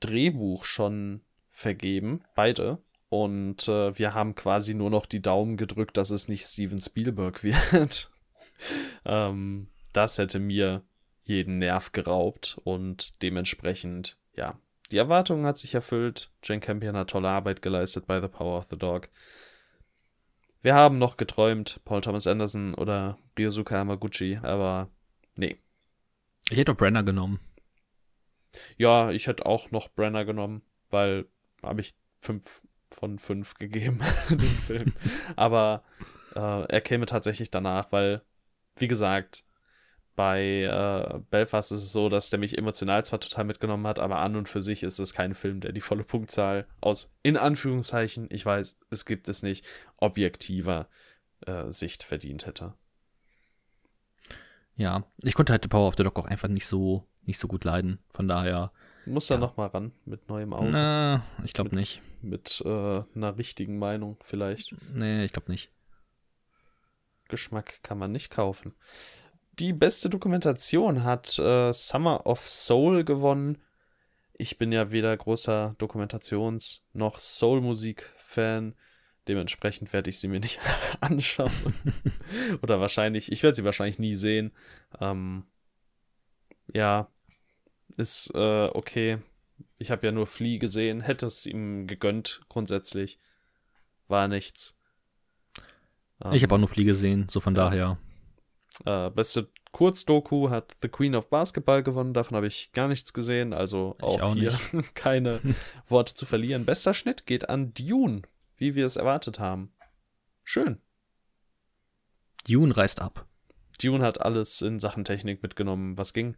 Drehbuch 0.00 0.64
schon 0.64 1.22
vergeben, 1.48 2.24
beide. 2.34 2.78
Und 3.08 3.68
äh, 3.68 3.96
wir 3.98 4.14
haben 4.14 4.34
quasi 4.34 4.72
nur 4.72 4.88
noch 4.88 5.04
die 5.04 5.20
Daumen 5.20 5.58
gedrückt, 5.58 5.98
dass 5.98 6.10
es 6.10 6.28
nicht 6.28 6.44
Steven 6.44 6.80
Spielberg 6.80 7.44
wird. 7.72 8.10
ähm, 9.04 9.68
das 9.92 10.16
hätte 10.16 10.38
mir 10.38 10.82
jeden 11.22 11.58
Nerv 11.58 11.92
geraubt 11.92 12.58
und 12.64 13.22
dementsprechend, 13.22 14.16
ja, 14.34 14.58
die 14.90 14.96
Erwartung 14.96 15.46
hat 15.46 15.58
sich 15.58 15.74
erfüllt. 15.74 16.30
Jane 16.42 16.60
Campion 16.60 16.96
hat 16.96 17.10
tolle 17.10 17.28
Arbeit 17.28 17.62
geleistet 17.62 18.06
bei 18.06 18.20
The 18.20 18.28
Power 18.28 18.58
of 18.58 18.66
the 18.70 18.76
Dog. 18.78 19.08
Wir 20.62 20.74
haben 20.74 20.98
noch 20.98 21.16
geträumt, 21.16 21.80
Paul 21.84 22.00
Thomas 22.00 22.28
Anderson 22.28 22.74
oder 22.74 23.18
Ryosuke 23.36 23.74
Hamaguchi, 23.74 24.38
aber 24.42 24.88
nee. 25.34 25.56
Ich 26.50 26.56
hätte 26.56 26.72
auch 26.72 26.76
Brenner 26.76 27.02
genommen. 27.02 27.40
Ja, 28.76 29.10
ich 29.10 29.26
hätte 29.26 29.44
auch 29.46 29.72
noch 29.72 29.88
Brenner 29.88 30.24
genommen, 30.24 30.62
weil 30.90 31.26
habe 31.62 31.80
ich 31.80 31.94
fünf 32.20 32.62
von 32.90 33.18
fünf 33.18 33.54
gegeben, 33.58 34.00
den 34.30 34.40
Film. 34.40 34.92
Aber 35.36 35.82
äh, 36.34 36.64
er 36.68 36.80
käme 36.80 37.06
tatsächlich 37.06 37.50
danach, 37.50 37.90
weil, 37.90 38.22
wie 38.76 38.88
gesagt, 38.88 39.44
bei 40.14 40.62
äh, 40.62 41.20
Belfast 41.30 41.72
ist 41.72 41.82
es 41.82 41.92
so, 41.92 42.08
dass 42.08 42.30
der 42.30 42.38
mich 42.38 42.58
emotional 42.58 43.04
zwar 43.04 43.20
total 43.20 43.44
mitgenommen 43.44 43.86
hat, 43.86 43.98
aber 43.98 44.18
an 44.18 44.36
und 44.36 44.48
für 44.48 44.60
sich 44.60 44.82
ist 44.82 44.98
es 44.98 45.14
kein 45.14 45.34
Film, 45.34 45.60
der 45.60 45.72
die 45.72 45.80
volle 45.80 46.04
Punktzahl 46.04 46.66
aus, 46.80 47.10
in 47.22 47.36
Anführungszeichen, 47.36 48.28
ich 48.30 48.44
weiß, 48.44 48.78
es 48.90 49.06
gibt 49.06 49.28
es 49.28 49.42
nicht, 49.42 49.64
objektiver 49.96 50.88
äh, 51.46 51.70
Sicht 51.70 52.02
verdient 52.02 52.46
hätte. 52.46 52.74
Ja, 54.76 55.04
ich 55.22 55.34
konnte 55.34 55.52
halt 55.52 55.62
The 55.62 55.68
Power 55.68 55.88
of 55.88 55.94
the 55.96 56.02
Dog 56.02 56.18
auch 56.18 56.26
einfach 56.26 56.48
nicht 56.48 56.66
so, 56.66 57.06
nicht 57.22 57.38
so 57.38 57.48
gut 57.48 57.64
leiden. 57.64 57.98
Von 58.12 58.28
daher. 58.28 58.72
Muss 59.04 59.26
da 59.26 59.34
ja. 59.34 59.40
nochmal 59.40 59.68
ran 59.68 59.92
mit 60.04 60.28
neuem 60.28 60.52
Auto. 60.52 60.70
Na, 60.70 61.24
ich 61.44 61.52
glaube 61.52 61.74
nicht. 61.74 62.00
Mit 62.22 62.62
äh, 62.64 63.02
einer 63.14 63.36
richtigen 63.36 63.78
Meinung 63.78 64.16
vielleicht. 64.22 64.74
Nee, 64.92 65.24
ich 65.24 65.32
glaube 65.32 65.50
nicht. 65.50 65.72
Geschmack 67.28 67.82
kann 67.82 67.98
man 67.98 68.12
nicht 68.12 68.30
kaufen. 68.30 68.74
Die 69.58 69.72
beste 69.72 70.08
Dokumentation 70.08 71.04
hat 71.04 71.38
äh, 71.38 71.72
Summer 71.72 72.26
of 72.26 72.48
Soul 72.48 73.04
gewonnen. 73.04 73.58
Ich 74.32 74.58
bin 74.58 74.72
ja 74.72 74.90
weder 74.90 75.16
großer 75.16 75.76
Dokumentations- 75.78 76.80
noch 76.94 77.18
Soul-Musik-Fan. 77.18 78.74
Dementsprechend 79.28 79.92
werde 79.92 80.10
ich 80.10 80.18
sie 80.18 80.28
mir 80.28 80.40
nicht 80.40 80.58
anschauen. 81.00 81.52
Oder 82.62 82.80
wahrscheinlich, 82.80 83.30
ich 83.30 83.42
werde 83.42 83.54
sie 83.54 83.64
wahrscheinlich 83.64 83.98
nie 83.98 84.14
sehen. 84.14 84.52
Ähm, 85.00 85.44
ja, 86.72 87.08
ist 87.96 88.32
äh, 88.34 88.68
okay. 88.72 89.18
Ich 89.78 89.90
habe 89.90 90.06
ja 90.06 90.12
nur 90.12 90.26
Flea 90.26 90.58
gesehen, 90.58 91.02
hätte 91.02 91.26
es 91.26 91.44
ihm 91.46 91.86
gegönnt, 91.86 92.40
grundsätzlich. 92.48 93.18
War 94.08 94.28
nichts. 94.28 94.76
Ähm, 96.24 96.32
ich 96.32 96.42
habe 96.42 96.54
auch 96.54 96.58
nur 96.58 96.68
Flea 96.68 96.84
gesehen, 96.84 97.28
so 97.28 97.38
von 97.38 97.54
ja. 97.54 97.64
daher. 97.64 97.98
Äh, 98.84 99.10
beste 99.10 99.48
Kurzdoku 99.72 100.50
hat 100.50 100.76
The 100.82 100.88
Queen 100.88 101.14
of 101.14 101.30
Basketball 101.30 101.82
gewonnen. 101.82 102.14
Davon 102.14 102.36
habe 102.36 102.46
ich 102.46 102.72
gar 102.72 102.88
nichts 102.88 103.12
gesehen. 103.12 103.52
Also 103.52 103.96
auch, 104.00 104.20
auch 104.20 104.34
hier 104.34 104.58
keine 104.94 105.40
Worte 105.88 106.14
zu 106.14 106.26
verlieren. 106.26 106.64
Bester 106.64 106.94
Schnitt 106.94 107.26
geht 107.26 107.48
an 107.48 107.72
Dune, 107.74 108.22
wie 108.56 108.74
wir 108.74 108.84
es 108.84 108.96
erwartet 108.96 109.38
haben. 109.38 109.72
Schön. 110.44 110.80
Dune 112.48 112.76
reißt 112.76 113.00
ab. 113.00 113.26
Dune 113.82 114.04
hat 114.04 114.20
alles 114.20 114.60
in 114.62 114.80
Sachen 114.80 115.04
Technik 115.04 115.42
mitgenommen, 115.42 115.96
was 115.96 116.12
ging. 116.12 116.36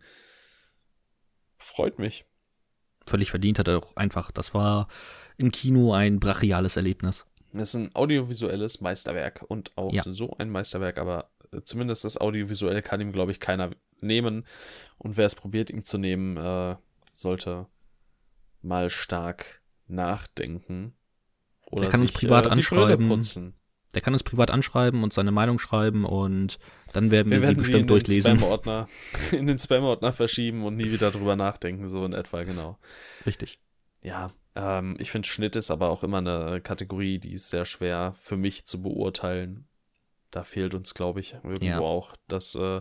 Freut 1.59 1.99
mich. 1.99 2.25
Völlig 3.07 3.31
verdient 3.31 3.59
hat 3.59 3.69
er 3.69 3.79
auch 3.79 3.97
einfach. 3.97 4.31
Das 4.31 4.55
war 4.55 4.89
im 5.37 5.51
Kino 5.51 5.93
ein 5.93 6.21
brachiales 6.21 6.77
Erlebnis. 6.77 7.27
Es 7.53 7.71
ist 7.71 7.75
ein 7.75 7.95
audiovisuelles 7.95 8.81
Meisterwerk 8.81 9.45
und 9.47 9.77
auch 9.77 9.93
ja. 9.93 10.03
so 10.07 10.35
ein 10.39 10.51
Meisterwerk, 10.51 10.99
aber 10.99 11.31
zumindest 11.63 12.05
das 12.05 12.19
Audiovisuelle 12.19 12.83
kann 12.83 13.01
ihm, 13.01 13.13
glaube 13.13 13.33
ich, 13.33 13.41
keiner 13.41 13.71
nehmen. 14.01 14.45
Und 14.99 15.17
wer 15.17 15.27
es 15.27 15.35
probiert, 15.35 15.71
ihm 15.71 15.85
zu 15.85 15.99
nehmen, 15.99 16.37
äh, 16.37 16.77
sollte 17.13 17.67
mal 18.63 18.91
stark 18.91 19.63
nachdenken. 19.87 20.95
Oder 21.71 21.83
der 21.83 21.91
kann 21.91 22.01
sich, 22.01 22.11
uns 22.11 22.19
privat 22.19 22.47
äh, 22.47 22.51
anschreiben. 22.51 23.55
Der 23.95 24.03
kann 24.03 24.13
uns 24.13 24.25
privat 24.25 24.51
anschreiben 24.51 25.05
und 25.05 25.13
seine 25.13 25.31
Meinung 25.31 25.59
schreiben 25.61 26.05
und 26.05 26.59
dann 26.93 27.13
werden 27.13 27.31
wir, 27.31 27.39
wir 27.39 27.43
werden 27.43 27.61
sie 27.61 27.71
bestimmt 27.73 27.77
sie 27.77 27.81
in 27.81 27.87
durchlesen. 27.87 28.39
Den 28.39 28.87
in 29.39 29.47
den 29.47 29.59
Spam-Ordner 29.59 30.13
verschieben 30.13 30.65
und 30.65 30.77
nie 30.77 30.91
wieder 30.91 31.13
drüber 31.13 31.37
nachdenken, 31.37 31.89
so 31.89 32.05
in 32.05 32.13
etwa, 32.13 32.43
genau. 32.43 32.79
Richtig. 33.25 33.61
Ja, 34.03 34.33
ähm, 34.57 34.97
ich 34.99 35.13
finde, 35.13 35.29
Schnitt 35.29 35.55
ist 35.55 35.71
aber 35.71 35.91
auch 35.91 36.03
immer 36.03 36.19
eine 36.19 36.61
Kategorie, 36.61 37.19
die 37.19 37.33
ist 37.35 37.51
sehr 37.51 37.65
schwer 37.65 38.15
für 38.21 38.37
mich 38.37 38.65
zu 38.67 38.83
beurteilen 38.83 39.69
da 40.35 40.43
fehlt 40.43 40.75
uns, 40.75 40.95
glaube 40.95 41.21
ich, 41.21 41.35
irgendwo 41.35 41.65
ja. 41.65 41.79
auch 41.79 42.17
das 42.27 42.57
äh, 42.57 42.81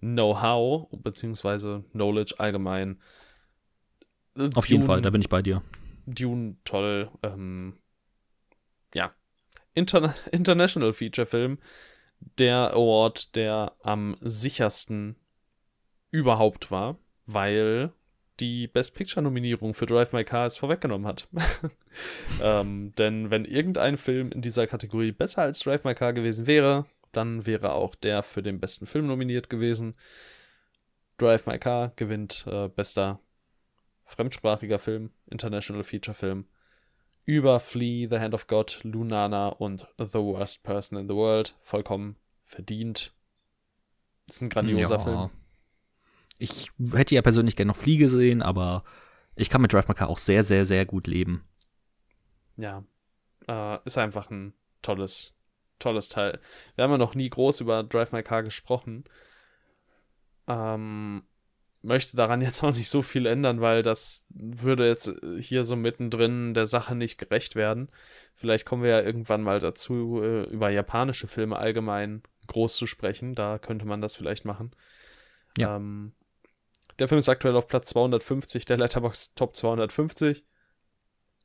Know-how 0.00 0.88
beziehungsweise 0.90 1.84
Knowledge 1.92 2.36
allgemein. 2.38 3.00
Äh, 4.34 4.50
Auf 4.54 4.66
Dune, 4.66 4.68
jeden 4.68 4.82
Fall, 4.84 5.02
da 5.02 5.10
bin 5.10 5.20
ich 5.20 5.28
bei 5.28 5.42
dir. 5.42 5.62
Dune, 6.06 6.56
toll. 6.64 7.10
Ähm, 7.22 7.78
ja. 8.94 9.14
Interna 9.74 10.14
International 10.32 10.92
Feature 10.94 11.26
Film. 11.26 11.58
Der 12.38 12.72
Award, 12.72 13.36
der 13.36 13.76
am 13.82 14.16
sichersten 14.22 15.16
überhaupt 16.10 16.70
war, 16.70 16.98
weil 17.26 17.92
die 18.40 18.66
Best 18.66 18.94
Picture-Nominierung 18.94 19.74
für 19.74 19.86
Drive 19.86 20.12
My 20.12 20.24
Car 20.24 20.44
jetzt 20.44 20.58
vorweggenommen 20.58 21.06
hat. 21.06 21.28
ähm, 22.42 22.94
denn 22.96 23.30
wenn 23.30 23.44
irgendein 23.44 23.96
Film 23.96 24.30
in 24.30 24.42
dieser 24.42 24.66
Kategorie 24.66 25.12
besser 25.12 25.42
als 25.42 25.60
Drive 25.60 25.84
My 25.84 25.94
Car 25.94 26.12
gewesen 26.12 26.46
wäre, 26.46 26.86
dann 27.12 27.46
wäre 27.46 27.72
auch 27.72 27.94
der 27.94 28.22
für 28.22 28.42
den 28.42 28.60
besten 28.60 28.86
Film 28.86 29.06
nominiert 29.06 29.48
gewesen. 29.48 29.94
Drive 31.18 31.46
My 31.46 31.58
Car 31.58 31.92
gewinnt 31.96 32.46
äh, 32.46 32.68
bester 32.68 33.20
fremdsprachiger 34.04 34.78
Film, 34.78 35.10
International 35.26 35.82
Feature 35.82 36.14
Film. 36.14 36.46
Über 37.24 37.58
Flea, 37.58 38.06
The 38.08 38.20
Hand 38.20 38.34
of 38.34 38.46
God, 38.46 38.80
Lunana 38.84 39.48
und 39.48 39.88
The 39.98 40.18
Worst 40.18 40.62
Person 40.62 40.96
in 40.98 41.08
the 41.08 41.14
World. 41.14 41.56
Vollkommen 41.60 42.16
verdient. 42.44 43.12
Ist 44.28 44.42
ein 44.42 44.48
grandioser 44.48 44.96
ja. 44.96 45.02
Film. 45.02 45.30
Ich 46.38 46.70
hätte 46.92 47.14
ja 47.14 47.22
persönlich 47.22 47.56
gerne 47.56 47.68
noch 47.68 47.76
Flea 47.76 47.96
gesehen, 47.96 48.42
aber 48.42 48.84
ich 49.36 49.50
kann 49.50 49.62
mit 49.62 49.72
Drive 49.72 49.88
My 49.88 49.94
Car 49.94 50.08
auch 50.08 50.18
sehr, 50.18 50.44
sehr, 50.44 50.66
sehr 50.66 50.86
gut 50.86 51.06
leben. 51.06 51.44
Ja. 52.56 52.84
Äh, 53.48 53.78
ist 53.84 53.98
einfach 53.98 54.30
ein 54.30 54.54
tolles, 54.82 55.34
tolles 55.78 56.08
Teil. 56.08 56.40
Wir 56.74 56.84
haben 56.84 56.90
ja 56.90 56.98
noch 56.98 57.14
nie 57.14 57.28
groß 57.28 57.60
über 57.60 57.82
Drive 57.82 58.12
My 58.12 58.22
Car 58.22 58.42
gesprochen. 58.42 59.04
Ähm, 60.48 61.22
möchte 61.82 62.16
daran 62.16 62.40
jetzt 62.42 62.62
auch 62.62 62.74
nicht 62.74 62.88
so 62.88 63.02
viel 63.02 63.26
ändern, 63.26 63.60
weil 63.60 63.82
das 63.82 64.26
würde 64.30 64.86
jetzt 64.86 65.12
hier 65.38 65.64
so 65.64 65.76
mittendrin 65.76 66.54
der 66.54 66.66
Sache 66.66 66.94
nicht 66.94 67.18
gerecht 67.18 67.54
werden. 67.54 67.88
Vielleicht 68.34 68.66
kommen 68.66 68.82
wir 68.82 68.90
ja 68.90 69.00
irgendwann 69.00 69.42
mal 69.42 69.60
dazu, 69.60 70.20
äh, 70.22 70.44
über 70.44 70.70
japanische 70.70 71.26
Filme 71.26 71.56
allgemein 71.56 72.22
groß 72.46 72.76
zu 72.76 72.86
sprechen. 72.86 73.34
Da 73.34 73.58
könnte 73.58 73.86
man 73.86 74.00
das 74.00 74.16
vielleicht 74.16 74.44
machen. 74.44 74.72
Ja. 75.58 75.76
Ähm, 75.76 76.12
der 76.98 77.08
Film 77.08 77.18
ist 77.18 77.28
aktuell 77.28 77.56
auf 77.56 77.68
Platz 77.68 77.90
250 77.90 78.64
der 78.64 78.78
Letterbox 78.78 79.34
Top 79.34 79.56
250. 79.56 80.44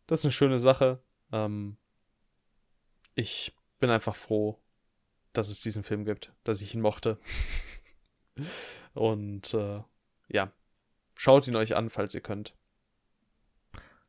Das 0.07 0.19
ist 0.19 0.25
eine 0.25 0.31
schöne 0.31 0.59
Sache. 0.59 1.01
Ähm, 1.31 1.77
ich 3.15 3.55
bin 3.79 3.89
einfach 3.89 4.15
froh, 4.15 4.59
dass 5.33 5.49
es 5.49 5.61
diesen 5.61 5.83
Film 5.83 6.05
gibt, 6.05 6.33
dass 6.43 6.61
ich 6.61 6.73
ihn 6.75 6.81
mochte. 6.81 7.17
Und 8.93 9.53
äh, 9.53 9.81
ja, 10.29 10.51
schaut 11.15 11.47
ihn 11.47 11.55
euch 11.55 11.75
an, 11.75 11.89
falls 11.89 12.15
ihr 12.15 12.21
könnt. 12.21 12.55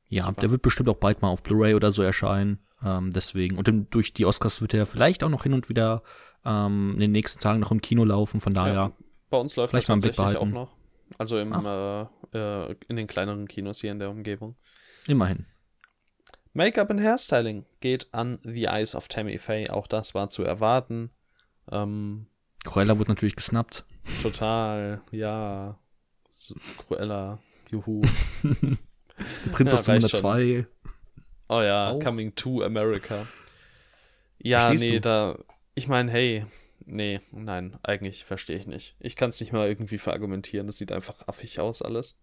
Ja, 0.09 0.25
Super. 0.25 0.41
der 0.43 0.51
wird 0.51 0.63
bestimmt 0.63 0.89
auch 0.89 0.97
bald 0.97 1.23
mal 1.23 1.29
auf 1.29 1.43
Blu-ray 1.43 1.75
oder 1.75 1.91
so 1.91 2.03
erscheinen. 2.03 2.59
Ähm, 2.85 3.13
deswegen. 3.13 3.57
Und 3.59 3.69
im, 3.69 3.89
durch 3.91 4.13
die 4.13 4.27
Oscars 4.27 4.61
wird 4.61 4.75
er 4.75 4.87
vielleicht 4.87 5.25
auch 5.25 5.29
noch 5.29 5.45
hin 5.45 5.55
und 5.55 5.69
wieder 5.69 6.03
ähm, 6.45 6.93
in 6.95 7.01
den 7.01 7.13
nächsten 7.13 7.41
Tagen 7.41 7.61
noch 7.61 7.71
im 7.71 7.81
Kino 7.81 8.05
laufen. 8.05 8.41
Von 8.41 8.55
daher. 8.55 8.75
Ja, 8.75 8.93
bei 9.31 9.39
uns 9.39 9.57
läuft 9.57 9.71
vielleicht 9.71 9.89
er 9.89 9.95
tatsächlich 9.95 10.37
auch 10.37 10.47
noch. 10.47 10.82
Also 11.19 11.39
im, 11.39 11.53
äh, 11.53 12.03
äh, 12.35 12.75
in 12.89 12.97
den 12.97 13.07
kleineren 13.07 13.49
Kinos 13.49 13.81
hier 13.81 13.93
in 13.93 13.99
der 13.99 14.11
Umgebung. 14.11 14.57
Immerhin. 15.07 15.47
Make-up 16.55 16.91
und 16.91 17.01
Hairstyling 17.01 17.65
geht 17.81 18.13
an 18.13 18.39
The 18.43 18.65
Eyes 18.65 18.95
of 18.95 19.09
Tammy 19.09 19.39
Faye. 19.39 19.71
Auch 19.71 19.87
das 19.87 20.15
war 20.15 20.29
zu 20.29 20.43
erwarten. 20.43 21.11
Ähm, 21.71 22.27
Cruella 22.65 22.99
wurde 22.99 23.11
natürlich 23.11 23.37
gesnappt. 23.37 23.85
Total, 24.23 25.01
ja. 25.11 25.79
Cruella, 26.79 27.39
juhu. 27.71 28.03
Prinz 29.53 29.73
ja, 29.73 29.79
aus 29.79 29.89
102. 29.89 30.67
Oh 31.49 31.61
ja, 31.61 31.91
auch. 31.91 31.99
Coming 32.01 32.35
to 32.35 32.63
America. 32.63 33.27
Ja, 34.39 34.67
Verstehst 34.67 34.85
nee, 34.85 34.93
du? 34.93 35.01
da. 35.01 35.39
Ich 35.75 35.89
meine, 35.89 36.11
hey, 36.11 36.47
nee, 36.87 37.21
nein, 37.31 37.79
eigentlich 37.83 38.25
verstehe 38.25 38.57
ich 38.57 38.67
nicht. 38.67 38.97
Ich 38.99 39.17
kann 39.17 39.31
es 39.31 39.41
nicht 39.41 39.53
mal 39.53 39.69
irgendwie 39.69 39.99
verargumentieren. 39.99 40.67
Das 40.67 40.79
sieht 40.79 40.93
einfach 40.93 41.27
affig 41.27 41.61
aus, 41.61 41.83
alles. 41.83 42.19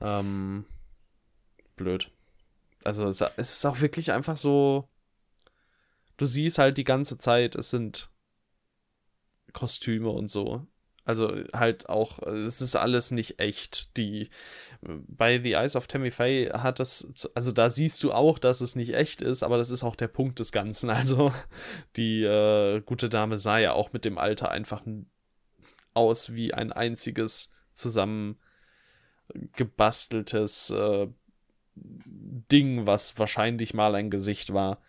Ähm, 0.00 0.64
blöd. 1.76 2.10
Also, 2.84 3.06
es 3.08 3.20
ist 3.36 3.66
auch 3.66 3.80
wirklich 3.80 4.12
einfach 4.12 4.36
so. 4.36 4.88
Du 6.16 6.26
siehst 6.26 6.58
halt 6.58 6.78
die 6.78 6.84
ganze 6.84 7.18
Zeit, 7.18 7.54
es 7.54 7.70
sind 7.70 8.10
Kostüme 9.52 10.10
und 10.10 10.28
so. 10.28 10.66
Also 11.04 11.34
halt 11.54 11.88
auch, 11.88 12.18
es 12.22 12.60
ist 12.60 12.76
alles 12.76 13.10
nicht 13.10 13.40
echt. 13.40 13.96
Die 13.96 14.28
bei 14.82 15.40
The 15.40 15.52
Eyes 15.52 15.76
of 15.76 15.86
Tammy 15.86 16.10
Faye 16.10 16.50
hat 16.52 16.80
das, 16.80 17.30
also 17.34 17.52
da 17.52 17.70
siehst 17.70 18.02
du 18.02 18.12
auch, 18.12 18.38
dass 18.38 18.60
es 18.60 18.76
nicht 18.76 18.94
echt 18.94 19.22
ist, 19.22 19.42
aber 19.42 19.56
das 19.58 19.70
ist 19.70 19.82
auch 19.82 19.96
der 19.96 20.08
Punkt 20.08 20.40
des 20.40 20.52
Ganzen. 20.52 20.90
Also 21.00 21.32
die 21.96 22.22
äh, 22.24 22.82
gute 22.82 23.08
Dame 23.08 23.38
sah 23.38 23.58
ja 23.58 23.72
auch 23.72 23.92
mit 23.92 24.04
dem 24.04 24.18
Alter 24.18 24.50
einfach 24.50 24.82
aus 25.94 26.34
wie 26.34 26.52
ein 26.52 26.72
einziges 26.72 27.52
zusammengebasteltes 27.72 30.70
äh, 30.70 31.08
Ding, 31.74 32.86
was 32.86 33.18
wahrscheinlich 33.18 33.74
mal 33.74 33.94
ein 33.94 34.10
Gesicht 34.10 34.52
war. 34.52 34.80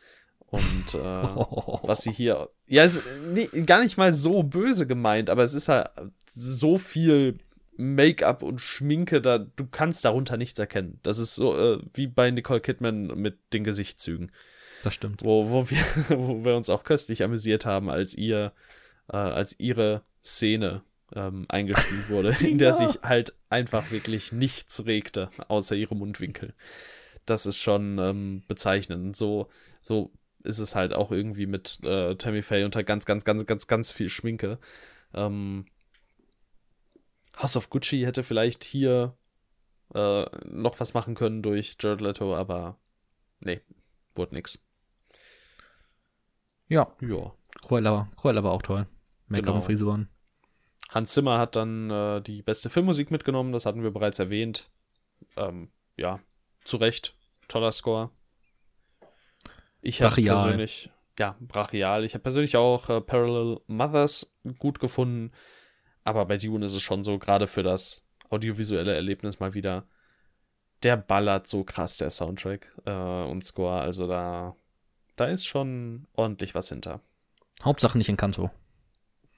Und 0.52 0.96
äh, 0.96 0.98
was 0.98 2.02
sie 2.02 2.12
hier. 2.12 2.50
Ja, 2.68 2.84
ist 2.84 3.02
nee, 3.34 3.48
gar 3.66 3.82
nicht 3.82 3.98
mal 3.98 4.14
so 4.14 4.44
böse 4.44 4.86
gemeint, 4.86 5.30
aber 5.30 5.44
es 5.44 5.54
ist 5.54 5.70
halt 5.70 5.90
so 6.34 6.78
viel 6.78 7.40
Make-up 7.78 8.44
und 8.44 8.60
Schminke, 8.60 9.22
da 9.22 9.40
du 9.40 9.66
kannst 9.66 10.06
darunter 10.06 10.38
nichts 10.38 10.60
erkennen. 10.60 11.00
Das 11.04 11.18
ist 11.20 11.36
so 11.36 11.58
äh, 11.58 11.80
wie 11.94 12.08
bei 12.08 12.30
Nicole 12.30 12.60
Kidman 12.60 13.08
mit 13.08 13.40
den 13.54 13.64
Gesichtszügen. 13.64 14.32
Das 14.84 14.94
stimmt. 14.94 15.24
Wo, 15.24 15.50
wo, 15.50 15.70
wir, 15.70 15.84
wo 16.10 16.44
wir 16.44 16.56
uns 16.56 16.70
auch 16.70 16.84
köstlich 16.84 17.24
amüsiert 17.24 17.66
haben, 17.66 17.90
als 17.90 18.14
ihr, 18.14 18.52
äh, 19.12 19.18
als 19.18 19.58
ihre 19.58 20.04
Szene 20.24 20.84
ähm, 21.16 21.46
eingespielt 21.48 22.10
wurde, 22.10 22.36
in 22.46 22.58
der 22.58 22.72
ja. 22.72 22.74
sich 22.74 23.02
halt 23.04 23.34
einfach 23.50 23.90
wirklich 23.92 24.34
nichts 24.34 24.86
regte, 24.86 25.30
außer 25.48 25.76
ihre 25.76 25.96
Mundwinkel. 25.96 26.54
Das 27.26 27.46
ist 27.46 27.60
schon 27.60 28.00
ähm, 28.00 28.44
bezeichnend. 28.48 29.16
So, 29.16 29.48
so 29.82 30.12
ist 30.44 30.60
es 30.60 30.76
halt 30.76 30.94
auch 30.94 31.12
irgendwie 31.12 31.46
mit 31.46 31.80
äh, 31.84 32.16
Tammy 32.16 32.42
Faye 32.42 32.66
unter 32.66 32.84
ganz, 32.84 33.06
ganz, 33.06 33.26
ganz, 33.26 33.46
ganz, 33.46 33.68
ganz 33.68 33.92
viel 33.92 34.10
Schminke. 34.10 34.60
Ähm, 35.14 35.66
House 37.38 37.58
of 37.58 37.70
Gucci 37.70 38.02
hätte 38.02 38.24
vielleicht 38.24 38.64
hier 38.64 39.16
äh, 39.94 40.26
noch 40.46 40.80
was 40.80 40.94
machen 40.94 41.16
können 41.16 41.42
durch 41.42 41.78
Jared 41.80 42.02
Leto, 42.02 42.36
aber 42.36 42.78
nee, 43.40 43.62
wurde 44.16 44.36
nix. 44.36 44.64
Ja. 46.68 46.96
Ja. 47.02 47.34
Cruella, 47.62 48.10
Cruella 48.16 48.44
war 48.44 48.52
auch 48.52 48.62
toll. 48.62 48.88
Make-up 49.28 49.46
genau. 49.46 49.56
und 49.58 49.64
Frisuren. 49.64 50.10
Hans 50.90 51.14
Zimmer 51.14 51.38
hat 51.38 51.56
dann 51.56 51.90
äh, 51.90 52.22
die 52.22 52.42
beste 52.42 52.70
Filmmusik 52.70 53.12
mitgenommen, 53.12 53.54
das 53.54 53.66
hatten 53.66 53.84
wir 53.84 53.92
bereits 53.92 54.20
erwähnt. 54.20 54.70
Ähm, 55.38 55.72
ja, 55.98 56.20
zu 56.64 56.78
Recht. 56.78 57.16
Toller 57.48 57.72
Score. 57.72 58.12
Ich 59.82 60.02
habe 60.02 60.22
persönlich, 60.22 60.92
ja, 61.18 61.36
brachial. 61.40 62.04
Ich 62.06 62.14
habe 62.14 62.24
persönlich 62.24 62.56
auch 62.58 62.90
äh, 62.90 63.02
Parallel 63.02 63.60
Mothers 63.68 64.36
gut 64.60 64.80
gefunden. 64.80 65.32
Aber 66.04 66.26
bei 66.26 66.38
Dune 66.38 66.66
ist 66.66 66.74
es 66.74 66.82
schon 66.82 67.04
so, 67.04 67.18
gerade 67.20 67.48
für 67.48 67.64
das 67.64 68.06
audiovisuelle 68.30 68.96
Erlebnis 68.96 69.40
mal 69.40 69.54
wieder, 69.54 69.86
der 70.84 70.98
ballert 70.98 71.48
so 71.48 71.64
krass, 71.64 71.98
der 71.98 72.10
Soundtrack 72.10 72.70
äh, 72.86 72.92
und 72.92 73.44
Score. 73.44 73.82
Also 73.82 74.08
da, 74.08 74.56
da 75.16 75.26
ist 75.26 75.46
schon 75.46 76.08
ordentlich 76.14 76.56
was 76.56 76.70
hinter. 76.70 77.02
Hauptsache 77.64 77.98
nicht 77.98 78.10
in 78.10 78.18
Kanto. 78.18 78.50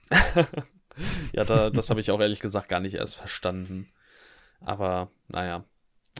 ja, 1.34 1.44
da, 1.44 1.70
das 1.70 1.90
habe 1.90 2.00
ich 2.02 2.12
auch 2.12 2.20
ehrlich 2.20 2.40
gesagt 2.40 2.70
gar 2.70 2.80
nicht 2.80 2.96
erst 2.96 3.16
verstanden. 3.16 3.92
Aber 4.62 5.12
naja, 5.28 5.66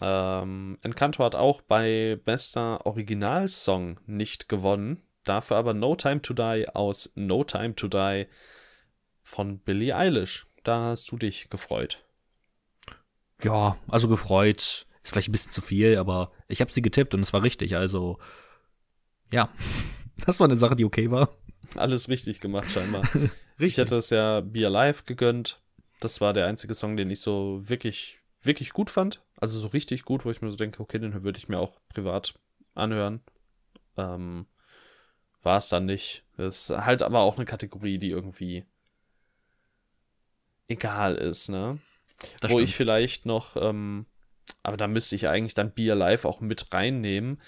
ähm, 0.02 0.78
Encanto 0.82 1.24
hat 1.24 1.36
auch 1.36 1.62
bei 1.62 2.20
bester 2.26 2.86
Originalsong 2.86 4.00
nicht 4.06 4.50
gewonnen. 4.50 5.02
Dafür 5.24 5.58
aber 5.58 5.74
No 5.74 5.96
Time 5.96 6.22
to 6.22 6.34
Die 6.34 6.68
aus 6.74 7.12
No 7.16 7.44
Time 7.44 7.76
to 7.76 7.88
Die 7.88 8.28
von 9.24 9.60
Billie 9.60 9.96
Eilish. 9.96 10.48
Da 10.64 10.82
hast 10.86 11.12
du 11.12 11.18
dich 11.18 11.50
gefreut. 11.50 12.04
Ja, 13.42 13.78
also 13.88 14.08
gefreut 14.08 14.88
ist 15.04 15.12
vielleicht 15.12 15.30
ein 15.30 15.34
bisschen 15.34 15.52
zu 15.52 15.62
viel, 15.62 15.98
aber 15.98 16.32
ich 16.48 16.62
habe 16.62 16.72
sie 16.72 16.82
getippt 16.82 17.14
und 17.14 17.22
es 17.22 17.34
war 17.34 17.44
richtig. 17.44 17.76
Also 17.76 18.20
ja, 19.32 19.50
das 20.26 20.40
war 20.40 20.46
eine 20.46 20.58
Sache, 20.58 20.76
die 20.76 20.86
okay 20.86 21.12
war. 21.12 21.30
Alles 21.76 22.10
richtig 22.10 22.40
gemacht 22.40 22.72
scheinbar. 22.72 23.04
richtig. 23.04 23.32
Ich 23.60 23.78
hätte 23.78 23.98
es 23.98 24.10
ja 24.10 24.42
Be 24.42 24.66
Alive 24.66 25.04
gegönnt. 25.06 25.62
Das 26.00 26.20
war 26.20 26.34
der 26.34 26.48
einzige 26.48 26.74
Song, 26.74 26.98
den 26.98 27.12
ich 27.12 27.22
so 27.22 27.60
wirklich, 27.62 28.20
wirklich 28.42 28.72
gut 28.72 28.90
fand. 28.90 29.23
Also 29.38 29.60
so 29.60 29.68
richtig 29.68 30.04
gut, 30.06 30.26
wo 30.26 30.32
ich 30.32 30.42
mir 30.42 30.50
so 30.50 30.56
denke, 30.56 30.82
okay, 30.82 31.00
den 31.00 31.24
würde 31.24 31.38
ich 31.38 31.50
mir 31.50 31.60
auch 31.60 31.80
privat 31.90 32.34
anhören. 32.76 33.22
Ähm, 33.98 34.48
war 35.42 35.58
es 35.58 35.70
dann 35.70 35.86
nicht. 35.86 36.24
Das 36.38 36.70
ist 36.70 36.86
halt 36.86 37.02
aber 37.02 37.22
auch 37.22 37.36
eine 37.36 37.46
Kategorie, 37.46 37.98
die 37.98 38.10
irgendwie 38.10 38.66
egal 40.68 41.16
ist, 41.16 41.50
ne? 41.50 41.80
Das 42.40 42.52
wo 42.52 42.56
stimmt. 42.56 42.70
ich 42.70 42.76
vielleicht 42.76 43.26
noch, 43.26 43.56
ähm, 43.58 44.06
aber 44.62 44.78
da 44.78 44.88
müsste 44.88 45.16
ich 45.16 45.28
eigentlich 45.28 45.54
dann 45.54 45.74
Be 45.74 45.92
Alive 45.92 46.28
auch 46.28 46.40
mit 46.40 46.74
reinnehmen, 46.74 47.42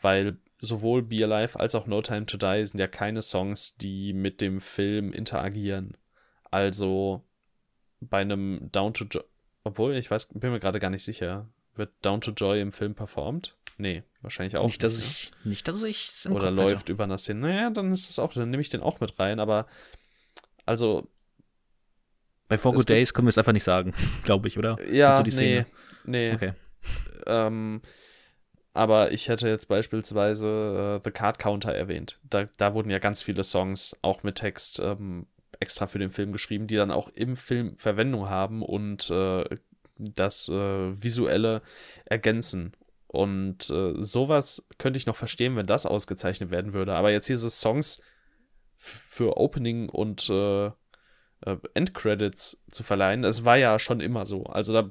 weil 0.00 0.38
sowohl 0.60 1.02
Be 1.02 1.24
Alive 1.24 1.60
als 1.60 1.74
auch 1.74 1.86
No 1.86 2.00
Time 2.00 2.26
to 2.26 2.36
Die 2.36 2.64
sind 2.64 2.80
ja 2.80 2.88
keine 2.88 3.22
Songs, 3.22 3.76
die 3.76 4.12
mit 4.12 4.40
dem 4.40 4.60
Film 4.60 5.12
interagieren. 5.12 5.96
Also 6.50 7.22
bei 8.00 8.20
einem 8.20 8.70
Down 8.72 8.94
to 8.94 9.04
Obwohl, 9.64 9.94
ich 9.96 10.10
weiß, 10.10 10.28
bin 10.34 10.52
mir 10.52 10.60
gerade 10.60 10.78
gar 10.78 10.90
nicht 10.90 11.04
sicher. 11.04 11.48
Wird 11.74 11.92
Down 12.02 12.20
to 12.20 12.30
Joy 12.30 12.60
im 12.60 12.70
Film 12.70 12.94
performt? 12.94 13.56
Nee, 13.78 14.04
wahrscheinlich 14.20 14.56
auch 14.56 14.66
nicht. 14.66 14.82
Dass 14.82 14.96
nicht, 14.96 15.08
ich, 15.08 15.30
ne? 15.30 15.50
Nicht, 15.50 15.66
dass 15.66 15.82
ich 15.82 16.12
Oder 16.26 16.48
Kopf 16.48 16.56
läuft 16.56 16.82
hätte. 16.82 16.92
über 16.92 17.04
einer 17.04 17.18
Szene. 17.18 17.40
Naja, 17.40 17.70
dann 17.70 17.90
ist 17.90 18.08
es 18.08 18.18
auch, 18.18 18.32
dann 18.32 18.50
nehme 18.50 18.60
ich 18.60 18.70
den 18.70 18.82
auch 18.82 19.00
mit 19.00 19.18
rein, 19.18 19.40
aber 19.40 19.66
also. 20.66 21.08
Bei 22.46 22.58
Four 22.58 22.74
Good 22.74 22.88
Days 22.88 23.14
können 23.14 23.26
wir 23.26 23.30
es 23.30 23.38
einfach 23.38 23.52
nicht 23.52 23.64
sagen, 23.64 23.94
glaube 24.24 24.46
ich, 24.48 24.58
oder? 24.58 24.78
Ja, 24.92 25.22
nee, 25.22 25.30
Szene? 25.30 25.66
nee. 26.04 26.34
Okay. 26.34 26.52
Ähm, 27.26 27.80
aber 28.74 29.12
ich 29.12 29.28
hätte 29.28 29.48
jetzt 29.48 29.66
beispielsweise 29.66 30.98
äh, 30.98 31.00
The 31.02 31.10
Card 31.10 31.38
Counter 31.38 31.74
erwähnt. 31.74 32.20
Da, 32.24 32.44
da 32.58 32.74
wurden 32.74 32.90
ja 32.90 32.98
ganz 32.98 33.22
viele 33.22 33.44
Songs 33.44 33.96
auch 34.02 34.22
mit 34.24 34.36
Text 34.36 34.78
ähm, 34.80 35.26
extra 35.64 35.86
für 35.86 35.98
den 35.98 36.10
Film 36.10 36.32
geschrieben, 36.32 36.66
die 36.66 36.76
dann 36.76 36.90
auch 36.90 37.08
im 37.08 37.36
Film 37.36 37.76
Verwendung 37.78 38.28
haben 38.28 38.62
und 38.62 39.10
äh, 39.10 39.44
das 39.98 40.48
äh, 40.48 41.02
Visuelle 41.02 41.62
ergänzen. 42.04 42.72
Und 43.06 43.70
äh, 43.70 43.94
sowas 43.96 44.66
könnte 44.76 44.98
ich 44.98 45.06
noch 45.06 45.16
verstehen, 45.16 45.56
wenn 45.56 45.66
das 45.66 45.86
ausgezeichnet 45.86 46.50
werden 46.50 46.74
würde. 46.74 46.94
Aber 46.94 47.10
jetzt 47.10 47.26
hier 47.26 47.38
so 47.38 47.48
Songs 47.48 48.02
für 48.76 49.38
Opening 49.38 49.88
und 49.88 50.28
äh, 50.28 50.66
äh, 50.66 51.56
Endcredits 51.72 52.62
zu 52.70 52.82
verleihen, 52.82 53.24
es 53.24 53.44
war 53.44 53.56
ja 53.56 53.78
schon 53.78 54.00
immer 54.00 54.26
so. 54.26 54.44
Also 54.44 54.72
da, 54.72 54.88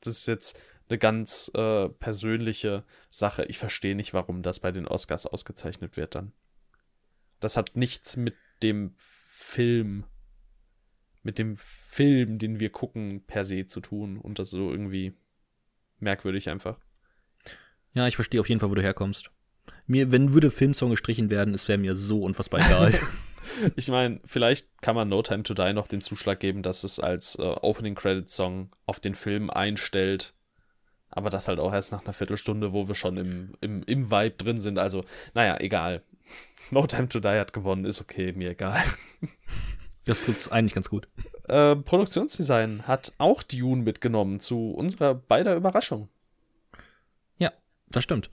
das 0.00 0.18
ist 0.18 0.26
jetzt 0.26 0.58
eine 0.88 0.98
ganz 0.98 1.50
äh, 1.54 1.88
persönliche 1.88 2.84
Sache. 3.10 3.44
Ich 3.46 3.58
verstehe 3.58 3.94
nicht, 3.94 4.14
warum 4.14 4.42
das 4.42 4.60
bei 4.60 4.72
den 4.72 4.86
Oscars 4.86 5.26
ausgezeichnet 5.26 5.96
wird 5.96 6.14
dann. 6.14 6.32
Das 7.40 7.56
hat 7.56 7.74
nichts 7.74 8.16
mit 8.16 8.34
dem 8.62 8.94
Film, 9.50 10.04
mit 11.22 11.38
dem 11.38 11.56
Film, 11.56 12.38
den 12.38 12.60
wir 12.60 12.70
gucken, 12.70 13.22
per 13.26 13.44
se 13.44 13.66
zu 13.66 13.80
tun. 13.80 14.16
Und 14.16 14.38
das 14.38 14.50
so 14.50 14.70
irgendwie 14.70 15.14
merkwürdig 15.98 16.48
einfach. 16.48 16.78
Ja, 17.92 18.06
ich 18.06 18.14
verstehe 18.14 18.40
auf 18.40 18.48
jeden 18.48 18.60
Fall, 18.60 18.70
wo 18.70 18.74
du 18.74 18.82
herkommst. 18.82 19.30
Mir, 19.86 20.12
wenn 20.12 20.32
würde 20.32 20.50
Filmsong 20.50 20.90
gestrichen 20.90 21.30
werden, 21.30 21.52
es 21.52 21.68
wäre 21.68 21.78
mir 21.78 21.96
so 21.96 22.22
unfassbar 22.22 22.60
egal. 22.60 22.98
ich 23.76 23.88
meine, 23.88 24.20
vielleicht 24.24 24.68
kann 24.82 24.94
man 24.94 25.08
No 25.08 25.22
Time 25.22 25.42
to 25.42 25.54
Die 25.54 25.72
noch 25.72 25.88
den 25.88 26.00
Zuschlag 26.00 26.40
geben, 26.40 26.62
dass 26.62 26.84
es 26.84 27.00
als 27.00 27.36
äh, 27.36 27.42
Opening 27.42 27.94
Credit 27.94 28.28
Song 28.28 28.70
auf 28.86 29.00
den 29.00 29.14
Film 29.14 29.50
einstellt. 29.50 30.34
Aber 31.10 31.30
das 31.30 31.48
halt 31.48 31.58
auch 31.58 31.72
erst 31.72 31.92
nach 31.92 32.02
einer 32.04 32.12
Viertelstunde, 32.12 32.72
wo 32.72 32.88
wir 32.88 32.94
schon 32.94 33.16
im, 33.16 33.52
im, 33.60 33.82
im 33.84 34.10
Vibe 34.10 34.36
drin 34.36 34.60
sind. 34.60 34.78
Also, 34.78 35.04
naja, 35.34 35.56
egal. 35.60 36.02
No 36.72 36.86
Time 36.86 37.08
to 37.08 37.18
Die 37.18 37.26
hat 37.26 37.52
gewonnen, 37.52 37.84
ist 37.84 38.00
okay, 38.00 38.32
mir 38.32 38.50
egal. 38.50 38.80
Das 40.04 40.24
trifft's 40.24 40.50
eigentlich 40.50 40.74
ganz 40.74 40.88
gut. 40.88 41.08
Äh, 41.48 41.76
Produktionsdesign 41.76 42.86
hat 42.86 43.12
auch 43.18 43.42
Dune 43.42 43.82
mitgenommen, 43.82 44.40
zu 44.40 44.70
unserer 44.70 45.14
beider 45.14 45.54
Überraschung. 45.54 46.08
Ja, 47.38 47.52
das 47.88 48.04
stimmt. 48.04 48.30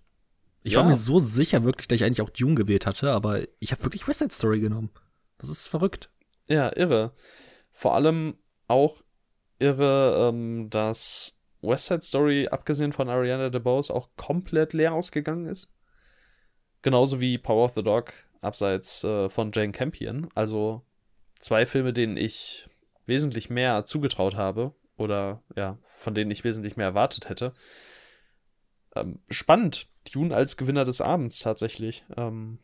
Ich 0.64 0.74
ja. 0.74 0.80
war 0.80 0.88
mir 0.88 0.98
so 0.98 1.20
sicher 1.20 1.64
wirklich, 1.64 1.88
dass 1.88 1.98
ich 1.98 2.04
eigentlich 2.04 2.22
auch 2.22 2.30
Dune 2.30 2.56
gewählt 2.56 2.86
hatte, 2.86 3.12
aber 3.12 3.42
ich 3.60 3.72
habe 3.72 3.84
wirklich 3.84 4.08
West 4.08 4.20
Side 4.20 4.34
Story 4.34 4.60
genommen. 4.60 4.90
Das 5.38 5.50
ist 5.50 5.68
verrückt. 5.68 6.10
Ja, 6.48 6.76
irre. 6.76 7.12
Vor 7.72 7.96
allem 7.96 8.38
auch 8.68 9.04
irre, 9.60 10.30
ähm, 10.30 10.70
dass 10.70 11.37
West 11.68 11.86
Side 11.86 12.01
Story, 12.03 12.47
abgesehen 12.49 12.93
von 12.93 13.09
Ariana 13.09 13.49
DeBose, 13.49 13.93
auch 13.93 14.09
komplett 14.15 14.74
leer 14.74 14.93
ausgegangen 14.93 15.45
ist. 15.45 15.70
Genauso 16.82 17.20
wie 17.20 17.38
Power 17.38 17.65
of 17.65 17.74
the 17.74 17.84
Dog, 17.84 18.13
abseits 18.41 19.03
äh, 19.03 19.30
von 19.30 19.51
Jane 19.53 19.72
Campion. 19.72 20.30
Also 20.36 20.84
zwei 21.39 21.65
Filme, 21.65 21.93
denen 21.93 22.18
ich 22.18 22.68
wesentlich 23.05 23.49
mehr 23.49 23.86
zugetraut 23.86 24.36
habe 24.36 24.74
oder 24.97 25.43
ja, 25.55 25.78
von 25.84 26.13
denen 26.13 26.32
ich 26.32 26.43
wesentlich 26.43 26.78
mehr 26.78 26.88
erwartet 26.88 27.30
hätte. 27.30 27.53
Ähm, 28.95 29.20
spannend. 29.30 29.88
Dune 30.11 30.36
als 30.36 30.57
Gewinner 30.57 30.86
des 30.86 31.01
Abends 31.01 31.39
tatsächlich. 31.39 32.05
Ähm, 32.15 32.59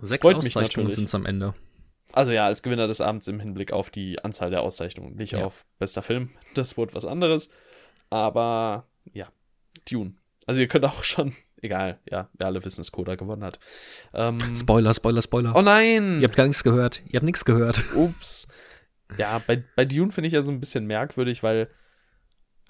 Sechs 0.00 0.22
freut 0.22 0.36
Auszeichnungen 0.36 0.92
sind 0.92 1.08
es 1.08 1.14
am 1.14 1.26
Ende. 1.26 1.54
Also 2.12 2.32
ja, 2.32 2.46
als 2.46 2.62
Gewinner 2.62 2.86
des 2.86 3.00
Abends 3.00 3.28
im 3.28 3.40
Hinblick 3.40 3.72
auf 3.72 3.90
die 3.90 4.22
Anzahl 4.24 4.50
der 4.50 4.62
Auszeichnungen, 4.62 5.16
nicht 5.16 5.32
ja. 5.32 5.44
auf 5.44 5.66
bester 5.78 6.02
Film. 6.02 6.30
Das 6.54 6.76
wurde 6.76 6.94
was 6.94 7.04
anderes. 7.04 7.48
Aber 8.10 8.88
ja, 9.12 9.28
Dune. 9.90 10.14
Also 10.46 10.60
ihr 10.60 10.68
könnt 10.68 10.84
auch 10.84 11.04
schon, 11.04 11.34
egal, 11.62 12.00
ja, 12.10 12.28
wir 12.32 12.46
alle 12.46 12.64
wissen, 12.64 12.80
dass 12.80 12.92
Koda 12.92 13.16
gewonnen 13.16 13.44
hat. 13.44 13.58
Ähm, 14.14 14.40
Spoiler, 14.56 14.94
Spoiler, 14.94 15.22
Spoiler. 15.22 15.54
Oh 15.54 15.62
nein! 15.62 16.20
Ihr 16.20 16.28
habt 16.28 16.36
gar 16.36 16.46
nichts 16.46 16.64
gehört. 16.64 17.02
Ihr 17.06 17.18
habt 17.18 17.26
nichts 17.26 17.44
gehört. 17.44 17.82
Ups. 17.94 18.48
Ja, 19.16 19.42
bei, 19.46 19.62
bei 19.74 19.84
Dune 19.84 20.12
finde 20.12 20.28
ich 20.28 20.34
ja 20.34 20.42
so 20.42 20.52
ein 20.52 20.60
bisschen 20.60 20.86
merkwürdig, 20.86 21.42
weil, 21.42 21.70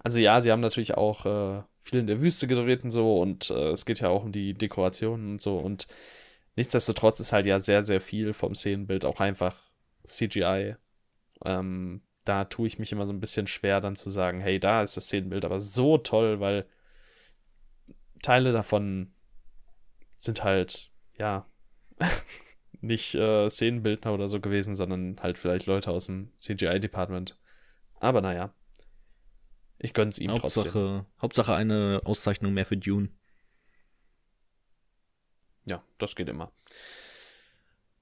also 0.03 0.19
ja, 0.19 0.41
sie 0.41 0.53
haben 0.53 0.61
natürlich 0.61 0.95
auch 0.97 1.27
äh, 1.27 1.63
viel 1.81 1.99
in 1.99 2.07
der 2.07 2.21
Wüste 2.21 2.47
gedreht 2.47 2.85
und 2.85 2.91
so 2.91 3.19
und 3.21 3.51
äh, 3.51 3.71
es 3.71 3.85
geht 3.85 4.01
ja 4.01 4.09
auch 4.09 4.25
um 4.25 4.33
die 4.33 4.55
Dekorationen 4.55 5.33
und 5.33 5.43
so 5.43 5.59
und 5.59 5.89
nichtsdestotrotz 6.57 7.19
ist 7.19 7.33
halt 7.33 7.47
ja 7.47 7.59
sehr, 7.59 7.83
sehr 7.83 8.01
viel 8.01 8.33
vom 8.33 8.55
Szenenbild 8.55 9.05
auch 9.05 9.21
einfach 9.21 9.57
CGI. 10.07 10.77
Ähm, 11.45 12.03
da 12.29 12.45
tue 12.45 12.67
ich 12.67 12.79
mich 12.79 12.93
immer 12.93 13.07
so 13.07 13.13
ein 13.13 13.21
bisschen 13.21 13.47
schwer, 13.47 13.81
dann 13.81 13.97
zu 13.97 14.11
sagen, 14.11 14.41
hey, 14.41 14.61
da 14.61 14.83
ist 14.83 14.97
das 14.97 15.07
Szenenbild 15.07 15.45
aber 15.45 15.61
so 15.61 15.97
toll, 15.97 16.41
weil 16.41 16.67
Teile 18.23 18.53
davon 18.53 19.15
sind 20.17 20.45
halt, 20.45 20.91
ja, 21.19 21.47
nicht 22.81 23.15
äh, 23.15 23.49
Szenenbildner 23.49 24.13
oder 24.13 24.29
so 24.29 24.41
gewesen, 24.41 24.75
sondern 24.75 25.17
halt 25.21 25.39
vielleicht 25.39 25.67
Leute 25.67 25.91
aus 25.91 26.07
dem 26.07 26.31
CGI-Department. 26.39 27.39
Aber 27.95 28.21
naja, 28.21 28.53
ich 29.79 29.95
gönn's 29.95 30.19
ihm 30.19 30.33
Hauptsache, 30.33 30.71
trotzdem. 30.71 31.07
Hauptsache 31.23 31.55
eine 31.55 32.03
Auszeichnung 32.05 32.53
mehr 32.53 32.67
für 32.67 32.77
Dune. 32.77 33.09
Ja, 35.65 35.83
das 35.99 36.15
geht 36.15 36.29
immer. 36.29 36.53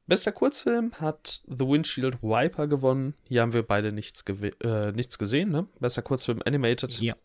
Bester 0.07 0.31
Kurzfilm 0.31 0.93
hat 1.01 1.43
The 1.49 1.67
Windshield 1.67 2.23
Wiper 2.23 2.69
gewonnen. 2.69 3.15
Hier 3.25 3.43
haben 3.43 3.53
wir 3.53 3.65
beide 3.65 3.91
nichts, 3.91 4.23
äh, 4.63 4.93
nichts 4.93 5.19
gesehen, 5.19 5.51
ne? 5.51 5.67
Bester 5.81 6.03
Kurzfilm 6.03 6.41
Animated. 6.45 7.01
Ja. 7.01 7.17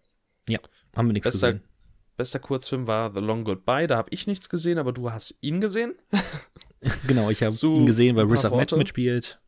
Ja, 0.49 0.59
haben 0.95 1.07
wir 1.07 1.13
nichts 1.13 1.29
bester, 1.29 1.53
gesehen. 1.53 1.67
Bester 2.17 2.39
Kurzfilm 2.39 2.87
war 2.87 3.13
The 3.13 3.19
Long 3.19 3.43
Goodbye. 3.43 3.85
Da 3.85 3.97
habe 3.97 4.09
ich 4.11 4.25
nichts 4.25 4.49
gesehen, 4.49 4.79
aber 4.79 4.93
du 4.93 5.11
hast 5.11 5.37
ihn 5.41 5.61
gesehen. 5.61 5.93
genau, 7.07 7.29
ich 7.29 7.43
habe 7.43 7.55
ihn 7.61 7.85
gesehen, 7.85 8.15
weil 8.15 8.25
Riz 8.25 8.45
Ahmed 8.45 8.71
mitspielt. 8.71 9.39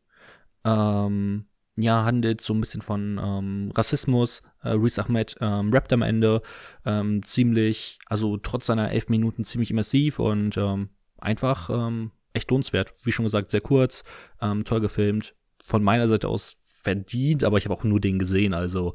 Ähm, 0.64 1.46
ja, 1.76 2.04
handelt 2.04 2.40
so 2.40 2.54
ein 2.54 2.60
bisschen 2.60 2.82
von 2.82 3.20
ähm, 3.22 3.72
Rassismus. 3.74 4.42
Äh, 4.62 4.70
Riz 4.70 4.98
Ahmed 5.00 5.36
ähm, 5.40 5.72
rappt 5.72 5.92
am 5.92 6.02
Ende 6.02 6.40
ähm, 6.84 7.24
ziemlich, 7.24 7.98
also 8.06 8.36
trotz 8.36 8.66
seiner 8.66 8.92
elf 8.92 9.08
Minuten 9.08 9.44
ziemlich 9.44 9.72
immersiv 9.72 10.20
und 10.20 10.56
ähm, 10.56 10.90
einfach 11.18 11.68
ähm, 11.70 12.12
echt 12.34 12.50
lohnenswert. 12.50 12.92
Wie 13.04 13.12
schon 13.12 13.24
gesagt, 13.24 13.50
sehr 13.50 13.60
kurz, 13.60 14.04
ähm, 14.40 14.64
toll 14.64 14.80
gefilmt. 14.80 15.34
Von 15.62 15.82
meiner 15.82 16.08
Seite 16.08 16.28
aus 16.28 16.58
verdient, 16.64 17.44
aber 17.44 17.56
ich 17.56 17.64
habe 17.64 17.74
auch 17.74 17.84
nur 17.84 18.00
den 18.00 18.18
gesehen. 18.18 18.52
Also 18.52 18.94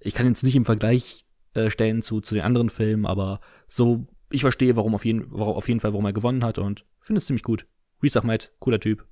ich 0.00 0.14
kann 0.14 0.26
jetzt 0.26 0.42
nicht 0.42 0.56
im 0.56 0.64
Vergleich 0.64 1.26
äh, 1.52 1.68
stellen 1.68 2.00
zu, 2.00 2.20
zu 2.20 2.34
den 2.34 2.44
anderen 2.44 2.70
Filmen, 2.70 3.04
aber 3.04 3.40
so, 3.68 4.06
ich 4.30 4.40
verstehe, 4.40 4.76
warum 4.76 4.94
auf 4.94 5.04
jeden, 5.04 5.26
warum, 5.30 5.56
auf 5.56 5.68
jeden 5.68 5.80
Fall, 5.80 5.92
warum 5.92 6.06
er 6.06 6.12
gewonnen 6.12 6.44
hat 6.44 6.58
und 6.58 6.86
finde 7.00 7.18
es 7.18 7.26
ziemlich 7.26 7.42
gut. 7.42 7.66
Reese 8.02 8.22
Ahmed, 8.22 8.52
cooler 8.58 8.80
Typ. 8.80 9.06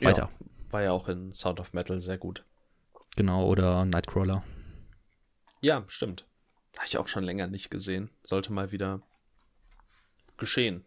Weiter. 0.00 0.30
Ja, 0.32 0.46
war 0.72 0.82
ja 0.82 0.92
auch 0.92 1.08
in 1.08 1.32
Sound 1.32 1.60
of 1.60 1.72
Metal 1.72 2.00
sehr 2.00 2.18
gut. 2.18 2.44
Genau, 3.16 3.46
oder 3.46 3.84
Nightcrawler. 3.84 4.42
Ja, 5.60 5.84
stimmt. 5.88 6.26
Habe 6.76 6.86
ich 6.86 6.96
auch 6.96 7.08
schon 7.08 7.24
länger 7.24 7.48
nicht 7.48 7.70
gesehen. 7.70 8.10
Sollte 8.22 8.52
mal 8.52 8.72
wieder 8.72 9.02
geschehen. 10.36 10.84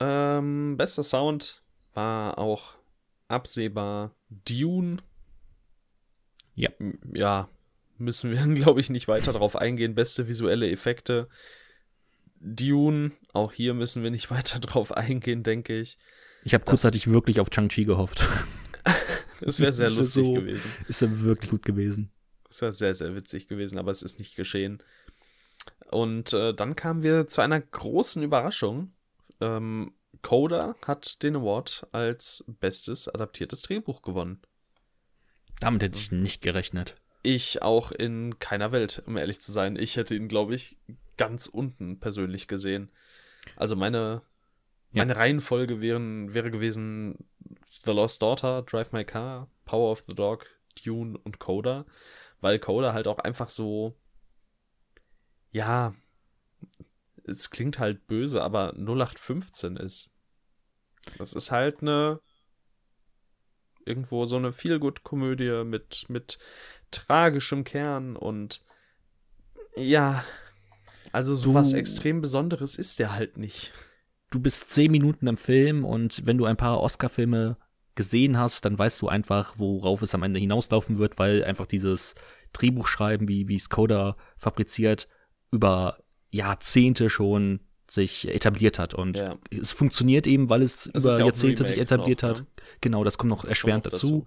Ähm, 0.00 0.76
bester 0.76 1.02
Sound 1.02 1.62
war 1.92 2.38
auch 2.38 2.74
absehbar 3.28 4.14
Dune. 4.28 4.98
Ja. 6.54 6.70
Ja, 7.12 7.48
müssen 7.98 8.30
wir, 8.30 8.42
glaube 8.54 8.80
ich, 8.80 8.90
nicht 8.90 9.08
weiter 9.08 9.32
darauf 9.32 9.56
eingehen. 9.56 9.94
Beste 9.94 10.28
visuelle 10.28 10.70
Effekte. 10.70 11.28
Dune, 12.40 13.12
auch 13.32 13.52
hier 13.52 13.74
müssen 13.74 14.02
wir 14.02 14.10
nicht 14.10 14.30
weiter 14.30 14.58
drauf 14.58 14.96
eingehen, 14.96 15.42
denke 15.42 15.78
ich. 15.78 15.98
Ich 16.44 16.52
habe 16.52 16.64
kurzzeitig 16.64 17.08
wirklich 17.08 17.40
auf 17.40 17.50
Chang-Chi 17.50 17.84
gehofft. 17.84 18.24
Es 19.40 19.60
wäre 19.60 19.74
sehr 19.74 19.90
lustig 19.90 20.24
so, 20.24 20.32
gewesen. 20.32 20.70
Es 20.88 21.02
wäre 21.02 21.20
wirklich 21.20 21.50
gut 21.50 21.64
gewesen. 21.64 22.10
Es 22.48 22.62
wäre 22.62 22.72
sehr, 22.72 22.94
sehr 22.94 23.14
witzig 23.14 23.46
gewesen, 23.46 23.78
aber 23.78 23.90
es 23.90 24.02
ist 24.02 24.18
nicht 24.18 24.36
geschehen. 24.36 24.82
Und 25.90 26.32
äh, 26.32 26.54
dann 26.54 26.76
kamen 26.76 27.02
wir 27.02 27.26
zu 27.26 27.42
einer 27.42 27.60
großen 27.60 28.22
Überraschung. 28.22 28.92
Ähm, 29.40 29.92
Coda 30.22 30.74
hat 30.86 31.22
den 31.22 31.36
Award 31.36 31.86
als 31.92 32.44
bestes 32.46 33.08
adaptiertes 33.08 33.62
Drehbuch 33.62 34.02
gewonnen. 34.02 34.40
Damit 35.60 35.82
hätte 35.82 35.98
ich 35.98 36.12
nicht 36.12 36.42
gerechnet. 36.42 36.94
Ich 37.22 37.62
auch 37.62 37.90
in 37.90 38.38
keiner 38.38 38.72
Welt, 38.72 39.02
um 39.06 39.16
ehrlich 39.16 39.40
zu 39.40 39.52
sein. 39.52 39.76
Ich 39.76 39.96
hätte 39.96 40.14
ihn, 40.14 40.28
glaube 40.28 40.54
ich, 40.54 40.78
ganz 41.16 41.46
unten 41.46 42.00
persönlich 42.00 42.48
gesehen. 42.48 42.90
Also 43.56 43.76
meine, 43.76 44.22
ja. 44.92 45.02
meine 45.04 45.16
Reihenfolge 45.16 45.80
wären, 45.80 46.34
wäre 46.34 46.50
gewesen 46.50 47.28
The 47.84 47.92
Lost 47.92 48.22
Daughter, 48.22 48.62
Drive 48.62 48.92
My 48.92 49.04
Car, 49.04 49.48
Power 49.64 49.90
of 49.90 50.04
the 50.08 50.14
Dog, 50.14 50.46
Dune 50.84 51.18
und 51.18 51.38
Coda. 51.38 51.86
weil 52.40 52.58
Coda 52.58 52.92
halt 52.92 53.08
auch 53.08 53.18
einfach 53.18 53.48
so, 53.48 53.96
ja, 55.50 55.94
es 57.24 57.50
klingt 57.50 57.78
halt 57.78 58.06
böse, 58.06 58.42
aber 58.42 58.74
0815 58.76 59.76
ist. 59.76 60.12
Das 61.18 61.32
ist 61.32 61.50
halt 61.50 61.82
eine 61.82 62.20
irgendwo 63.86 64.24
so 64.24 64.36
eine 64.36 64.52
Feelgood-Komödie 64.52 65.64
mit, 65.64 66.06
mit 66.08 66.38
tragischem 66.90 67.64
Kern 67.64 68.16
und 68.16 68.62
ja, 69.76 70.24
also 71.12 71.34
so 71.34 71.54
was 71.54 71.72
extrem 71.72 72.20
Besonderes 72.20 72.76
ist 72.76 72.98
der 72.98 73.12
halt 73.12 73.36
nicht. 73.36 73.72
Du 74.30 74.40
bist 74.40 74.70
zehn 74.70 74.90
Minuten 74.90 75.26
im 75.26 75.36
Film 75.36 75.84
und 75.84 76.24
wenn 76.24 76.38
du 76.38 76.44
ein 76.44 76.56
paar 76.56 76.80
Oscar-Filme 76.80 77.56
gesehen 77.94 78.38
hast, 78.38 78.64
dann 78.64 78.78
weißt 78.78 79.02
du 79.02 79.08
einfach, 79.08 79.58
worauf 79.58 80.02
es 80.02 80.14
am 80.14 80.22
Ende 80.22 80.40
hinauslaufen 80.40 80.98
wird, 80.98 81.18
weil 81.18 81.44
einfach 81.44 81.66
dieses 81.66 82.14
Drehbuchschreiben, 82.52 83.28
wie, 83.28 83.48
wie 83.48 83.58
Skoda 83.58 84.16
fabriziert, 84.36 85.08
über 85.52 85.98
Jahrzehnte 86.34 87.08
schon 87.10 87.60
sich 87.88 88.28
etabliert 88.28 88.78
hat. 88.78 88.92
Und 88.94 89.16
ja. 89.16 89.36
es 89.50 89.72
funktioniert 89.72 90.26
eben, 90.26 90.50
weil 90.50 90.62
es 90.62 90.90
das 90.92 91.04
über 91.04 91.18
ja 91.18 91.26
Jahrzehnte 91.26 91.66
sich 91.66 91.78
etabliert 91.78 92.22
noch, 92.22 92.30
hat. 92.30 92.40
Ne? 92.40 92.46
Genau, 92.80 93.04
das 93.04 93.18
kommt 93.18 93.30
noch 93.30 93.42
das 93.42 93.50
erschwerend 93.50 93.84
kommt 93.84 93.94
dazu. 93.94 94.26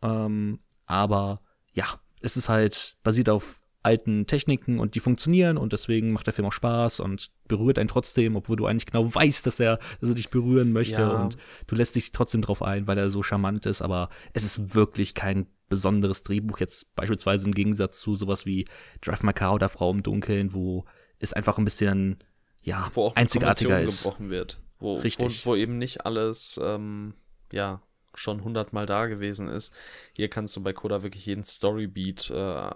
dazu. 0.00 0.26
Ähm, 0.26 0.60
aber 0.86 1.40
ja, 1.72 1.86
es 2.20 2.36
ist 2.36 2.48
halt 2.48 2.96
basiert 3.02 3.28
auf 3.28 3.62
alten 3.82 4.26
Techniken 4.26 4.80
und 4.80 4.94
die 4.94 5.00
funktionieren 5.00 5.58
und 5.58 5.72
deswegen 5.72 6.12
macht 6.12 6.26
der 6.26 6.32
Film 6.32 6.48
auch 6.48 6.52
Spaß 6.52 7.00
und 7.00 7.30
berührt 7.48 7.78
einen 7.78 7.88
trotzdem, 7.88 8.34
obwohl 8.34 8.56
du 8.56 8.66
eigentlich 8.66 8.86
genau 8.86 9.14
weißt, 9.14 9.46
dass 9.46 9.60
er, 9.60 9.78
dass 10.00 10.08
er 10.08 10.16
dich 10.16 10.30
berühren 10.30 10.72
möchte 10.72 11.02
ja. 11.02 11.22
und 11.22 11.36
du 11.66 11.74
lässt 11.74 11.94
dich 11.94 12.12
trotzdem 12.12 12.40
drauf 12.40 12.62
ein, 12.62 12.86
weil 12.86 12.96
er 12.96 13.10
so 13.10 13.22
charmant 13.22 13.66
ist, 13.66 13.82
aber 13.82 14.08
es 14.32 14.44
ist 14.44 14.74
wirklich 14.74 15.14
kein 15.14 15.46
besonderes 15.68 16.22
Drehbuch 16.22 16.60
jetzt 16.60 16.94
beispielsweise 16.94 17.44
im 17.44 17.52
Gegensatz 17.52 18.00
zu 18.00 18.14
sowas 18.14 18.46
wie 18.46 18.66
Drive 19.02 19.22
My 19.22 19.32
Car 19.34 19.54
oder 19.54 19.68
Frau 19.68 19.90
im 19.90 20.02
Dunkeln, 20.02 20.54
wo 20.54 20.84
es 21.24 21.32
einfach 21.32 21.58
ein 21.58 21.64
bisschen 21.64 22.22
ja, 22.62 22.90
wo 22.94 23.04
auch 23.04 23.16
einzigartiger 23.16 23.80
ist. 23.80 24.02
gebrochen 24.02 24.30
wird. 24.30 24.58
Wo, 24.78 24.96
Richtig. 24.98 25.44
Wo, 25.44 25.52
wo 25.52 25.56
eben 25.56 25.78
nicht 25.78 26.06
alles, 26.06 26.58
ähm, 26.62 27.14
ja, 27.52 27.82
schon 28.14 28.42
hundertmal 28.42 28.86
da 28.86 29.06
gewesen 29.06 29.48
ist. 29.48 29.72
Hier 30.12 30.28
kannst 30.28 30.56
du 30.56 30.62
bei 30.62 30.72
Coda 30.72 31.02
wirklich 31.02 31.26
jeden 31.26 31.44
Storybeat 31.44 32.30
äh, 32.30 32.70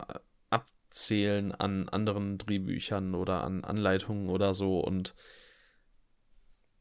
abzählen 0.50 1.52
an 1.52 1.88
anderen 1.88 2.38
Drehbüchern 2.38 3.14
oder 3.14 3.44
an 3.44 3.64
Anleitungen 3.64 4.28
oder 4.28 4.54
so 4.54 4.80
und 4.80 5.14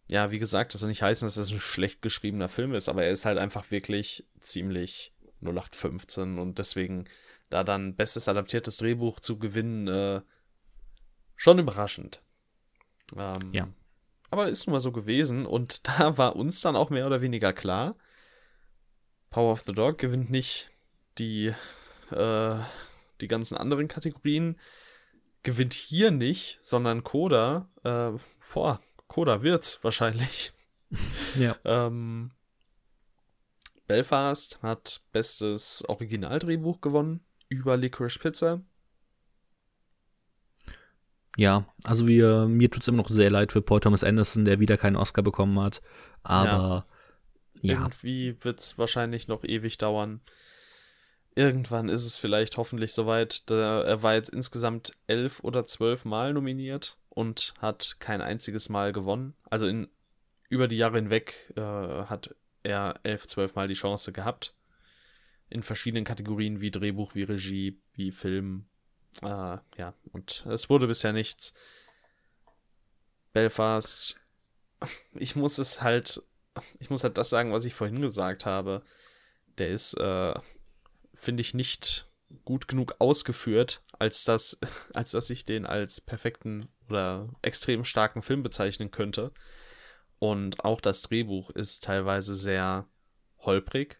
ja, 0.09 0.31
wie 0.31 0.39
gesagt, 0.39 0.73
das 0.73 0.81
soll 0.81 0.89
nicht 0.89 1.01
heißen, 1.01 1.25
dass 1.25 1.35
es 1.35 1.49
das 1.49 1.57
ein 1.57 1.59
schlecht 1.59 2.01
geschriebener 2.01 2.47
Film 2.47 2.73
ist, 2.73 2.87
aber 2.87 3.03
er 3.03 3.11
ist 3.11 3.25
halt 3.25 3.37
einfach 3.37 3.71
wirklich 3.71 4.25
ziemlich 4.39 5.13
0815 5.41 6.39
und 6.39 6.59
deswegen 6.59 7.05
da 7.49 7.65
dann 7.65 7.95
bestes 7.95 8.29
adaptiertes 8.29 8.77
Drehbuch 8.77 9.19
zu 9.19 9.37
gewinnen, 9.37 9.87
äh, 9.87 10.21
schon 11.37 11.59
überraschend. 11.59 12.21
Ähm, 13.15 13.53
ja. 13.53 13.69
Aber 14.29 14.49
ist 14.49 14.67
nun 14.67 14.73
mal 14.73 14.81
so 14.81 14.91
gewesen 14.91 15.45
und 15.45 15.87
da 15.99 16.17
war 16.17 16.35
uns 16.35 16.59
dann 16.59 16.75
auch 16.75 16.89
mehr 16.89 17.05
oder 17.05 17.21
weniger 17.21 17.53
klar, 17.53 17.95
Power 19.29 19.53
of 19.53 19.61
the 19.61 19.71
Dog 19.71 19.97
gewinnt 19.97 20.29
nicht 20.29 20.71
die, 21.17 21.53
äh, 22.11 22.59
die 23.21 23.27
ganzen 23.27 23.57
anderen 23.57 23.87
Kategorien, 23.87 24.59
gewinnt 25.43 25.73
hier 25.73 26.11
nicht, 26.11 26.59
sondern 26.61 27.03
Coda, 27.03 27.69
äh, 27.83 28.11
boah, 28.53 28.81
Coda 29.07 29.41
wird's 29.41 29.83
wahrscheinlich. 29.83 30.51
Ja. 31.35 31.57
ähm, 31.65 32.31
Belfast 33.87 34.61
hat 34.61 35.01
bestes 35.11 35.83
Originaldrehbuch 35.87 36.79
gewonnen 36.79 37.25
über 37.49 37.75
Licorice 37.75 38.19
Pizza. 38.19 38.61
Ja, 41.37 41.71
also 41.83 42.07
wir, 42.07 42.47
mir 42.47 42.71
tut's 42.71 42.87
immer 42.87 42.97
noch 42.97 43.09
sehr 43.09 43.29
leid 43.29 43.51
für 43.51 43.61
Paul 43.61 43.79
Thomas 43.79 44.03
Anderson, 44.03 44.43
der 44.43 44.59
wieder 44.59 44.75
keinen 44.75 44.95
Oscar 44.95 45.21
bekommen 45.21 45.59
hat. 45.59 45.83
Aber 46.23 46.87
ja. 47.61 47.73
ja. 47.73 47.81
Irgendwie 47.81 48.43
wird's 48.43 48.79
wahrscheinlich 48.79 49.27
noch 49.27 49.43
ewig 49.43 49.77
dauern. 49.77 50.19
Irgendwann 51.35 51.89
ist 51.89 52.05
es 52.07 52.17
vielleicht 52.17 52.57
hoffentlich 52.57 52.91
soweit. 52.93 53.43
er 53.51 54.01
war 54.01 54.15
jetzt 54.15 54.29
insgesamt 54.29 54.93
elf 55.05 55.43
oder 55.43 55.67
zwölf 55.67 56.05
Mal 56.05 56.33
nominiert 56.33 56.97
und 57.09 57.53
hat 57.59 57.97
kein 57.99 58.21
einziges 58.21 58.69
Mal 58.69 58.91
gewonnen. 58.91 59.35
Also 59.47 59.67
in, 59.67 59.87
über 60.49 60.67
die 60.67 60.77
Jahre 60.77 60.95
hinweg 60.97 61.53
äh, 61.55 61.61
hat 61.61 62.33
er 62.63 62.99
elf, 63.03 63.27
zwölf 63.27 63.53
Mal 63.53 63.67
die 63.67 63.75
Chance 63.75 64.11
gehabt. 64.11 64.55
In 65.49 65.61
verschiedenen 65.61 66.03
Kategorien 66.03 66.61
wie 66.61 66.71
Drehbuch, 66.71 67.13
wie 67.13 67.23
Regie, 67.23 67.79
wie 67.93 68.09
Film, 68.09 68.65
äh, 69.21 69.57
ja, 69.77 69.93
und 70.11 70.45
es 70.47 70.69
wurde 70.69 70.87
bisher 70.87 71.13
nichts. 71.13 71.53
Belfast, 73.33 74.19
ich 75.13 75.35
muss 75.35 75.57
es 75.57 75.81
halt, 75.81 76.21
ich 76.79 76.89
muss 76.89 77.03
halt 77.03 77.17
das 77.17 77.29
sagen, 77.29 77.51
was 77.51 77.65
ich 77.65 77.73
vorhin 77.73 78.01
gesagt 78.01 78.45
habe. 78.45 78.83
Der 79.57 79.69
ist, 79.69 79.95
äh, 79.95 80.33
finde 81.13 81.41
ich, 81.41 81.53
nicht 81.53 82.09
gut 82.45 82.67
genug 82.67 82.95
ausgeführt, 82.99 83.83
als 83.93 84.23
dass, 84.23 84.59
als 84.93 85.11
dass 85.11 85.29
ich 85.29 85.45
den 85.45 85.65
als 85.65 86.01
perfekten 86.01 86.67
oder 86.89 87.29
extrem 87.41 87.83
starken 87.83 88.21
Film 88.21 88.43
bezeichnen 88.43 88.91
könnte. 88.91 89.31
Und 90.19 90.63
auch 90.65 90.81
das 90.81 91.03
Drehbuch 91.03 91.49
ist 91.51 91.83
teilweise 91.83 92.35
sehr 92.35 92.87
holprig 93.39 93.99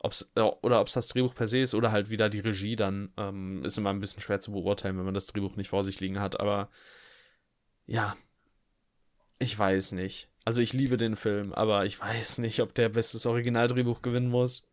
ob's, 0.00 0.32
oder 0.34 0.80
ob 0.80 0.88
es 0.88 0.94
das 0.94 1.08
Drehbuch 1.08 1.34
per 1.34 1.46
se 1.46 1.58
ist 1.58 1.74
oder 1.74 1.92
halt 1.92 2.10
wieder 2.10 2.28
die 2.28 2.40
Regie, 2.40 2.76
dann 2.76 3.12
ähm, 3.16 3.64
ist 3.64 3.78
immer 3.78 3.90
ein 3.90 4.00
bisschen 4.00 4.22
schwer 4.22 4.40
zu 4.40 4.52
beurteilen, 4.52 4.98
wenn 4.98 5.04
man 5.04 5.14
das 5.14 5.26
Drehbuch 5.26 5.56
nicht 5.56 5.68
vor 5.68 5.84
sich 5.84 6.00
liegen 6.00 6.20
hat. 6.20 6.40
Aber 6.40 6.70
ja, 7.86 8.16
ich 9.38 9.58
weiß 9.58 9.92
nicht. 9.92 10.28
Also 10.44 10.60
ich 10.60 10.72
liebe 10.72 10.96
den 10.96 11.16
Film, 11.16 11.52
aber 11.52 11.84
ich 11.84 12.00
weiß 12.00 12.38
nicht, 12.38 12.60
ob 12.60 12.74
der 12.74 12.88
bestes 12.88 13.26
Originaldrehbuch 13.26 14.02
gewinnen 14.02 14.30
muss. 14.30 14.64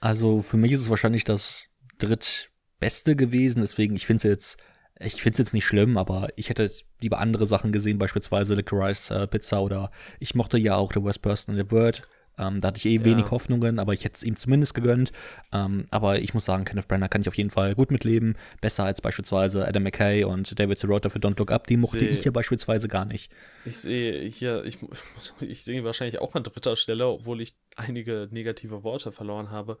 Also 0.00 0.42
für 0.42 0.56
mich 0.56 0.72
ist 0.72 0.80
es 0.82 0.90
wahrscheinlich 0.90 1.24
das 1.24 1.66
drittbeste 1.98 3.16
gewesen, 3.16 3.60
deswegen 3.60 3.96
ich 3.96 4.06
finde 4.06 4.18
es 4.18 4.22
jetzt 4.22 4.58
ich 5.00 5.22
finde 5.22 5.34
es 5.34 5.38
jetzt 5.38 5.54
nicht 5.54 5.64
schlimm, 5.64 5.96
aber 5.96 6.28
ich 6.34 6.48
hätte 6.48 6.70
lieber 7.00 7.18
andere 7.18 7.46
Sachen 7.46 7.70
gesehen, 7.70 7.98
beispielsweise 7.98 8.54
Licorice 8.54 9.10
äh, 9.12 9.26
Pizza 9.28 9.62
oder 9.62 9.90
ich 10.18 10.34
mochte 10.34 10.58
ja 10.58 10.76
auch 10.76 10.92
The 10.92 11.02
Worst 11.02 11.22
Person 11.22 11.56
in 11.56 11.64
the 11.64 11.70
World. 11.70 12.02
Ähm, 12.38 12.60
da 12.60 12.68
hatte 12.68 12.78
ich 12.78 12.86
eh 12.86 12.96
ja. 12.96 13.04
wenig 13.04 13.30
Hoffnungen, 13.30 13.78
aber 13.78 13.92
ich 13.92 14.04
hätte 14.04 14.16
es 14.16 14.22
ihm 14.22 14.36
zumindest 14.36 14.74
gegönnt. 14.74 15.12
Ähm, 15.52 15.86
aber 15.90 16.20
ich 16.20 16.34
muss 16.34 16.44
sagen, 16.44 16.64
Kenneth 16.64 16.88
Branagh 16.88 17.08
kann 17.08 17.20
ich 17.20 17.28
auf 17.28 17.36
jeden 17.36 17.50
Fall 17.50 17.74
gut 17.74 17.90
mitleben. 17.90 18.36
Besser 18.60 18.84
als 18.84 19.00
beispielsweise 19.00 19.66
Adam 19.66 19.82
McKay 19.82 20.24
und 20.24 20.58
David 20.58 20.78
Sirota 20.78 21.08
für 21.08 21.18
Don't 21.18 21.38
Look 21.38 21.50
Up. 21.50 21.66
Die 21.66 21.76
mochte 21.76 21.98
ich 21.98 22.22
hier 22.22 22.32
beispielsweise 22.32 22.88
gar 22.88 23.04
nicht. 23.04 23.32
Ich 23.64 23.78
sehe 23.78 24.22
hier, 24.28 24.64
ich, 24.64 24.78
ich 25.40 25.64
sehe 25.64 25.84
wahrscheinlich 25.84 26.20
auch 26.20 26.34
an 26.34 26.42
dritter 26.42 26.76
Stelle, 26.76 27.08
obwohl 27.08 27.40
ich 27.40 27.56
einige 27.76 28.28
negative 28.30 28.82
Worte 28.82 29.12
verloren 29.12 29.50
habe. 29.50 29.78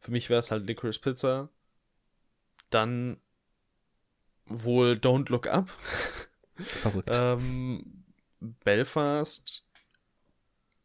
Für 0.00 0.10
mich 0.10 0.28
wäre 0.28 0.40
es 0.40 0.50
halt 0.50 0.66
Licorice 0.66 1.00
Pizza. 1.00 1.48
Dann 2.70 3.18
wohl 4.46 4.92
Don't 4.92 5.30
Look 5.30 5.46
Up. 5.46 5.70
Verrückt. 6.56 7.10
ähm, 7.12 8.04
Belfast 8.40 9.66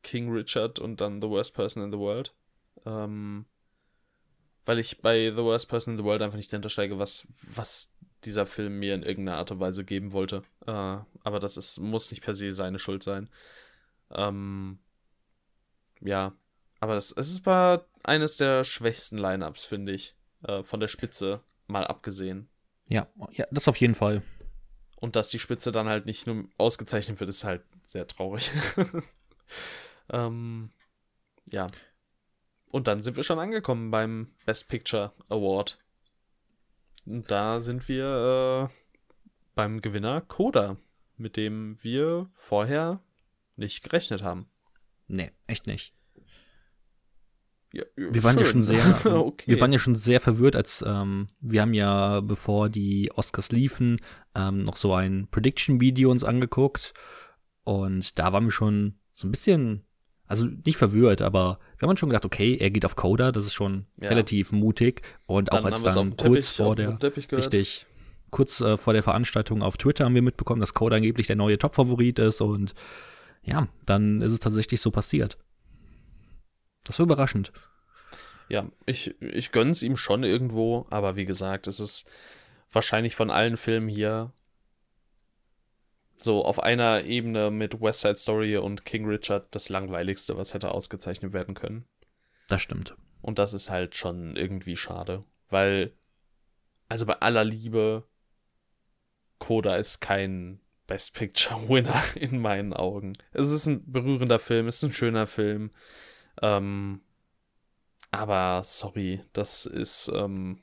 King 0.03 0.31
Richard 0.31 0.79
und 0.79 1.01
dann 1.01 1.21
The 1.21 1.29
Worst 1.29 1.53
Person 1.53 1.83
in 1.83 1.91
the 1.91 1.97
World. 1.97 2.33
Ähm, 2.85 3.45
weil 4.65 4.79
ich 4.79 5.01
bei 5.01 5.31
The 5.31 5.43
Worst 5.43 5.67
Person 5.67 5.93
in 5.93 5.97
the 5.97 6.03
World 6.03 6.21
einfach 6.21 6.37
nicht 6.37 6.51
hintersteige, 6.51 6.99
was, 6.99 7.27
was 7.53 7.91
dieser 8.23 8.45
Film 8.45 8.79
mir 8.79 8.93
in 8.93 9.03
irgendeiner 9.03 9.37
Art 9.37 9.51
und 9.51 9.59
Weise 9.59 9.83
geben 9.83 10.11
wollte. 10.11 10.43
Äh, 10.65 10.71
aber 10.71 11.39
das 11.39 11.57
ist, 11.57 11.79
muss 11.79 12.11
nicht 12.11 12.23
per 12.23 12.33
se 12.33 12.51
seine 12.51 12.79
Schuld 12.79 13.03
sein. 13.03 13.29
Ähm, 14.11 14.79
ja, 16.01 16.33
aber 16.79 16.95
es, 16.95 17.11
es 17.11 17.45
war 17.45 17.85
eines 18.03 18.37
der 18.37 18.63
schwächsten 18.63 19.17
Lineups, 19.17 19.65
finde 19.65 19.93
ich. 19.93 20.15
Äh, 20.43 20.63
von 20.63 20.79
der 20.79 20.87
Spitze 20.87 21.41
mal 21.67 21.85
abgesehen. 21.85 22.49
Ja, 22.89 23.07
ja, 23.31 23.45
das 23.51 23.67
auf 23.67 23.77
jeden 23.77 23.95
Fall. 23.95 24.21
Und 24.97 25.15
dass 25.15 25.29
die 25.29 25.39
Spitze 25.39 25.71
dann 25.71 25.87
halt 25.87 26.05
nicht 26.05 26.27
nur 26.27 26.45
ausgezeichnet 26.57 27.19
wird, 27.19 27.29
ist 27.29 27.43
halt 27.43 27.63
sehr 27.85 28.07
traurig. 28.07 28.51
Ähm, 30.11 30.71
ja. 31.51 31.67
Und 32.67 32.87
dann 32.87 33.01
sind 33.01 33.17
wir 33.17 33.23
schon 33.23 33.39
angekommen 33.39 33.91
beim 33.91 34.31
Best 34.45 34.67
Picture 34.69 35.13
Award. 35.29 35.79
Und 37.05 37.31
da 37.31 37.61
sind 37.61 37.87
wir 37.87 38.69
äh, 38.69 38.75
beim 39.55 39.81
Gewinner 39.81 40.21
Coda, 40.21 40.77
mit 41.17 41.35
dem 41.37 41.83
wir 41.83 42.29
vorher 42.33 43.01
nicht 43.55 43.83
gerechnet 43.83 44.21
haben. 44.21 44.47
Nee, 45.07 45.31
echt 45.47 45.67
nicht. 45.67 45.93
Ja, 47.71 47.83
wir 47.95 48.23
waren 48.23 48.35
schön. 48.35 48.45
ja 48.45 48.51
schon 48.51 48.63
sehr, 48.63 49.05
okay. 49.05 49.51
wir 49.51 49.61
waren 49.61 49.71
ja 49.71 49.79
schon 49.79 49.95
sehr 49.95 50.19
verwirrt, 50.19 50.55
als 50.55 50.83
ähm, 50.87 51.27
wir 51.39 51.61
haben 51.61 51.73
ja, 51.73 52.19
bevor 52.21 52.69
die 52.69 53.11
Oscars 53.13 53.51
liefen, 53.51 53.97
ähm, 54.33 54.63
noch 54.63 54.77
so 54.77 54.93
ein 54.93 55.27
Prediction-Video 55.29 56.09
uns 56.09 56.23
angeguckt 56.23 56.93
und 57.63 58.17
da 58.17 58.33
waren 58.33 58.45
wir 58.45 58.51
schon 58.51 58.99
so 59.13 59.27
ein 59.27 59.31
bisschen 59.31 59.85
also 60.29 60.45
nicht 60.45 60.77
verwirrt, 60.77 61.23
aber 61.23 61.59
wir 61.79 61.89
haben 61.89 61.97
schon 61.97 62.09
gedacht, 62.09 62.23
okay, 62.23 62.55
er 62.55 62.69
geht 62.69 62.85
auf 62.85 62.95
Coda, 62.95 63.31
das 63.31 63.47
ist 63.47 63.55
schon 63.55 63.87
ja. 63.99 64.09
relativ 64.09 64.51
mutig. 64.51 65.01
Und 65.25 65.51
dann 65.51 65.59
auch 65.59 65.65
als 65.65 65.81
dann 65.81 66.15
kurz 66.15 66.51
vor 66.51 66.75
der, 66.75 66.99
richtig, 67.01 67.87
kurz 68.29 68.61
äh, 68.61 68.77
vor 68.77 68.93
der 68.93 69.01
Veranstaltung 69.01 69.63
auf 69.63 69.77
Twitter 69.77 70.05
haben 70.05 70.13
wir 70.13 70.21
mitbekommen, 70.21 70.61
dass 70.61 70.75
Coda 70.75 70.97
angeblich 70.97 71.25
der 71.25 71.35
neue 71.35 71.57
Top-Favorit 71.57 72.19
ist 72.19 72.41
und 72.41 72.75
ja, 73.43 73.67
dann 73.87 74.21
ist 74.21 74.31
es 74.31 74.39
tatsächlich 74.39 74.81
so 74.81 74.91
passiert. 74.91 75.39
Das 76.83 76.99
war 76.99 77.05
überraschend. 77.05 77.51
Ja, 78.49 78.67
ich, 78.85 79.19
ich 79.21 79.51
gönn's 79.51 79.81
ihm 79.81 79.97
schon 79.97 80.23
irgendwo, 80.23 80.85
aber 80.91 81.15
wie 81.15 81.25
gesagt, 81.25 81.65
es 81.65 81.79
ist 81.79 82.07
wahrscheinlich 82.71 83.15
von 83.15 83.31
allen 83.31 83.57
Filmen 83.57 83.89
hier 83.89 84.31
so 86.23 86.43
auf 86.43 86.61
einer 86.61 87.03
Ebene 87.03 87.51
mit 87.51 87.81
West 87.81 88.01
Side 88.01 88.17
Story 88.17 88.57
und 88.57 88.85
King 88.85 89.05
Richard 89.05 89.47
das 89.55 89.69
langweiligste, 89.69 90.37
was 90.37 90.53
hätte 90.53 90.71
ausgezeichnet 90.71 91.33
werden 91.33 91.55
können. 91.55 91.85
Das 92.47 92.61
stimmt. 92.61 92.95
Und 93.21 93.39
das 93.39 93.53
ist 93.53 93.69
halt 93.69 93.95
schon 93.95 94.35
irgendwie 94.35 94.75
schade, 94.75 95.23
weil, 95.49 95.93
also 96.87 97.05
bei 97.05 97.15
aller 97.15 97.43
Liebe, 97.43 98.07
Coda 99.39 99.75
ist 99.75 99.99
kein 99.99 100.59
Best 100.87 101.13
Picture 101.13 101.55
Winner 101.69 102.03
in 102.15 102.39
meinen 102.39 102.73
Augen. 102.73 103.13
Es 103.31 103.49
ist 103.49 103.65
ein 103.65 103.81
berührender 103.91 104.39
Film, 104.39 104.67
es 104.67 104.77
ist 104.77 104.83
ein 104.83 104.93
schöner 104.93 105.27
Film. 105.27 105.71
Ähm, 106.41 107.01
aber 108.11 108.63
sorry, 108.63 109.21
das 109.33 109.65
ist 109.65 110.11
ähm, 110.13 110.61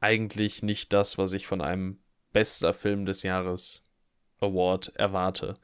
eigentlich 0.00 0.62
nicht 0.62 0.92
das, 0.92 1.18
was 1.18 1.32
ich 1.32 1.46
von 1.46 1.60
einem 1.60 1.98
bester 2.32 2.72
Film 2.72 3.04
des 3.04 3.22
Jahres 3.22 3.84
Award 4.40 4.92
erwarte. 4.96 5.56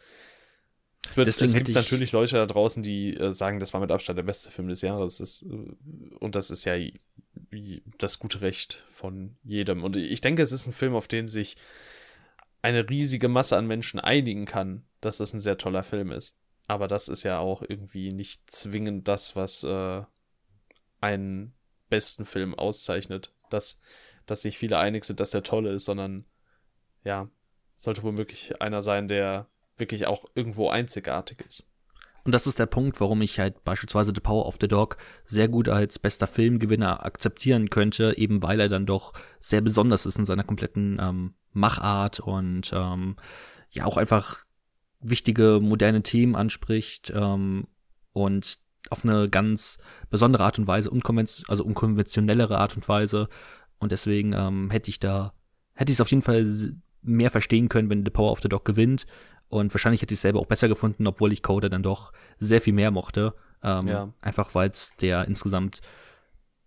Es, 1.04 1.16
wird, 1.16 1.28
es 1.28 1.54
gibt 1.54 1.68
natürlich 1.70 2.12
Leute 2.12 2.36
da 2.36 2.46
draußen, 2.46 2.82
die 2.82 3.14
äh, 3.14 3.34
sagen, 3.34 3.60
das 3.60 3.74
war 3.74 3.80
mit 3.80 3.90
Abstand 3.90 4.16
der 4.16 4.22
beste 4.22 4.50
Film 4.50 4.68
des 4.68 4.80
Jahres. 4.80 5.18
Das, 5.18 5.42
äh, 5.42 5.74
und 6.18 6.34
das 6.34 6.50
ist 6.50 6.64
ja 6.64 6.76
das 7.98 8.18
gute 8.18 8.40
Recht 8.40 8.84
von 8.90 9.36
jedem. 9.44 9.84
Und 9.84 9.96
ich 9.96 10.20
denke, 10.20 10.42
es 10.42 10.52
ist 10.52 10.66
ein 10.66 10.72
Film, 10.72 10.94
auf 10.94 11.08
den 11.08 11.28
sich 11.28 11.56
eine 12.62 12.88
riesige 12.88 13.28
Masse 13.28 13.56
an 13.56 13.66
Menschen 13.66 14.00
einigen 14.00 14.46
kann, 14.46 14.84
dass 15.02 15.18
das 15.18 15.34
ein 15.34 15.40
sehr 15.40 15.58
toller 15.58 15.82
Film 15.82 16.10
ist. 16.10 16.38
Aber 16.66 16.88
das 16.88 17.08
ist 17.08 17.22
ja 17.22 17.38
auch 17.38 17.62
irgendwie 17.68 18.08
nicht 18.10 18.50
zwingend 18.50 19.06
das, 19.06 19.36
was 19.36 19.62
äh, 19.64 20.02
einen 21.02 21.52
besten 21.90 22.24
Film 22.24 22.54
auszeichnet. 22.54 23.32
Dass, 23.50 23.78
dass 24.24 24.40
sich 24.40 24.56
viele 24.56 24.78
einig 24.78 25.04
sind, 25.04 25.20
dass 25.20 25.30
der 25.30 25.42
tolle 25.42 25.70
ist, 25.72 25.84
sondern 25.84 26.24
ja, 27.04 27.28
sollte 27.84 28.02
womöglich 28.02 28.60
einer 28.60 28.82
sein, 28.82 29.08
der 29.08 29.46
wirklich 29.76 30.06
auch 30.06 30.24
irgendwo 30.34 30.68
einzigartig 30.70 31.40
ist. 31.46 31.68
Und 32.24 32.32
das 32.32 32.46
ist 32.46 32.58
der 32.58 32.66
Punkt, 32.66 33.00
warum 33.00 33.20
ich 33.20 33.38
halt 33.38 33.64
beispielsweise 33.64 34.12
The 34.14 34.20
Power 34.22 34.46
of 34.46 34.56
the 34.58 34.68
Dog 34.68 34.96
sehr 35.26 35.48
gut 35.48 35.68
als 35.68 35.98
bester 35.98 36.26
Filmgewinner 36.26 37.04
akzeptieren 37.04 37.68
könnte, 37.68 38.16
eben 38.16 38.42
weil 38.42 38.60
er 38.60 38.70
dann 38.70 38.86
doch 38.86 39.12
sehr 39.40 39.60
besonders 39.60 40.06
ist 40.06 40.18
in 40.18 40.24
seiner 40.24 40.44
kompletten 40.44 40.98
ähm, 41.00 41.34
Machart 41.52 42.20
und 42.20 42.72
ähm, 42.74 43.16
ja 43.70 43.84
auch 43.84 43.98
einfach 43.98 44.44
wichtige 45.00 45.60
moderne 45.60 46.02
Themen 46.02 46.34
anspricht 46.34 47.12
ähm, 47.14 47.66
und 48.12 48.58
auf 48.88 49.04
eine 49.04 49.28
ganz 49.28 49.78
besondere 50.08 50.44
Art 50.44 50.58
und 50.58 50.66
Weise, 50.66 50.90
unkonvention 50.90 51.44
also 51.48 51.62
unkonventionellere 51.64 52.58
Art 52.58 52.74
und 52.76 52.88
Weise. 52.88 53.28
Und 53.78 53.92
deswegen 53.92 54.32
ähm, 54.32 54.70
hätte 54.70 54.88
ich 54.88 54.98
da, 54.98 55.34
hätte 55.74 55.92
ich 55.92 55.96
es 55.96 56.00
auf 56.00 56.10
jeden 56.10 56.22
Fall 56.22 56.46
mehr 57.04 57.30
verstehen 57.30 57.68
können, 57.68 57.90
wenn 57.90 58.04
The 58.04 58.10
Power 58.10 58.32
of 58.32 58.40
the 58.42 58.48
Dog 58.48 58.64
gewinnt. 58.64 59.06
Und 59.48 59.72
wahrscheinlich 59.72 60.02
hätte 60.02 60.14
ich 60.14 60.18
es 60.18 60.22
selber 60.22 60.40
auch 60.40 60.46
besser 60.46 60.68
gefunden, 60.68 61.06
obwohl 61.06 61.32
ich 61.32 61.42
Coda 61.42 61.68
dann 61.68 61.82
doch 61.82 62.12
sehr 62.38 62.60
viel 62.60 62.72
mehr 62.72 62.90
mochte. 62.90 63.34
Ähm, 63.62 63.86
ja. 63.86 64.12
Einfach 64.20 64.54
weil 64.54 64.70
es 64.70 64.96
der 65.00 65.26
insgesamt 65.26 65.80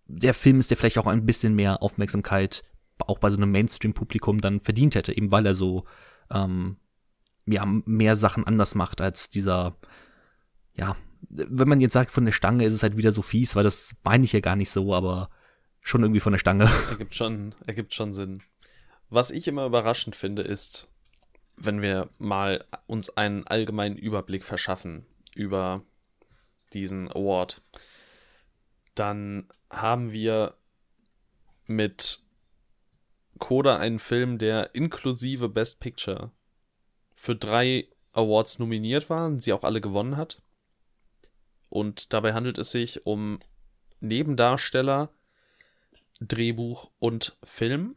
der 0.06 0.32
Film 0.32 0.58
ist, 0.58 0.70
der 0.70 0.76
vielleicht 0.76 0.98
auch 0.98 1.06
ein 1.06 1.26
bisschen 1.26 1.54
mehr 1.54 1.82
Aufmerksamkeit 1.82 2.64
auch 3.06 3.18
bei 3.18 3.30
so 3.30 3.36
einem 3.36 3.52
Mainstream-Publikum 3.52 4.40
dann 4.40 4.58
verdient 4.58 4.94
hätte, 4.94 5.16
eben 5.16 5.30
weil 5.30 5.46
er 5.46 5.54
so 5.54 5.84
ähm, 6.30 6.78
ja, 7.46 7.64
mehr 7.66 8.16
Sachen 8.16 8.44
anders 8.44 8.74
macht 8.74 9.00
als 9.00 9.30
dieser, 9.30 9.76
ja, 10.74 10.96
wenn 11.28 11.68
man 11.68 11.80
jetzt 11.80 11.92
sagt, 11.92 12.10
von 12.10 12.24
der 12.24 12.32
Stange 12.32 12.64
ist 12.64 12.72
es 12.72 12.82
halt 12.82 12.96
wieder 12.96 13.12
so 13.12 13.22
fies, 13.22 13.54
weil 13.54 13.64
das 13.64 13.94
meine 14.04 14.24
ich 14.24 14.32
ja 14.32 14.40
gar 14.40 14.56
nicht 14.56 14.70
so, 14.70 14.94
aber 14.94 15.30
schon 15.80 16.02
irgendwie 16.02 16.20
von 16.20 16.32
der 16.32 16.38
Stange. 16.38 16.68
Ergibt 16.90 17.14
schon, 17.14 17.54
ergibt 17.66 17.94
schon 17.94 18.12
Sinn. 18.12 18.42
Was 19.10 19.30
ich 19.30 19.48
immer 19.48 19.66
überraschend 19.66 20.16
finde, 20.16 20.42
ist, 20.42 20.88
wenn 21.56 21.82
wir 21.82 22.10
mal 22.18 22.64
uns 22.86 23.10
einen 23.10 23.46
allgemeinen 23.46 23.96
Überblick 23.96 24.44
verschaffen 24.44 25.06
über 25.34 25.82
diesen 26.72 27.08
Award, 27.10 27.62
dann 28.94 29.48
haben 29.70 30.12
wir 30.12 30.56
mit 31.66 32.20
Coda 33.38 33.78
einen 33.78 33.98
Film, 33.98 34.38
der 34.38 34.74
inklusive 34.74 35.48
Best 35.48 35.80
Picture 35.80 36.32
für 37.14 37.36
drei 37.36 37.86
Awards 38.12 38.58
nominiert 38.58 39.10
war 39.10 39.26
und 39.26 39.42
sie 39.42 39.52
auch 39.52 39.64
alle 39.64 39.80
gewonnen 39.80 40.16
hat. 40.16 40.42
Und 41.68 42.12
dabei 42.12 42.32
handelt 42.32 42.58
es 42.58 42.70
sich 42.70 43.06
um 43.06 43.38
Nebendarsteller, 44.00 45.10
Drehbuch 46.20 46.90
und 46.98 47.36
Film. 47.44 47.96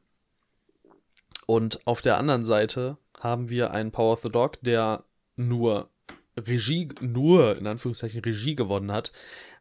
Und 1.46 1.86
auf 1.86 2.02
der 2.02 2.18
anderen 2.18 2.46
Seite 2.46 2.98
haben 3.20 3.50
wir 3.50 3.72
einen 3.72 3.92
Power 3.92 4.14
of 4.14 4.22
the 4.22 4.30
Dog, 4.30 4.62
der 4.62 5.04
nur 5.36 5.90
Regie, 6.38 6.90
nur 7.02 7.58
in 7.58 7.68
Anführungszeichen 7.68 8.22
Regie 8.22 8.56
gewonnen 8.56 8.92
hat, 8.92 9.12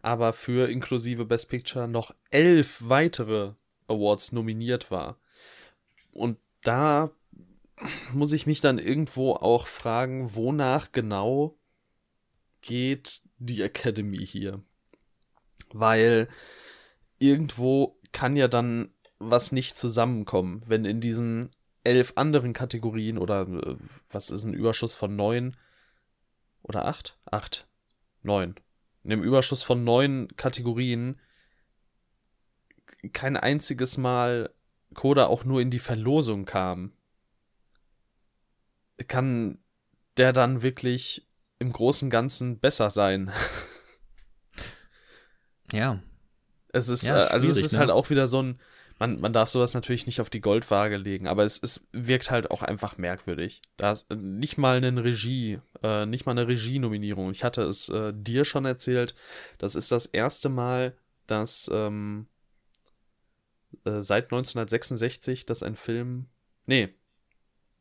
aber 0.03 0.33
für 0.33 0.71
inklusive 0.71 1.25
Best 1.25 1.49
Picture 1.49 1.89
noch 1.89 2.15
elf 2.31 2.83
weitere 2.89 3.53
Awards 3.89 4.33
nominiert 4.33 4.91
war. 4.91 5.19
Und 6.13 6.39
da 6.63 7.11
muss 8.13 8.33
ich 8.33 8.47
mich 8.47 8.61
dann 8.61 8.79
irgendwo 8.79 9.33
auch 9.33 9.67
fragen, 9.67 10.35
wonach 10.35 10.93
genau 10.93 11.57
geht 12.61 13.23
die 13.39 13.63
Academy 13.63 14.25
hier? 14.25 14.63
Weil 15.73 16.29
irgendwo 17.19 17.99
kann 18.13 18.37
ja 18.37 18.49
dann 18.49 18.93
was 19.19 19.53
nicht 19.53 19.79
zusammenkommen, 19.79 20.63
wenn 20.67 20.85
in 20.85 21.01
diesen 21.01 21.51
elf 21.85 22.13
anderen 22.17 22.53
Kategorien 22.53 23.19
oder 23.19 23.43
äh, 23.43 23.77
was 24.11 24.31
ist 24.31 24.45
ein 24.45 24.55
Überschuss 24.55 24.95
von 24.95 25.17
neun 25.17 25.57
oder 26.63 26.87
acht? 26.87 27.19
Acht. 27.31 27.69
Neun. 28.23 28.55
In 29.03 29.11
dem 29.11 29.23
Überschuss 29.23 29.63
von 29.63 29.83
neun 29.85 30.29
Kategorien 30.37 31.19
kein 33.13 33.37
einziges 33.37 33.97
Mal 33.97 34.51
Koda 34.95 35.27
auch 35.27 35.45
nur 35.45 35.61
in 35.61 35.71
die 35.71 35.79
Verlosung 35.79 36.45
kam. 36.45 36.93
Kann 39.09 39.59
der 40.17 40.33
dann 40.33 40.63
wirklich 40.63 41.29
im 41.59 41.73
Großen 41.73 42.07
und 42.07 42.11
Ganzen 42.11 42.59
besser 42.59 42.91
sein? 42.91 43.33
ja. 45.73 46.03
Es 46.73 46.89
ist, 46.89 47.05
ja, 47.05 47.27
äh, 47.27 47.29
also 47.29 47.49
es 47.49 47.63
ist 47.63 47.73
ne? 47.73 47.79
halt 47.79 47.91
auch 47.91 48.11
wieder 48.11 48.27
so 48.27 48.43
ein, 48.43 48.61
man, 49.01 49.19
man 49.19 49.33
darf 49.33 49.49
sowas 49.49 49.73
natürlich 49.73 50.05
nicht 50.05 50.21
auf 50.21 50.29
die 50.29 50.43
Goldwaage 50.43 50.99
legen, 50.99 51.27
aber 51.27 51.45
es, 51.45 51.59
es 51.63 51.89
wirkt 51.91 52.31
halt 52.31 52.51
auch 52.51 52.63
einfach 52.63 52.99
merkwürdig. 52.99 53.63
Da 53.79 53.93
ist 53.93 54.11
nicht 54.11 54.59
mal 54.59 54.77
eine 54.77 55.03
Regie, 55.03 55.59
äh, 55.83 56.05
nicht 56.05 56.27
mal 56.27 56.33
eine 56.33 56.47
Regie-Nominierung. 56.47 57.31
Ich 57.31 57.43
hatte 57.43 57.63
es 57.63 57.89
äh, 57.89 58.13
dir 58.15 58.45
schon 58.45 58.67
erzählt, 58.67 59.15
das 59.57 59.75
ist 59.75 59.91
das 59.91 60.05
erste 60.05 60.51
Mal, 60.51 60.95
dass 61.27 61.71
ähm, 61.73 62.27
äh, 63.87 64.03
seit 64.03 64.25
1966, 64.25 65.47
dass 65.47 65.63
ein 65.63 65.77
Film, 65.77 66.27
nee, 66.67 66.91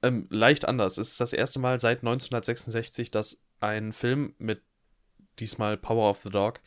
ähm, 0.01 0.25
leicht 0.29 0.65
anders. 0.65 0.97
Es 0.97 1.11
ist 1.11 1.19
das 1.19 1.33
erste 1.33 1.59
Mal 1.59 1.81
seit 1.81 1.99
1966, 1.99 3.11
dass 3.11 3.41
ein 3.59 3.91
Film 3.91 4.35
mit 4.37 4.61
diesmal 5.39 5.75
Power 5.75 6.09
of 6.09 6.19
the 6.19 6.29
Dog 6.29 6.61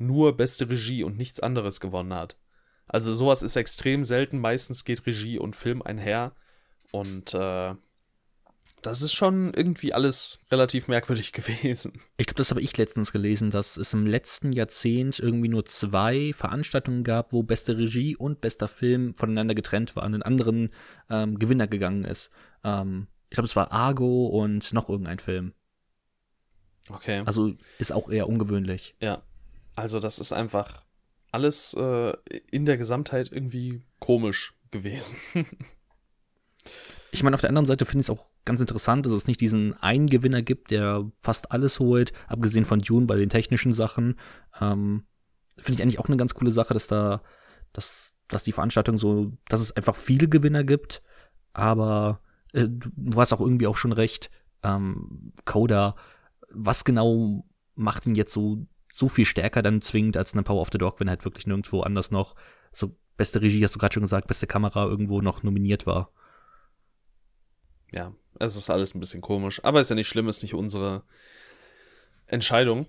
nur 0.00 0.36
beste 0.36 0.68
Regie 0.68 1.04
und 1.04 1.16
nichts 1.16 1.38
anderes 1.38 1.78
gewonnen 1.78 2.12
hat. 2.12 2.36
Also 2.86 3.14
sowas 3.14 3.42
ist 3.42 3.56
extrem 3.56 4.04
selten. 4.04 4.38
Meistens 4.38 4.84
geht 4.84 5.06
Regie 5.06 5.38
und 5.38 5.56
Film 5.56 5.82
einher. 5.82 6.32
Und 6.92 7.34
äh, 7.34 7.74
das 8.82 9.02
ist 9.02 9.14
schon 9.14 9.52
irgendwie 9.52 9.92
alles 9.92 10.40
relativ 10.50 10.86
merkwürdig 10.86 11.32
gewesen. 11.32 12.00
Ich 12.16 12.26
glaube, 12.26 12.38
das 12.38 12.50
habe 12.50 12.60
ich 12.60 12.76
letztens 12.76 13.10
gelesen, 13.10 13.50
dass 13.50 13.76
es 13.76 13.92
im 13.92 14.06
letzten 14.06 14.52
Jahrzehnt 14.52 15.18
irgendwie 15.18 15.48
nur 15.48 15.64
zwei 15.66 16.32
Veranstaltungen 16.32 17.02
gab, 17.02 17.32
wo 17.32 17.42
beste 17.42 17.76
Regie 17.76 18.16
und 18.16 18.40
bester 18.40 18.68
Film 18.68 19.14
voneinander 19.14 19.54
getrennt 19.54 19.96
waren, 19.96 20.14
und 20.14 20.14
einen 20.14 20.22
anderen 20.22 20.70
ähm, 21.10 21.38
Gewinner 21.38 21.66
gegangen 21.66 22.04
ist. 22.04 22.30
Ähm, 22.62 23.08
ich 23.28 23.34
glaube, 23.34 23.48
es 23.48 23.56
war 23.56 23.72
Argo 23.72 24.26
und 24.26 24.72
noch 24.72 24.88
irgendein 24.88 25.18
Film. 25.18 25.52
Okay. 26.88 27.22
Also 27.26 27.54
ist 27.78 27.92
auch 27.92 28.08
eher 28.08 28.28
ungewöhnlich. 28.28 28.94
Ja. 29.02 29.22
Also 29.74 29.98
das 30.00 30.20
ist 30.20 30.32
einfach 30.32 30.85
alles 31.36 31.74
äh, 31.74 32.14
in 32.50 32.64
der 32.64 32.78
Gesamtheit 32.78 33.30
irgendwie 33.30 33.82
komisch 33.98 34.54
gewesen. 34.70 35.18
ich 37.12 37.22
meine, 37.22 37.34
auf 37.34 37.42
der 37.42 37.50
anderen 37.50 37.66
Seite 37.66 37.84
finde 37.84 38.00
ich 38.00 38.06
es 38.06 38.10
auch 38.10 38.24
ganz 38.46 38.58
interessant, 38.62 39.04
dass 39.04 39.12
es 39.12 39.26
nicht 39.26 39.42
diesen 39.42 39.74
einen 39.74 40.06
Gewinner 40.06 40.40
gibt, 40.40 40.70
der 40.70 41.04
fast 41.18 41.52
alles 41.52 41.78
holt, 41.78 42.14
abgesehen 42.26 42.64
von 42.64 42.80
Dune 42.80 43.04
bei 43.04 43.16
den 43.16 43.28
technischen 43.28 43.74
Sachen. 43.74 44.18
Ähm, 44.58 45.04
Finde 45.58 45.74
ich 45.74 45.82
eigentlich 45.82 45.98
auch 45.98 46.08
eine 46.08 46.16
ganz 46.16 46.32
coole 46.32 46.52
Sache, 46.52 46.72
dass 46.72 46.86
da, 46.86 47.22
dass, 47.74 48.14
dass 48.28 48.42
die 48.42 48.52
Veranstaltung 48.52 48.96
so, 48.96 49.32
dass 49.50 49.60
es 49.60 49.72
einfach 49.72 49.94
viele 49.94 50.28
Gewinner 50.28 50.64
gibt, 50.64 51.02
aber 51.52 52.22
äh, 52.54 52.66
du 52.66 53.20
hast 53.20 53.34
auch 53.34 53.42
irgendwie 53.42 53.66
auch 53.66 53.76
schon 53.76 53.92
recht, 53.92 54.30
ähm, 54.62 55.34
Coda, 55.44 55.96
was 56.48 56.84
genau 56.84 57.44
macht 57.74 58.06
ihn 58.06 58.14
jetzt 58.14 58.32
so, 58.32 58.66
so 58.96 59.08
viel 59.08 59.26
stärker 59.26 59.60
dann 59.60 59.82
zwingend 59.82 60.16
als 60.16 60.32
eine 60.32 60.42
Power 60.42 60.62
of 60.62 60.70
the 60.72 60.78
Dog, 60.78 61.00
wenn 61.00 61.10
halt 61.10 61.22
wirklich 61.26 61.46
nirgendwo 61.46 61.82
anders 61.82 62.10
noch 62.10 62.34
so 62.72 62.96
beste 63.18 63.42
Regie, 63.42 63.62
hast 63.62 63.74
du 63.74 63.78
gerade 63.78 63.92
schon 63.92 64.02
gesagt, 64.02 64.26
beste 64.26 64.46
Kamera 64.46 64.86
irgendwo 64.86 65.20
noch 65.20 65.42
nominiert 65.42 65.86
war. 65.86 66.10
Ja, 67.92 68.14
es 68.38 68.56
ist 68.56 68.70
alles 68.70 68.94
ein 68.94 69.00
bisschen 69.00 69.20
komisch, 69.20 69.62
aber 69.64 69.82
ist 69.82 69.90
ja 69.90 69.96
nicht 69.96 70.08
schlimm, 70.08 70.28
ist 70.28 70.42
nicht 70.42 70.54
unsere 70.54 71.02
Entscheidung. 72.26 72.86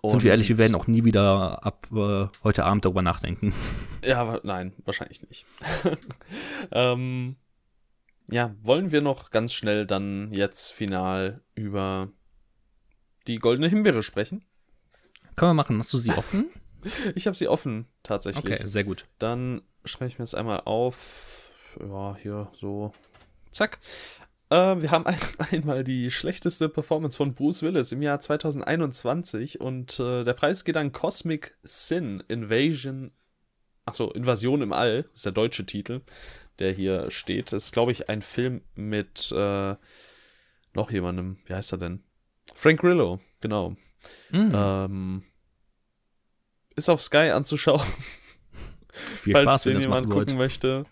Und 0.00 0.12
Sind 0.12 0.24
wir 0.24 0.30
ehrlich, 0.30 0.48
wir 0.48 0.56
werden 0.56 0.74
auch 0.74 0.86
nie 0.86 1.04
wieder 1.04 1.64
ab 1.66 1.88
äh, 1.92 2.28
heute 2.42 2.64
Abend 2.64 2.86
darüber 2.86 3.02
nachdenken. 3.02 3.52
Ja, 4.04 4.40
nein, 4.42 4.72
wahrscheinlich 4.84 5.22
nicht. 5.28 5.46
ähm, 6.72 7.36
ja, 8.28 8.52
wollen 8.60 8.90
wir 8.90 9.00
noch 9.00 9.30
ganz 9.30 9.52
schnell 9.52 9.86
dann 9.86 10.32
jetzt 10.32 10.72
final 10.72 11.44
über 11.54 12.10
die 13.28 13.36
goldene 13.36 13.68
Himbeere 13.68 14.02
sprechen? 14.02 14.44
Können 15.36 15.50
wir 15.50 15.54
machen. 15.54 15.78
Hast 15.78 15.92
du 15.92 15.98
sie 15.98 16.10
offen? 16.10 16.50
ich 17.14 17.26
habe 17.26 17.36
sie 17.36 17.48
offen, 17.48 17.86
tatsächlich. 18.02 18.44
Okay, 18.44 18.66
sehr 18.66 18.84
gut. 18.84 19.06
Dann 19.18 19.62
schreibe 19.84 20.08
ich 20.08 20.18
mir 20.18 20.24
jetzt 20.24 20.34
einmal 20.34 20.62
auf. 20.64 21.52
Ja, 21.80 22.16
hier 22.20 22.50
so. 22.54 22.92
Zack. 23.50 23.78
Äh, 24.50 24.82
wir 24.82 24.90
haben 24.90 25.06
ein, 25.06 25.18
einmal 25.50 25.82
die 25.82 26.10
schlechteste 26.10 26.68
Performance 26.68 27.16
von 27.16 27.34
Bruce 27.34 27.62
Willis 27.62 27.92
im 27.92 28.02
Jahr 28.02 28.20
2021 28.20 29.60
und 29.60 29.98
äh, 29.98 30.24
der 30.24 30.34
Preis 30.34 30.64
geht 30.64 30.76
an 30.76 30.92
Cosmic 30.92 31.56
Sin 31.62 32.22
Invasion. 32.28 33.12
Achso, 33.84 34.10
Invasion 34.10 34.62
im 34.62 34.72
All, 34.72 35.06
ist 35.12 35.24
der 35.24 35.32
deutsche 35.32 35.66
Titel, 35.66 36.02
der 36.58 36.72
hier 36.72 37.10
steht. 37.10 37.52
Das 37.52 37.64
ist, 37.64 37.72
glaube 37.72 37.92
ich, 37.92 38.08
ein 38.08 38.22
Film 38.22 38.60
mit 38.74 39.32
äh, 39.32 39.74
noch 40.74 40.90
jemandem. 40.90 41.38
Wie 41.46 41.54
heißt 41.54 41.72
er 41.72 41.78
denn? 41.78 42.02
Frank 42.54 42.80
Grillo, 42.80 43.20
genau. 43.40 43.76
Mhm. 44.30 44.52
Ähm, 44.54 45.24
ist 46.74 46.88
auf 46.88 47.02
Sky 47.02 47.30
anzuschauen. 47.30 47.86
Viel 48.92 49.32
Falls 49.34 49.44
Spaß, 49.44 49.66
wenn 49.66 49.80
jemand 49.80 50.10
gucken 50.10 50.36
möchte. 50.36 50.84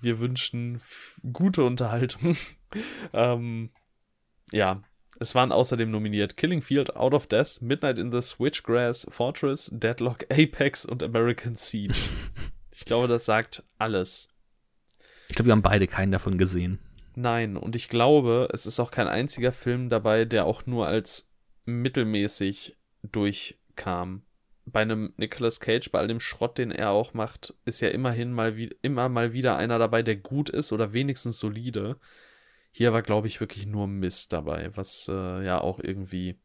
Wir 0.00 0.18
wünschen 0.20 0.80
gute 1.32 1.64
Unterhaltung. 1.64 2.36
ähm, 3.12 3.70
ja, 4.52 4.82
es 5.18 5.34
waren 5.34 5.52
außerdem 5.52 5.90
nominiert 5.90 6.36
Killing 6.36 6.60
Field, 6.60 6.96
Out 6.96 7.14
of 7.14 7.26
Death, 7.26 7.60
Midnight 7.60 7.98
in 7.98 8.12
the 8.12 8.20
Switchgrass, 8.20 9.06
Fortress, 9.08 9.70
Deadlock, 9.72 10.26
Apex 10.30 10.84
und 10.84 11.02
American 11.02 11.56
Siege. 11.56 11.94
ich 12.70 12.84
glaube, 12.84 13.08
das 13.08 13.24
sagt 13.24 13.64
alles. 13.78 14.28
Ich 15.28 15.34
glaube, 15.34 15.46
wir 15.46 15.52
haben 15.52 15.62
beide 15.62 15.86
keinen 15.86 16.12
davon 16.12 16.38
gesehen. 16.38 16.78
Nein, 17.14 17.56
und 17.56 17.74
ich 17.74 17.88
glaube, 17.88 18.48
es 18.52 18.66
ist 18.66 18.78
auch 18.78 18.90
kein 18.90 19.08
einziger 19.08 19.52
Film 19.52 19.88
dabei, 19.88 20.26
der 20.26 20.44
auch 20.44 20.66
nur 20.66 20.86
als 20.86 21.30
mittelmäßig 21.66 22.76
durchkam. 23.02 24.22
Bei 24.64 24.82
einem 24.82 25.12
Nicolas 25.16 25.60
Cage, 25.60 25.90
bei 25.92 26.00
all 26.00 26.08
dem 26.08 26.18
Schrott, 26.18 26.58
den 26.58 26.72
er 26.72 26.90
auch 26.90 27.14
macht, 27.14 27.54
ist 27.64 27.80
ja 27.80 27.88
immerhin 27.88 28.32
mal 28.32 28.56
wie, 28.56 28.74
immer 28.82 29.08
mal 29.08 29.32
wieder 29.32 29.56
einer 29.56 29.78
dabei, 29.78 30.02
der 30.02 30.16
gut 30.16 30.48
ist 30.48 30.72
oder 30.72 30.92
wenigstens 30.92 31.38
solide. 31.38 32.00
Hier 32.72 32.92
war, 32.92 33.02
glaube 33.02 33.28
ich, 33.28 33.40
wirklich 33.40 33.66
nur 33.66 33.86
Mist 33.86 34.32
dabei, 34.32 34.76
was 34.76 35.08
äh, 35.08 35.44
ja 35.44 35.60
auch 35.60 35.78
irgendwie 35.78 36.40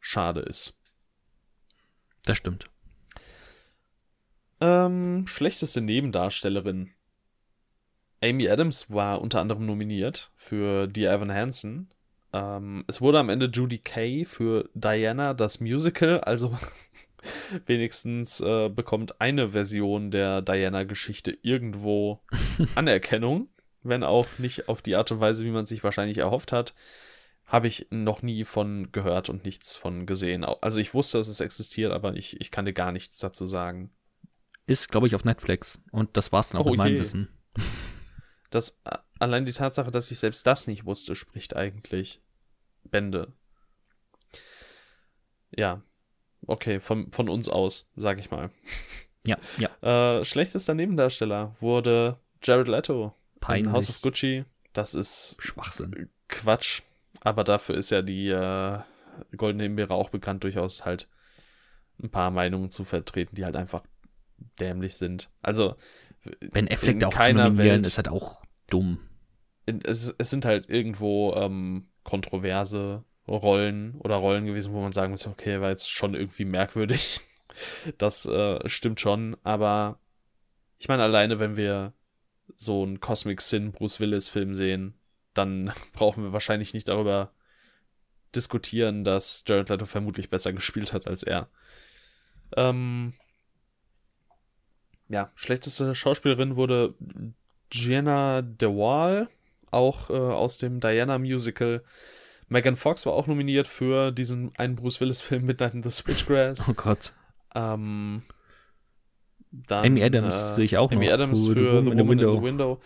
schade 0.00 0.40
ist. 0.40 0.80
Das 2.24 2.36
stimmt. 2.36 2.66
Ähm, 4.60 5.26
schlechteste 5.26 5.80
Nebendarstellerin. 5.80 6.92
Amy 8.22 8.48
Adams 8.48 8.90
war 8.90 9.20
unter 9.20 9.40
anderem 9.40 9.66
nominiert 9.66 10.32
für 10.34 10.88
die 10.88 11.04
Evan 11.04 11.32
Hansen. 11.32 11.92
Ähm, 12.32 12.84
es 12.86 13.00
wurde 13.00 13.18
am 13.18 13.28
Ende 13.28 13.46
Judy 13.46 13.78
Kay 13.78 14.24
für 14.24 14.68
Diana 14.74 15.34
das 15.34 15.60
Musical, 15.60 16.20
also 16.20 16.56
wenigstens 17.66 18.40
äh, 18.40 18.68
bekommt 18.68 19.20
eine 19.20 19.48
Version 19.48 20.10
der 20.10 20.42
Diana-Geschichte 20.42 21.36
irgendwo 21.42 22.20
Anerkennung 22.74 23.48
wenn 23.82 24.04
auch 24.04 24.26
nicht 24.38 24.68
auf 24.68 24.82
die 24.82 24.96
Art 24.96 25.10
und 25.10 25.20
Weise, 25.20 25.44
wie 25.44 25.50
man 25.50 25.66
sich 25.66 25.84
wahrscheinlich 25.84 26.18
erhofft 26.18 26.52
hat, 26.52 26.74
habe 27.46 27.66
ich 27.66 27.86
noch 27.90 28.22
nie 28.22 28.44
von 28.44 28.92
gehört 28.92 29.28
und 29.28 29.44
nichts 29.44 29.76
von 29.76 30.04
gesehen. 30.04 30.44
Also 30.44 30.78
ich 30.78 30.94
wusste, 30.94 31.18
dass 31.18 31.28
es 31.28 31.40
existiert, 31.40 31.92
aber 31.92 32.14
ich, 32.14 32.40
ich 32.40 32.50
kann 32.50 32.66
dir 32.66 32.74
gar 32.74 32.92
nichts 32.92 33.18
dazu 33.18 33.46
sagen. 33.46 33.90
Ist, 34.66 34.90
glaube 34.90 35.06
ich, 35.06 35.14
auf 35.14 35.24
Netflix. 35.24 35.80
Und 35.90 36.16
das 36.16 36.30
war's 36.30 36.50
dann 36.50 36.60
auch 36.60 36.66
oh, 36.66 36.70
mit 36.70 36.78
meinem. 36.78 37.00
Wissen. 37.00 37.28
Das, 38.50 38.80
äh, 38.84 38.98
allein 39.18 39.44
die 39.44 39.52
Tatsache, 39.52 39.90
dass 39.90 40.10
ich 40.10 40.18
selbst 40.18 40.46
das 40.46 40.66
nicht 40.66 40.84
wusste, 40.84 41.14
spricht 41.14 41.56
eigentlich 41.56 42.20
Bände. 42.84 43.32
Ja. 45.56 45.82
Okay, 46.46 46.80
von, 46.80 47.10
von 47.12 47.28
uns 47.28 47.48
aus, 47.48 47.90
sag 47.96 48.20
ich 48.20 48.30
mal. 48.30 48.50
Ja, 49.26 49.36
ja. 49.58 49.68
Äh, 50.20 50.24
schlechtester 50.24 50.74
Nebendarsteller 50.74 51.54
wurde 51.60 52.18
Jared 52.42 52.68
Leto 52.68 53.14
Peinlich. 53.40 53.72
House 53.72 53.90
of 53.90 54.00
Gucci, 54.02 54.44
das 54.72 54.94
ist 54.94 55.36
Schwachsinn. 55.40 56.10
Quatsch. 56.28 56.82
Aber 57.20 57.44
dafür 57.44 57.76
ist 57.76 57.90
ja 57.90 58.02
die 58.02 58.28
äh, 58.28 58.78
Goldene 59.36 59.64
Himbeere 59.64 59.94
auch 59.94 60.10
bekannt, 60.10 60.44
durchaus 60.44 60.84
halt 60.84 61.08
ein 62.02 62.10
paar 62.10 62.30
Meinungen 62.30 62.70
zu 62.70 62.84
vertreten, 62.84 63.34
die 63.34 63.44
halt 63.44 63.56
einfach 63.56 63.82
dämlich 64.60 64.96
sind. 64.96 65.30
Also 65.42 65.76
Ben 66.52 66.70
Affleck 66.70 67.00
da 67.00 67.08
auch 67.08 67.12
keiner 67.12 67.44
zu 67.44 67.48
nominieren, 67.50 67.76
Welt, 67.76 67.86
ist 67.86 67.96
halt 67.96 68.08
auch 68.08 68.42
dumm. 68.68 68.98
Es, 69.66 70.14
es, 70.16 70.30
sind 70.30 70.44
halt 70.44 70.70
irgendwo 70.70 71.34
ähm, 71.34 71.88
kontroverse 72.04 73.04
Rollen 73.26 73.96
oder 73.96 74.16
Rollen 74.16 74.46
gewesen, 74.46 74.72
wo 74.72 74.80
man 74.80 74.92
sagen 74.92 75.10
muss, 75.10 75.26
okay, 75.26 75.60
war 75.60 75.68
jetzt 75.68 75.90
schon 75.90 76.14
irgendwie 76.14 76.44
merkwürdig. 76.44 77.20
Das 77.96 78.26
äh, 78.26 78.68
stimmt 78.68 79.00
schon, 79.00 79.34
aber 79.42 79.98
ich 80.78 80.86
meine, 80.86 81.02
alleine 81.02 81.40
wenn 81.40 81.56
wir 81.56 81.94
so 82.56 82.82
einen 82.82 83.00
Cosmic 83.00 83.40
Sin 83.40 83.72
Bruce 83.72 84.00
Willis 84.00 84.28
Film 84.28 84.54
sehen, 84.54 84.94
dann 85.34 85.72
brauchen 85.94 86.22
wir 86.22 86.32
wahrscheinlich 86.32 86.74
nicht 86.74 86.88
darüber 86.88 87.32
diskutieren, 88.34 89.02
dass 89.02 89.44
Jared 89.46 89.70
Leto 89.70 89.86
vermutlich 89.86 90.28
besser 90.30 90.52
gespielt 90.52 90.92
hat 90.92 91.06
als 91.06 91.22
er. 91.22 91.48
Ähm, 92.54 93.14
ja, 95.08 95.32
schlechteste 95.34 95.94
Schauspielerin 95.94 96.56
wurde 96.56 96.94
Gianna 97.70 98.42
De 98.42 98.68
Waal, 98.68 99.28
auch 99.70 100.10
äh, 100.10 100.14
aus 100.14 100.58
dem 100.58 100.80
Diana 100.80 101.18
Musical. 101.18 101.82
Megan 102.48 102.76
Fox 102.76 103.04
war 103.04 103.12
auch 103.12 103.26
nominiert 103.26 103.66
für 103.66 104.10
diesen 104.10 104.52
einen 104.56 104.76
Bruce 104.76 105.00
Willis 105.00 105.20
Film 105.20 105.44
Midnight 105.44 105.74
in 105.74 105.82
the 105.82 105.90
Switchgrass. 105.90 106.66
Oh 106.68 106.72
Gott. 106.72 107.12
Ähm, 107.54 108.22
dann, 109.50 109.84
Amy 109.84 110.02
Adams 110.02 110.34
äh, 110.34 110.54
sehe 110.54 110.64
ich 110.64 110.78
auch 110.78 110.90
Amy 110.92 111.06
noch. 111.06 111.14
Adams 111.14 111.46
für, 111.46 111.54
für 111.54 111.60
The 111.60 111.76
Woman, 111.76 111.92
in 111.92 111.98
the 111.98 112.08
Window. 112.08 112.34
In 112.34 112.38
the 112.38 112.46
Window. 112.46 112.80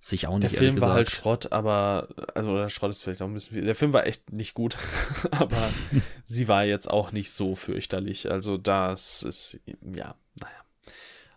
Sehe 0.00 0.16
ich 0.16 0.26
auch 0.26 0.34
nicht. 0.34 0.42
Der 0.42 0.50
Film 0.50 0.80
war 0.80 0.92
halt 0.92 1.10
Schrott, 1.10 1.52
aber, 1.52 2.08
also 2.34 2.56
der 2.56 2.68
Schrott 2.68 2.90
ist 2.90 3.02
vielleicht 3.02 3.22
auch 3.22 3.26
ein 3.26 3.32
bisschen 3.32 3.54
viel. 3.54 3.64
Der 3.64 3.74
Film 3.74 3.92
war 3.92 4.06
echt 4.06 4.32
nicht 4.32 4.54
gut, 4.54 4.76
aber 5.30 5.70
sie 6.24 6.46
war 6.46 6.64
jetzt 6.64 6.90
auch 6.90 7.12
nicht 7.12 7.32
so 7.32 7.54
fürchterlich. 7.54 8.30
Also 8.30 8.58
das 8.58 9.22
ist, 9.22 9.60
ja, 9.66 10.14
naja. 10.34 10.63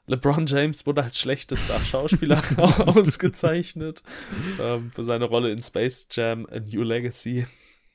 LeBron 0.07 0.45
James 0.45 0.85
wurde 0.85 1.03
als 1.03 1.19
schlechtester 1.19 1.77
Schauspieler 1.79 2.41
ausgezeichnet 2.87 4.03
ähm, 4.59 4.89
für 4.89 5.03
seine 5.03 5.25
Rolle 5.25 5.51
in 5.51 5.61
Space 5.61 6.07
Jam 6.11 6.47
A 6.49 6.59
New 6.59 6.81
Legacy. 6.81 7.45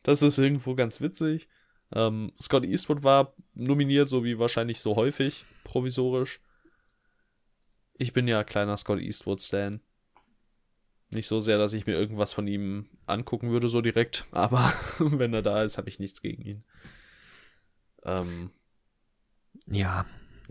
Das 0.02 0.20
ist 0.20 0.38
irgendwo 0.38 0.74
ganz 0.74 1.00
witzig. 1.00 1.48
Ähm, 1.94 2.32
Scott 2.40 2.64
Eastwood 2.64 3.02
war 3.02 3.34
nominiert, 3.54 4.10
so 4.10 4.24
wie 4.24 4.38
wahrscheinlich 4.38 4.80
so 4.80 4.96
häufig, 4.96 5.44
provisorisch. 5.64 6.40
Ich 7.94 8.12
bin 8.12 8.28
ja 8.28 8.44
kleiner 8.44 8.76
Scott 8.76 9.00
Eastwood-Stan. 9.00 9.80
Nicht 11.10 11.26
so 11.26 11.40
sehr, 11.40 11.58
dass 11.58 11.74
ich 11.74 11.86
mir 11.86 11.94
irgendwas 11.94 12.32
von 12.32 12.46
ihm 12.46 12.88
angucken 13.06 13.50
würde, 13.50 13.68
so 13.68 13.80
direkt, 13.80 14.26
aber 14.32 14.72
wenn 14.98 15.32
er 15.32 15.42
da 15.42 15.62
ist, 15.62 15.78
habe 15.78 15.88
ich 15.88 15.98
nichts 15.98 16.20
gegen 16.20 16.42
ihn. 16.42 16.64
Ähm, 18.04 18.50
ja. 19.66 20.04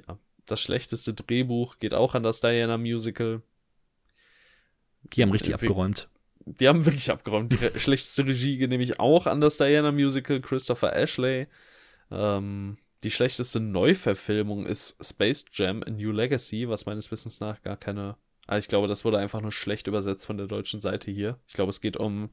Ja. 0.07 0.18
Das 0.52 0.60
schlechteste 0.60 1.14
Drehbuch 1.14 1.80
geht 1.80 1.93
auch 1.93 2.14
an 2.14 2.24
das 2.24 2.41
Diana 2.41 2.78
Musical. 2.78 3.41
Die 5.04 5.22
haben 5.22 5.32
richtig 5.32 5.52
äh, 5.52 5.54
abgeräumt. 5.54 6.10
Die 6.45 6.68
haben 6.68 6.86
wirklich 6.86 7.10
abgeräumt. 7.10 7.54
Die 7.54 7.58
schlechteste 7.80 8.26
Regie 8.26 8.58
geht 8.58 8.70
nämlich 8.70 8.99
auch 8.99 9.28
an 9.28 9.39
das 9.39 9.56
Diana 9.56 9.93
Musical, 9.93 10.41
Christopher 10.41 10.93
Ashley. 10.93 11.47
Ähm, 12.12 12.78
die 13.06 13.12
schlechteste 13.12 13.62
Neuverfilmung 13.62 14.66
ist 14.66 14.97
Space 15.02 15.45
Jam 15.54 15.84
A 15.84 15.89
New 15.89 16.12
Legacy, 16.12 16.68
was 16.68 16.86
meines 16.86 17.10
Wissens 17.12 17.39
nach 17.39 17.64
gar 17.64 17.78
keine 17.78 18.18
Aber 18.45 18.60
ich 18.60 18.68
glaube, 18.68 18.89
das 18.89 19.06
wurde 19.06 19.20
einfach 19.20 19.39
nur 19.39 19.54
schlecht 19.54 19.88
übersetzt 19.88 20.26
von 20.26 20.36
der 20.36 20.47
deutschen 20.47 20.82
Seite 20.82 21.12
hier. 21.12 21.39
Ich 21.47 21.54
glaube, 21.54 21.70
es 21.70 21.80
geht 21.80 21.95
um 21.95 22.30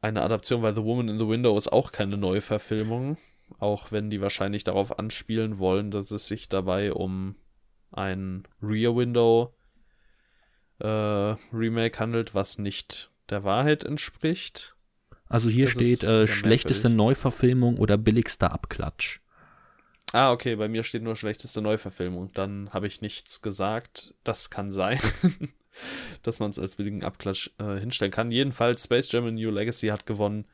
eine 0.00 0.22
Adaption, 0.22 0.62
weil 0.62 0.74
The 0.74 0.82
Woman 0.82 1.08
in 1.08 1.20
the 1.20 1.28
Window 1.28 1.56
ist 1.56 1.72
auch 1.72 1.92
keine 1.92 2.16
Neuverfilmung. 2.16 3.16
Auch 3.58 3.92
wenn 3.92 4.10
die 4.10 4.20
wahrscheinlich 4.20 4.64
darauf 4.64 4.98
anspielen 4.98 5.58
wollen, 5.58 5.90
dass 5.90 6.10
es 6.10 6.26
sich 6.26 6.48
dabei 6.48 6.92
um 6.92 7.36
ein 7.92 8.44
Rear 8.60 8.96
Window 8.96 9.54
äh, 10.80 10.86
Remake 11.52 11.98
handelt, 11.98 12.34
was 12.34 12.58
nicht 12.58 13.10
der 13.30 13.44
Wahrheit 13.44 13.84
entspricht. 13.84 14.74
Also 15.28 15.48
hier 15.50 15.66
das 15.66 15.74
steht 15.74 16.04
äh, 16.04 16.26
schlechteste 16.26 16.90
Neuverfilmung 16.90 17.78
oder 17.78 17.96
billigster 17.96 18.52
Abklatsch. 18.52 19.20
Ah, 20.12 20.30
okay, 20.30 20.54
bei 20.54 20.68
mir 20.68 20.84
steht 20.84 21.02
nur 21.02 21.16
schlechteste 21.16 21.60
Neuverfilmung. 21.60 22.30
Dann 22.32 22.70
habe 22.72 22.86
ich 22.86 23.00
nichts 23.00 23.42
gesagt. 23.42 24.14
Das 24.22 24.48
kann 24.50 24.70
sein, 24.70 25.00
dass 26.22 26.38
man 26.38 26.50
es 26.50 26.58
als 26.58 26.76
billigen 26.76 27.02
Abklatsch 27.02 27.50
äh, 27.58 27.80
hinstellen 27.80 28.12
kann. 28.12 28.30
Jedenfalls, 28.30 28.84
Space 28.84 29.10
Jam 29.10 29.32
New 29.34 29.50
Legacy 29.50 29.88
hat 29.88 30.06
gewonnen. 30.06 30.46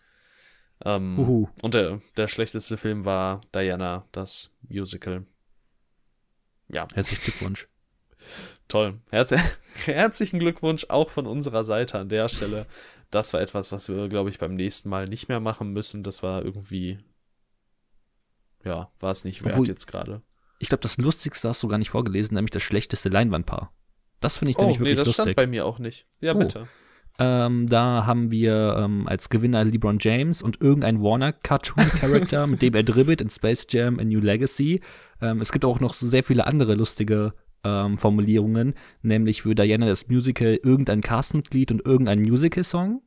Ähm, 0.85 1.49
und 1.63 1.75
der, 1.75 2.01
der 2.17 2.29
schlechteste 2.29 2.77
Film 2.77 3.05
war 3.05 3.41
Diana, 3.55 4.07
das 4.13 4.55
Musical. 4.69 5.27
Ja. 6.69 6.89
Herzlichen 6.95 7.23
Glückwunsch. 7.25 7.69
Toll. 8.69 9.01
Herz 9.11 9.35
herzlichen 9.85 10.39
Glückwunsch 10.39 10.87
auch 10.89 11.11
von 11.11 11.27
unserer 11.27 11.65
Seite 11.65 11.99
an 11.99 12.09
der 12.09 12.29
Stelle. 12.29 12.67
Das 13.11 13.33
war 13.33 13.41
etwas, 13.41 13.73
was 13.73 13.89
wir, 13.89 14.09
glaube 14.09 14.31
ich, 14.31 14.39
beim 14.39 14.55
nächsten 14.55 14.89
Mal 14.89 15.07
nicht 15.07 15.29
mehr 15.29 15.41
machen 15.41 15.73
müssen. 15.73 16.03
Das 16.03 16.23
war 16.23 16.45
irgendwie 16.45 16.99
ja, 18.65 18.91
war 19.01 19.11
es 19.11 19.25
nicht 19.25 19.43
wert 19.43 19.55
Obwohl, 19.55 19.69
jetzt 19.69 19.87
gerade. 19.87 20.23
Ich 20.59 20.69
glaube, 20.69 20.83
das 20.83 20.99
Lustigste 20.99 21.49
hast 21.49 21.63
du 21.63 21.69
gar 21.69 21.79
nicht 21.79 21.91
vorgelesen, 21.91 22.35
nämlich 22.35 22.51
das 22.51 22.63
schlechteste 22.63 23.09
Leinwandpaar. 23.09 23.73
Das 24.21 24.39
finde 24.39 24.51
ich 24.51 24.59
oh, 24.59 24.63
nämlich 24.63 24.81
wirklich 24.81 24.99
lustig. 24.99 25.07
nee, 25.07 25.13
das 25.13 25.19
lustig. 25.19 25.23
stand 25.25 25.37
bei 25.37 25.47
mir 25.47 25.65
auch 25.65 25.79
nicht. 25.79 26.07
Ja, 26.21 26.35
oh. 26.35 26.39
bitte. 26.39 26.69
Ähm, 27.19 27.67
da 27.67 28.07
haben 28.07 28.31
wir 28.31 28.77
ähm, 28.79 29.07
als 29.07 29.29
Gewinner 29.29 29.65
LeBron 29.65 29.99
James 30.01 30.43
und 30.43 30.61
irgendein 30.61 31.03
Warner-Cartoon-Charakter, 31.03 32.47
mit 32.47 32.63
dem 32.63 32.75
er 32.75 32.83
dribbelt 32.83 33.21
in 33.21 33.29
Space 33.29 33.67
Jam 33.69 33.99
A 33.99 34.05
New 34.05 34.21
Legacy. 34.21 34.81
Ähm, 35.21 35.41
es 35.41 35.53
gibt 35.53 35.65
auch 35.65 35.81
noch 35.81 35.95
sehr 35.95 36.25
viele 36.25 36.47
andere 36.47 36.75
lustige 36.75 37.35
ähm, 37.63 37.99
Formulierungen, 37.99 38.75
nämlich 39.03 39.43
für 39.43 39.55
Diana 39.55 39.87
das 39.87 40.09
Musical 40.09 40.59
irgendein 40.63 41.03
Castmitglied 41.03 41.71
und 41.73 41.85
irgendein 41.85 42.23
Musical-Song 42.23 43.03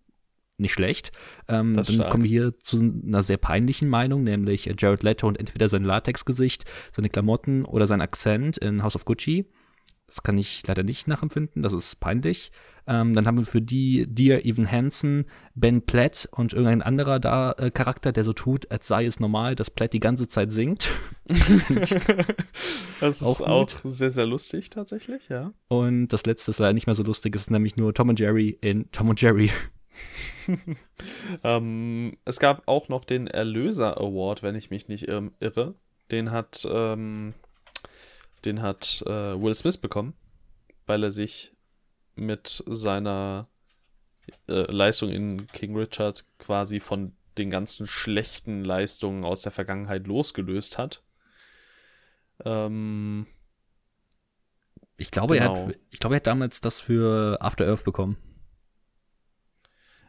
nicht 0.57 0.73
schlecht. 0.73 1.11
Ähm, 1.47 1.73
dann 1.73 1.85
stark. 1.85 2.11
kommen 2.11 2.23
wir 2.23 2.29
hier 2.29 2.59
zu 2.59 2.79
einer 2.79 3.23
sehr 3.23 3.37
peinlichen 3.37 3.89
Meinung, 3.89 4.23
nämlich 4.23 4.71
Jared 4.77 5.03
Leto 5.03 5.27
und 5.27 5.39
entweder 5.39 5.67
sein 5.69 5.83
Latexgesicht, 5.83 6.65
seine 6.91 7.09
Klamotten 7.09 7.65
oder 7.65 7.87
sein 7.87 8.01
Akzent 8.01 8.57
in 8.57 8.83
House 8.83 8.95
of 8.95 9.05
Gucci. 9.05 9.45
Das 10.13 10.21
kann 10.21 10.37
ich 10.37 10.61
leider 10.67 10.83
nicht 10.83 11.07
nachempfinden, 11.07 11.63
das 11.63 11.73
ist 11.73 11.99
peinlich. 11.99 12.51
Ähm, 12.85 13.15
dann 13.15 13.25
haben 13.25 13.39
wir 13.39 13.47
für 13.47 13.63
die 13.63 14.05
Dear 14.07 14.45
Evan 14.45 14.69
Hansen, 14.69 15.25
Ben 15.55 15.81
Platt 15.81 16.29
und 16.31 16.53
irgendein 16.53 16.83
anderer 16.83 17.19
da 17.19 17.53
äh, 17.53 17.71
Charakter, 17.71 18.11
der 18.11 18.23
so 18.23 18.31
tut, 18.31 18.69
als 18.69 18.87
sei 18.87 19.07
es 19.07 19.19
normal, 19.19 19.55
dass 19.55 19.71
Platt 19.71 19.91
die 19.91 19.99
ganze 19.99 20.27
Zeit 20.27 20.51
singt. 20.51 20.87
das 22.99 23.21
ist 23.21 23.23
auch, 23.23 23.41
auch, 23.41 23.69
sehr, 23.85 24.11
sehr 24.11 24.27
lustig 24.27 24.69
tatsächlich, 24.69 25.29
ja. 25.29 25.51
Und 25.67 26.09
das 26.09 26.27
letzte 26.27 26.51
ist 26.51 26.59
leider 26.59 26.73
nicht 26.73 26.85
mehr 26.85 26.95
so 26.95 27.01
lustig, 27.01 27.35
es 27.35 27.43
ist 27.43 27.51
nämlich 27.51 27.75
nur 27.75 27.91
Tom 27.95 28.09
und 28.09 28.19
Jerry 28.19 28.55
in 28.61 28.91
Tom 28.91 29.09
und 29.09 29.19
Jerry. 29.19 29.49
ähm, 31.43 32.17
es 32.23 32.39
gab 32.39 32.67
auch 32.67 32.87
noch 32.87 33.03
den 33.03 33.25
Erlöser 33.25 33.97
Award, 33.97 34.43
wenn 34.43 34.53
ich 34.53 34.69
mich 34.69 34.87
nicht 34.89 35.09
ähm, 35.09 35.31
irre. 35.39 35.73
Den 36.11 36.29
hat, 36.29 36.67
ähm, 36.69 37.33
den 38.45 38.61
hat 38.61 39.03
äh, 39.05 39.41
Will 39.41 39.53
Smith 39.53 39.77
bekommen, 39.77 40.13
weil 40.85 41.03
er 41.03 41.11
sich 41.11 41.55
mit 42.15 42.63
seiner 42.67 43.47
äh, 44.47 44.71
Leistung 44.71 45.09
in 45.09 45.47
King 45.47 45.75
Richard 45.75 46.25
quasi 46.39 46.79
von 46.79 47.13
den 47.37 47.49
ganzen 47.49 47.87
schlechten 47.87 48.63
Leistungen 48.63 49.23
aus 49.23 49.41
der 49.41 49.51
Vergangenheit 49.51 50.05
losgelöst 50.07 50.77
hat. 50.77 51.03
Ähm, 52.45 53.27
ich 54.97 55.11
glaube, 55.11 55.35
genau. 55.35 55.45
er 55.45 55.49
hat, 55.49 55.67
genau. 55.67 55.79
ich 55.89 55.99
glaube, 55.99 56.15
er 56.15 56.17
hat 56.17 56.27
damals 56.27 56.61
das 56.61 56.79
für 56.79 57.41
After 57.41 57.67
Earth 57.67 57.83
bekommen. 57.83 58.17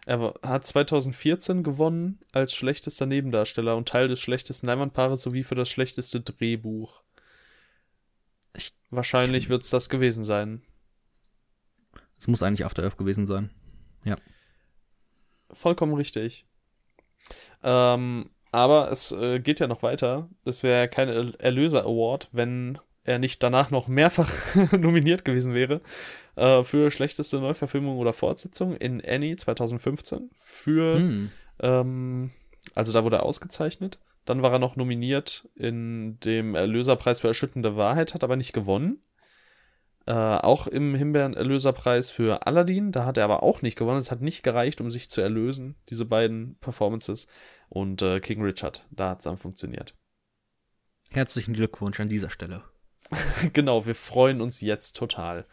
Er 0.06 0.34
hat 0.42 0.66
2014 0.66 1.62
gewonnen 1.62 2.20
als 2.32 2.54
schlechtester 2.54 3.06
Nebendarsteller 3.06 3.74
und 3.74 3.88
Teil 3.88 4.08
des 4.08 4.20
schlechtesten 4.20 4.66
Leinwandpaares 4.66 5.22
sowie 5.22 5.44
für 5.44 5.54
das 5.54 5.70
schlechteste 5.70 6.20
Drehbuch. 6.20 7.03
Ich 8.56 8.74
Wahrscheinlich 8.90 9.48
wird 9.48 9.62
es 9.64 9.70
das 9.70 9.88
gewesen 9.88 10.24
sein. 10.24 10.62
Es 12.18 12.28
muss 12.28 12.42
eigentlich 12.42 12.64
After 12.64 12.82
Earth 12.82 12.96
gewesen 12.96 13.26
sein. 13.26 13.50
Ja. 14.04 14.16
Vollkommen 15.50 15.94
richtig. 15.94 16.46
Ähm, 17.62 18.30
aber 18.52 18.90
es 18.92 19.10
äh, 19.12 19.40
geht 19.40 19.60
ja 19.60 19.66
noch 19.66 19.82
weiter. 19.82 20.28
Es 20.44 20.62
wäre 20.62 20.88
kein 20.88 21.08
Erlöser-Award, 21.08 22.28
wenn 22.32 22.78
er 23.02 23.18
nicht 23.18 23.42
danach 23.42 23.70
noch 23.70 23.88
mehrfach 23.88 24.30
nominiert 24.72 25.24
gewesen 25.24 25.54
wäre 25.54 25.80
äh, 26.36 26.62
für 26.62 26.90
schlechteste 26.90 27.38
Neuverfilmung 27.40 27.98
oder 27.98 28.12
Fortsetzung 28.12 28.76
in 28.76 29.04
Annie 29.04 29.36
2015. 29.36 30.30
Für, 30.38 30.98
hm. 30.98 31.30
ähm, 31.60 32.30
also 32.74 32.92
da 32.92 33.04
wurde 33.04 33.16
er 33.16 33.22
ausgezeichnet. 33.24 33.98
Dann 34.24 34.42
war 34.42 34.52
er 34.52 34.58
noch 34.58 34.76
nominiert 34.76 35.48
in 35.54 36.18
dem 36.20 36.54
Erlöserpreis 36.54 37.20
für 37.20 37.28
erschütternde 37.28 37.76
Wahrheit, 37.76 38.14
hat 38.14 38.24
aber 38.24 38.36
nicht 38.36 38.52
gewonnen. 38.52 39.02
Äh, 40.06 40.12
auch 40.12 40.66
im 40.66 40.94
Himbeeren-Erlöserpreis 40.94 42.10
für 42.10 42.46
Aladdin, 42.46 42.92
da 42.92 43.06
hat 43.06 43.16
er 43.16 43.24
aber 43.24 43.42
auch 43.42 43.62
nicht 43.62 43.76
gewonnen. 43.76 43.98
Es 43.98 44.10
hat 44.10 44.20
nicht 44.20 44.42
gereicht, 44.42 44.80
um 44.80 44.90
sich 44.90 45.08
zu 45.08 45.22
erlösen, 45.22 45.76
diese 45.88 46.04
beiden 46.04 46.56
Performances. 46.58 47.26
Und 47.68 48.02
äh, 48.02 48.20
King 48.20 48.42
Richard, 48.42 48.86
da 48.90 49.10
hat 49.10 49.20
es 49.20 49.24
dann 49.24 49.38
funktioniert. 49.38 49.94
Herzlichen 51.10 51.54
Glückwunsch 51.54 52.00
an 52.00 52.08
dieser 52.08 52.30
Stelle. 52.30 52.64
genau, 53.52 53.86
wir 53.86 53.94
freuen 53.94 54.40
uns 54.40 54.60
jetzt 54.60 54.96
total. 54.96 55.46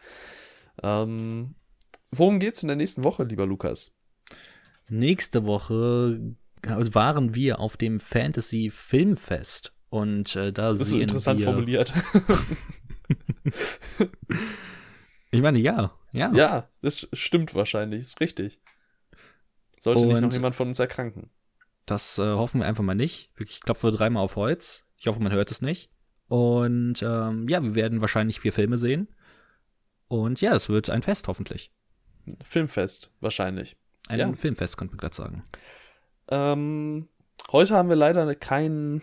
Ähm, 0.82 1.54
worum 2.10 2.38
geht's 2.38 2.62
in 2.62 2.68
der 2.68 2.76
nächsten 2.76 3.04
Woche, 3.04 3.24
lieber 3.24 3.46
Lukas? 3.46 3.94
Nächste 4.88 5.46
Woche 5.46 6.36
waren 6.64 7.34
wir 7.34 7.60
auf 7.60 7.76
dem 7.76 8.00
Fantasy 8.00 8.70
Filmfest 8.70 9.72
und 9.90 10.36
äh, 10.36 10.52
da 10.52 10.70
das 10.70 10.80
ist 10.80 10.94
interessant 10.94 11.40
wir 11.40 11.46
formuliert. 11.46 11.92
ich 15.30 15.42
meine, 15.42 15.58
ja, 15.58 15.92
ja. 16.12 16.32
Ja, 16.32 16.68
das 16.80 17.08
stimmt 17.12 17.54
wahrscheinlich, 17.54 18.00
ist 18.02 18.20
richtig. 18.20 18.60
Sollte 19.78 20.02
und 20.02 20.08
nicht 20.08 20.20
noch 20.20 20.32
jemand 20.32 20.54
von 20.54 20.68
uns 20.68 20.78
erkranken. 20.78 21.30
Das 21.86 22.18
äh, 22.18 22.22
hoffen 22.22 22.60
wir 22.60 22.66
einfach 22.66 22.84
mal 22.84 22.94
nicht. 22.94 23.30
Ich 23.38 23.60
klopfe 23.60 23.90
dreimal 23.90 24.22
auf 24.22 24.36
Holz. 24.36 24.84
Ich 24.96 25.08
hoffe, 25.08 25.20
man 25.20 25.32
hört 25.32 25.50
es 25.50 25.60
nicht. 25.60 25.90
Und 26.28 27.02
ähm, 27.02 27.48
ja, 27.48 27.62
wir 27.62 27.74
werden 27.74 28.00
wahrscheinlich 28.00 28.40
vier 28.40 28.52
Filme 28.52 28.78
sehen. 28.78 29.08
Und 30.08 30.40
ja, 30.40 30.54
es 30.54 30.68
wird 30.68 30.88
ein 30.88 31.02
Fest 31.02 31.28
hoffentlich. 31.28 31.72
Filmfest, 32.42 33.10
wahrscheinlich. 33.20 33.76
Ein 34.08 34.18
ja. 34.18 34.32
Filmfest, 34.32 34.78
könnte 34.78 34.92
man 34.92 35.00
gerade 35.00 35.14
sagen. 35.14 35.42
Ähm, 36.32 37.08
heute 37.52 37.74
haben 37.74 37.90
wir 37.90 37.96
leider 37.96 38.34
keinen 38.34 39.02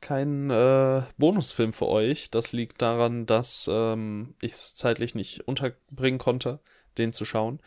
kein, 0.00 0.50
äh, 0.50 1.02
Bonusfilm 1.18 1.74
für 1.74 1.86
euch. 1.86 2.30
Das 2.30 2.54
liegt 2.54 2.80
daran, 2.80 3.26
dass 3.26 3.68
ähm, 3.70 4.34
ich 4.40 4.52
es 4.52 4.74
zeitlich 4.74 5.14
nicht 5.14 5.46
unterbringen 5.46 6.18
konnte, 6.18 6.60
den 6.96 7.12
zu 7.12 7.26
schauen. 7.26 7.60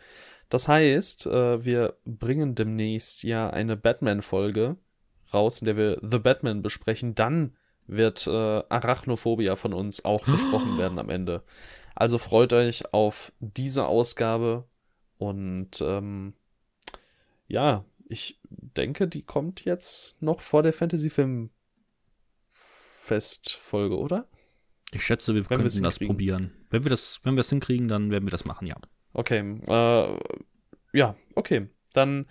Das 0.50 0.66
heißt, 0.66 1.26
äh, 1.26 1.64
wir 1.64 1.96
bringen 2.04 2.56
demnächst 2.56 3.22
ja 3.22 3.48
eine 3.48 3.76
Batman-Folge 3.76 4.76
raus, 5.32 5.60
in 5.60 5.66
der 5.66 5.76
wir 5.76 6.00
The 6.02 6.18
Batman 6.18 6.62
besprechen. 6.62 7.14
Dann 7.14 7.56
wird 7.86 8.26
äh, 8.26 8.30
Arachnophobia 8.68 9.54
von 9.54 9.72
uns 9.72 10.04
auch 10.04 10.24
besprochen 10.26 10.78
werden 10.78 10.98
am 10.98 11.10
Ende. 11.10 11.44
Also 11.94 12.18
freut 12.18 12.52
euch 12.52 12.92
auf 12.92 13.32
diese 13.38 13.86
Ausgabe 13.86 14.64
und 15.16 15.80
ähm, 15.80 16.34
ja, 17.46 17.84
ich 18.08 18.40
denke, 18.48 19.08
die 19.08 19.22
kommt 19.22 19.64
jetzt 19.64 20.14
noch 20.20 20.40
vor 20.40 20.62
der 20.62 20.72
Fantasy 20.72 21.10
Film 21.10 21.50
Festfolge, 22.50 23.98
oder? 23.98 24.28
Ich 24.92 25.04
schätze, 25.04 25.34
wir 25.34 25.48
wenn 25.50 25.60
könnten 25.60 25.82
das 25.82 25.98
probieren. 25.98 26.52
Wenn 26.70 26.84
wir 26.84 26.90
das, 26.90 27.20
wenn 27.22 27.34
wir 27.34 27.40
es 27.40 27.50
hinkriegen, 27.50 27.88
dann 27.88 28.10
werden 28.10 28.24
wir 28.24 28.30
das 28.30 28.44
machen, 28.44 28.66
ja. 28.66 28.76
Okay, 29.12 29.60
äh, 29.66 30.18
ja, 30.92 31.16
okay. 31.34 31.68
Dann 31.92 32.26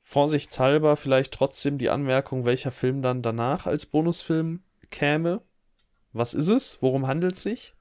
vorsichtshalber 0.00 0.96
vielleicht 0.96 1.32
trotzdem 1.32 1.78
die 1.78 1.90
Anmerkung, 1.90 2.46
welcher 2.46 2.72
Film 2.72 3.02
dann 3.02 3.22
danach 3.22 3.66
als 3.66 3.86
Bonusfilm 3.86 4.62
käme. 4.90 5.42
Was 6.12 6.34
ist 6.34 6.48
es? 6.48 6.82
Worum 6.82 7.06
handelt 7.06 7.34
es 7.34 7.42
sich? 7.42 7.73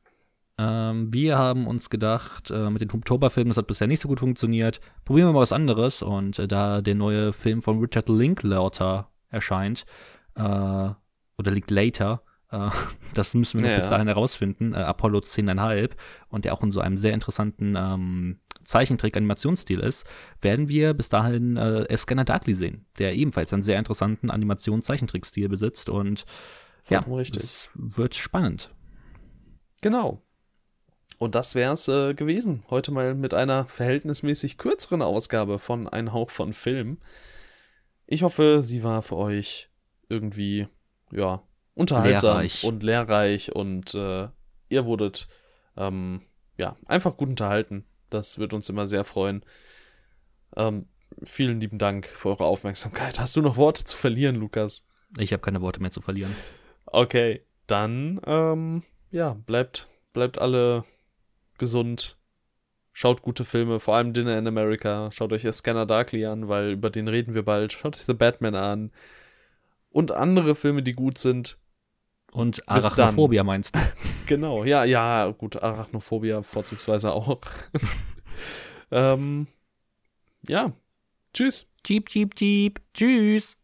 Ähm, 0.64 1.14
wir 1.14 1.38
haben 1.38 1.68
uns 1.68 1.90
gedacht, 1.90 2.49
äh, 2.52 2.69
mit 2.69 2.81
den 2.81 2.91
Oktoberfilmen, 2.91 3.49
das 3.49 3.57
hat 3.57 3.68
bisher 3.68 3.88
nicht 3.88 4.02
so 4.02 4.07
gut 4.07 4.19
funktioniert. 4.19 4.80
Probieren 5.03 5.27
wir 5.30 5.34
mal 5.34 5.41
was 5.41 5.52
anderes. 5.52 6.02
Und 6.02 6.40
äh, 6.40 6.48
da 6.48 6.81
der 6.81 6.95
neue 6.95 7.34
Film 7.34 7.61
von 7.61 7.80
Richard 7.80 8.07
Linklater 8.07 9.10
erscheint, 9.30 9.85
äh, 10.35 10.41
oder 10.41 11.52
Linklater, 11.52 12.23
Äh, 12.52 12.69
das 13.15 13.34
müssen 13.34 13.64
wir 13.64 13.72
ja, 13.72 13.76
bis 13.77 13.90
dahin 13.90 14.07
herausfinden. 14.07 14.73
Äh, 14.73 14.77
Apollo 14.77 15.19
10,5 15.19 15.91
und 16.30 16.45
der 16.45 16.53
auch 16.53 16.64
in 16.64 16.72
so 16.72 16.80
einem 16.80 16.98
sehr 16.98 17.14
interessanten 17.14 17.76
ähm, 17.76 18.40
Zeichentrick-Animationsstil 18.64 19.80
ist, 19.80 20.06
werden 20.41 20.69
wir 20.69 20.94
bis 20.94 21.10
dahin 21.10 21.57
äh, 21.57 21.98
Scanner 21.98 22.23
Darkly 22.23 22.53
sehen, 22.53 22.85
der 22.99 23.15
ebenfalls 23.15 23.52
einen 23.52 23.64
sehr 23.64 23.80
interessanten 23.80 24.30
Animations-Zeichentrick-Stil 24.30 25.49
besitzt 25.49 25.90
und 25.90 26.26
Vollkommen 26.84 27.14
ja, 27.14 27.18
richtig. 27.19 27.44
es 27.44 27.69
wird 27.73 28.14
spannend. 28.14 28.69
Genau. 29.81 30.22
Und 31.18 31.35
das 31.35 31.56
wäre 31.56 31.73
es 31.73 31.88
äh, 31.88 32.14
gewesen. 32.14 32.64
Heute 32.69 32.91
mal 32.91 33.14
mit 33.15 33.34
einer 33.34 33.65
verhältnismäßig 33.65 34.57
kürzeren 34.57 35.02
Ausgabe 35.02 35.60
von 35.60 35.88
Ein 35.88 36.14
Hauch 36.14 36.30
von 36.30 36.53
Film. 36.53 36.98
Ich 38.06 38.23
hoffe, 38.23 38.61
sie 38.64 38.84
war 38.84 39.02
für 39.02 39.15
euch 39.15 39.69
irgendwie, 40.10 40.68
ja, 41.11 41.41
unterhaltsam 41.76 42.38
lehrreich. 42.38 42.64
und 42.64 42.84
lehrreich 42.84 43.56
und 43.56 43.95
äh, 43.95 44.27
ihr 44.69 44.85
wurdet, 44.85 45.27
ähm, 45.77 46.22
ja, 46.57 46.76
einfach 46.85 47.18
gut 47.18 47.30
unterhalten. 47.30 47.85
Das 48.10 48.38
wird 48.38 48.53
uns 48.53 48.69
immer 48.69 48.85
sehr 48.85 49.03
freuen. 49.03 49.44
Ähm, 50.56 50.88
vielen 51.23 51.60
lieben 51.60 51.80
Dank 51.80 52.06
für 52.06 52.30
eure 52.30 52.45
Aufmerksamkeit. 52.45 53.19
Hast 53.19 53.35
du 53.35 53.41
noch 53.41 53.57
Worte 53.57 53.85
zu 53.85 53.98
verlieren, 53.98 54.35
Lukas? 54.35 54.85
Ich 55.18 55.31
habe 55.31 55.41
keine 55.41 55.61
Worte 55.61 55.81
mehr 55.81 55.91
zu 55.91 56.02
verlieren. 56.02 56.35
Okay, 56.85 57.45
dann, 57.68 58.19
ähm, 58.26 58.84
ja, 59.10 59.34
bleibt, 59.34 59.88
bleibt 60.11 60.38
alle 60.38 60.84
gesund. 61.58 62.18
Schaut 62.92 63.24
gute 63.24 63.44
Filme, 63.44 63.80
vor 63.80 63.96
allem 63.96 64.14
Dinner 64.14 64.38
in 64.38 64.48
America. 64.48 65.10
Schaut 65.12 65.34
euch 65.34 65.52
Scanner 65.52 65.86
Darkly 65.86 66.26
an, 66.26 66.48
weil 66.48 66.74
über 66.74 66.90
den 66.90 67.08
reden 67.08 67.34
wir 67.34 67.44
bald. 67.44 67.74
Schaut 67.74 67.96
euch 67.96 68.04
The 68.04 68.14
Batman 68.14 68.56
an. 68.56 68.92
Und 69.90 70.12
andere 70.12 70.56
Filme, 70.56 70.84
die 70.84 70.94
gut 70.94 71.18
sind. 71.18 71.58
Und 72.32 72.68
Arachnophobia 72.68 73.44
meinst 73.44 73.76
du? 73.76 73.80
genau, 74.28 74.64
ja, 74.64 74.84
ja, 74.84 75.30
gut, 75.30 75.62
Arachnophobia 75.62 76.42
vorzugsweise 76.42 77.14
auch. 77.14 77.40
ähm, 78.92 79.48
ja, 80.48 80.74
tschüss. 81.34 81.70
Jeep, 81.86 82.10
jeep, 82.10 82.40
jeep. 82.40 82.82
Tschüss. 82.94 83.58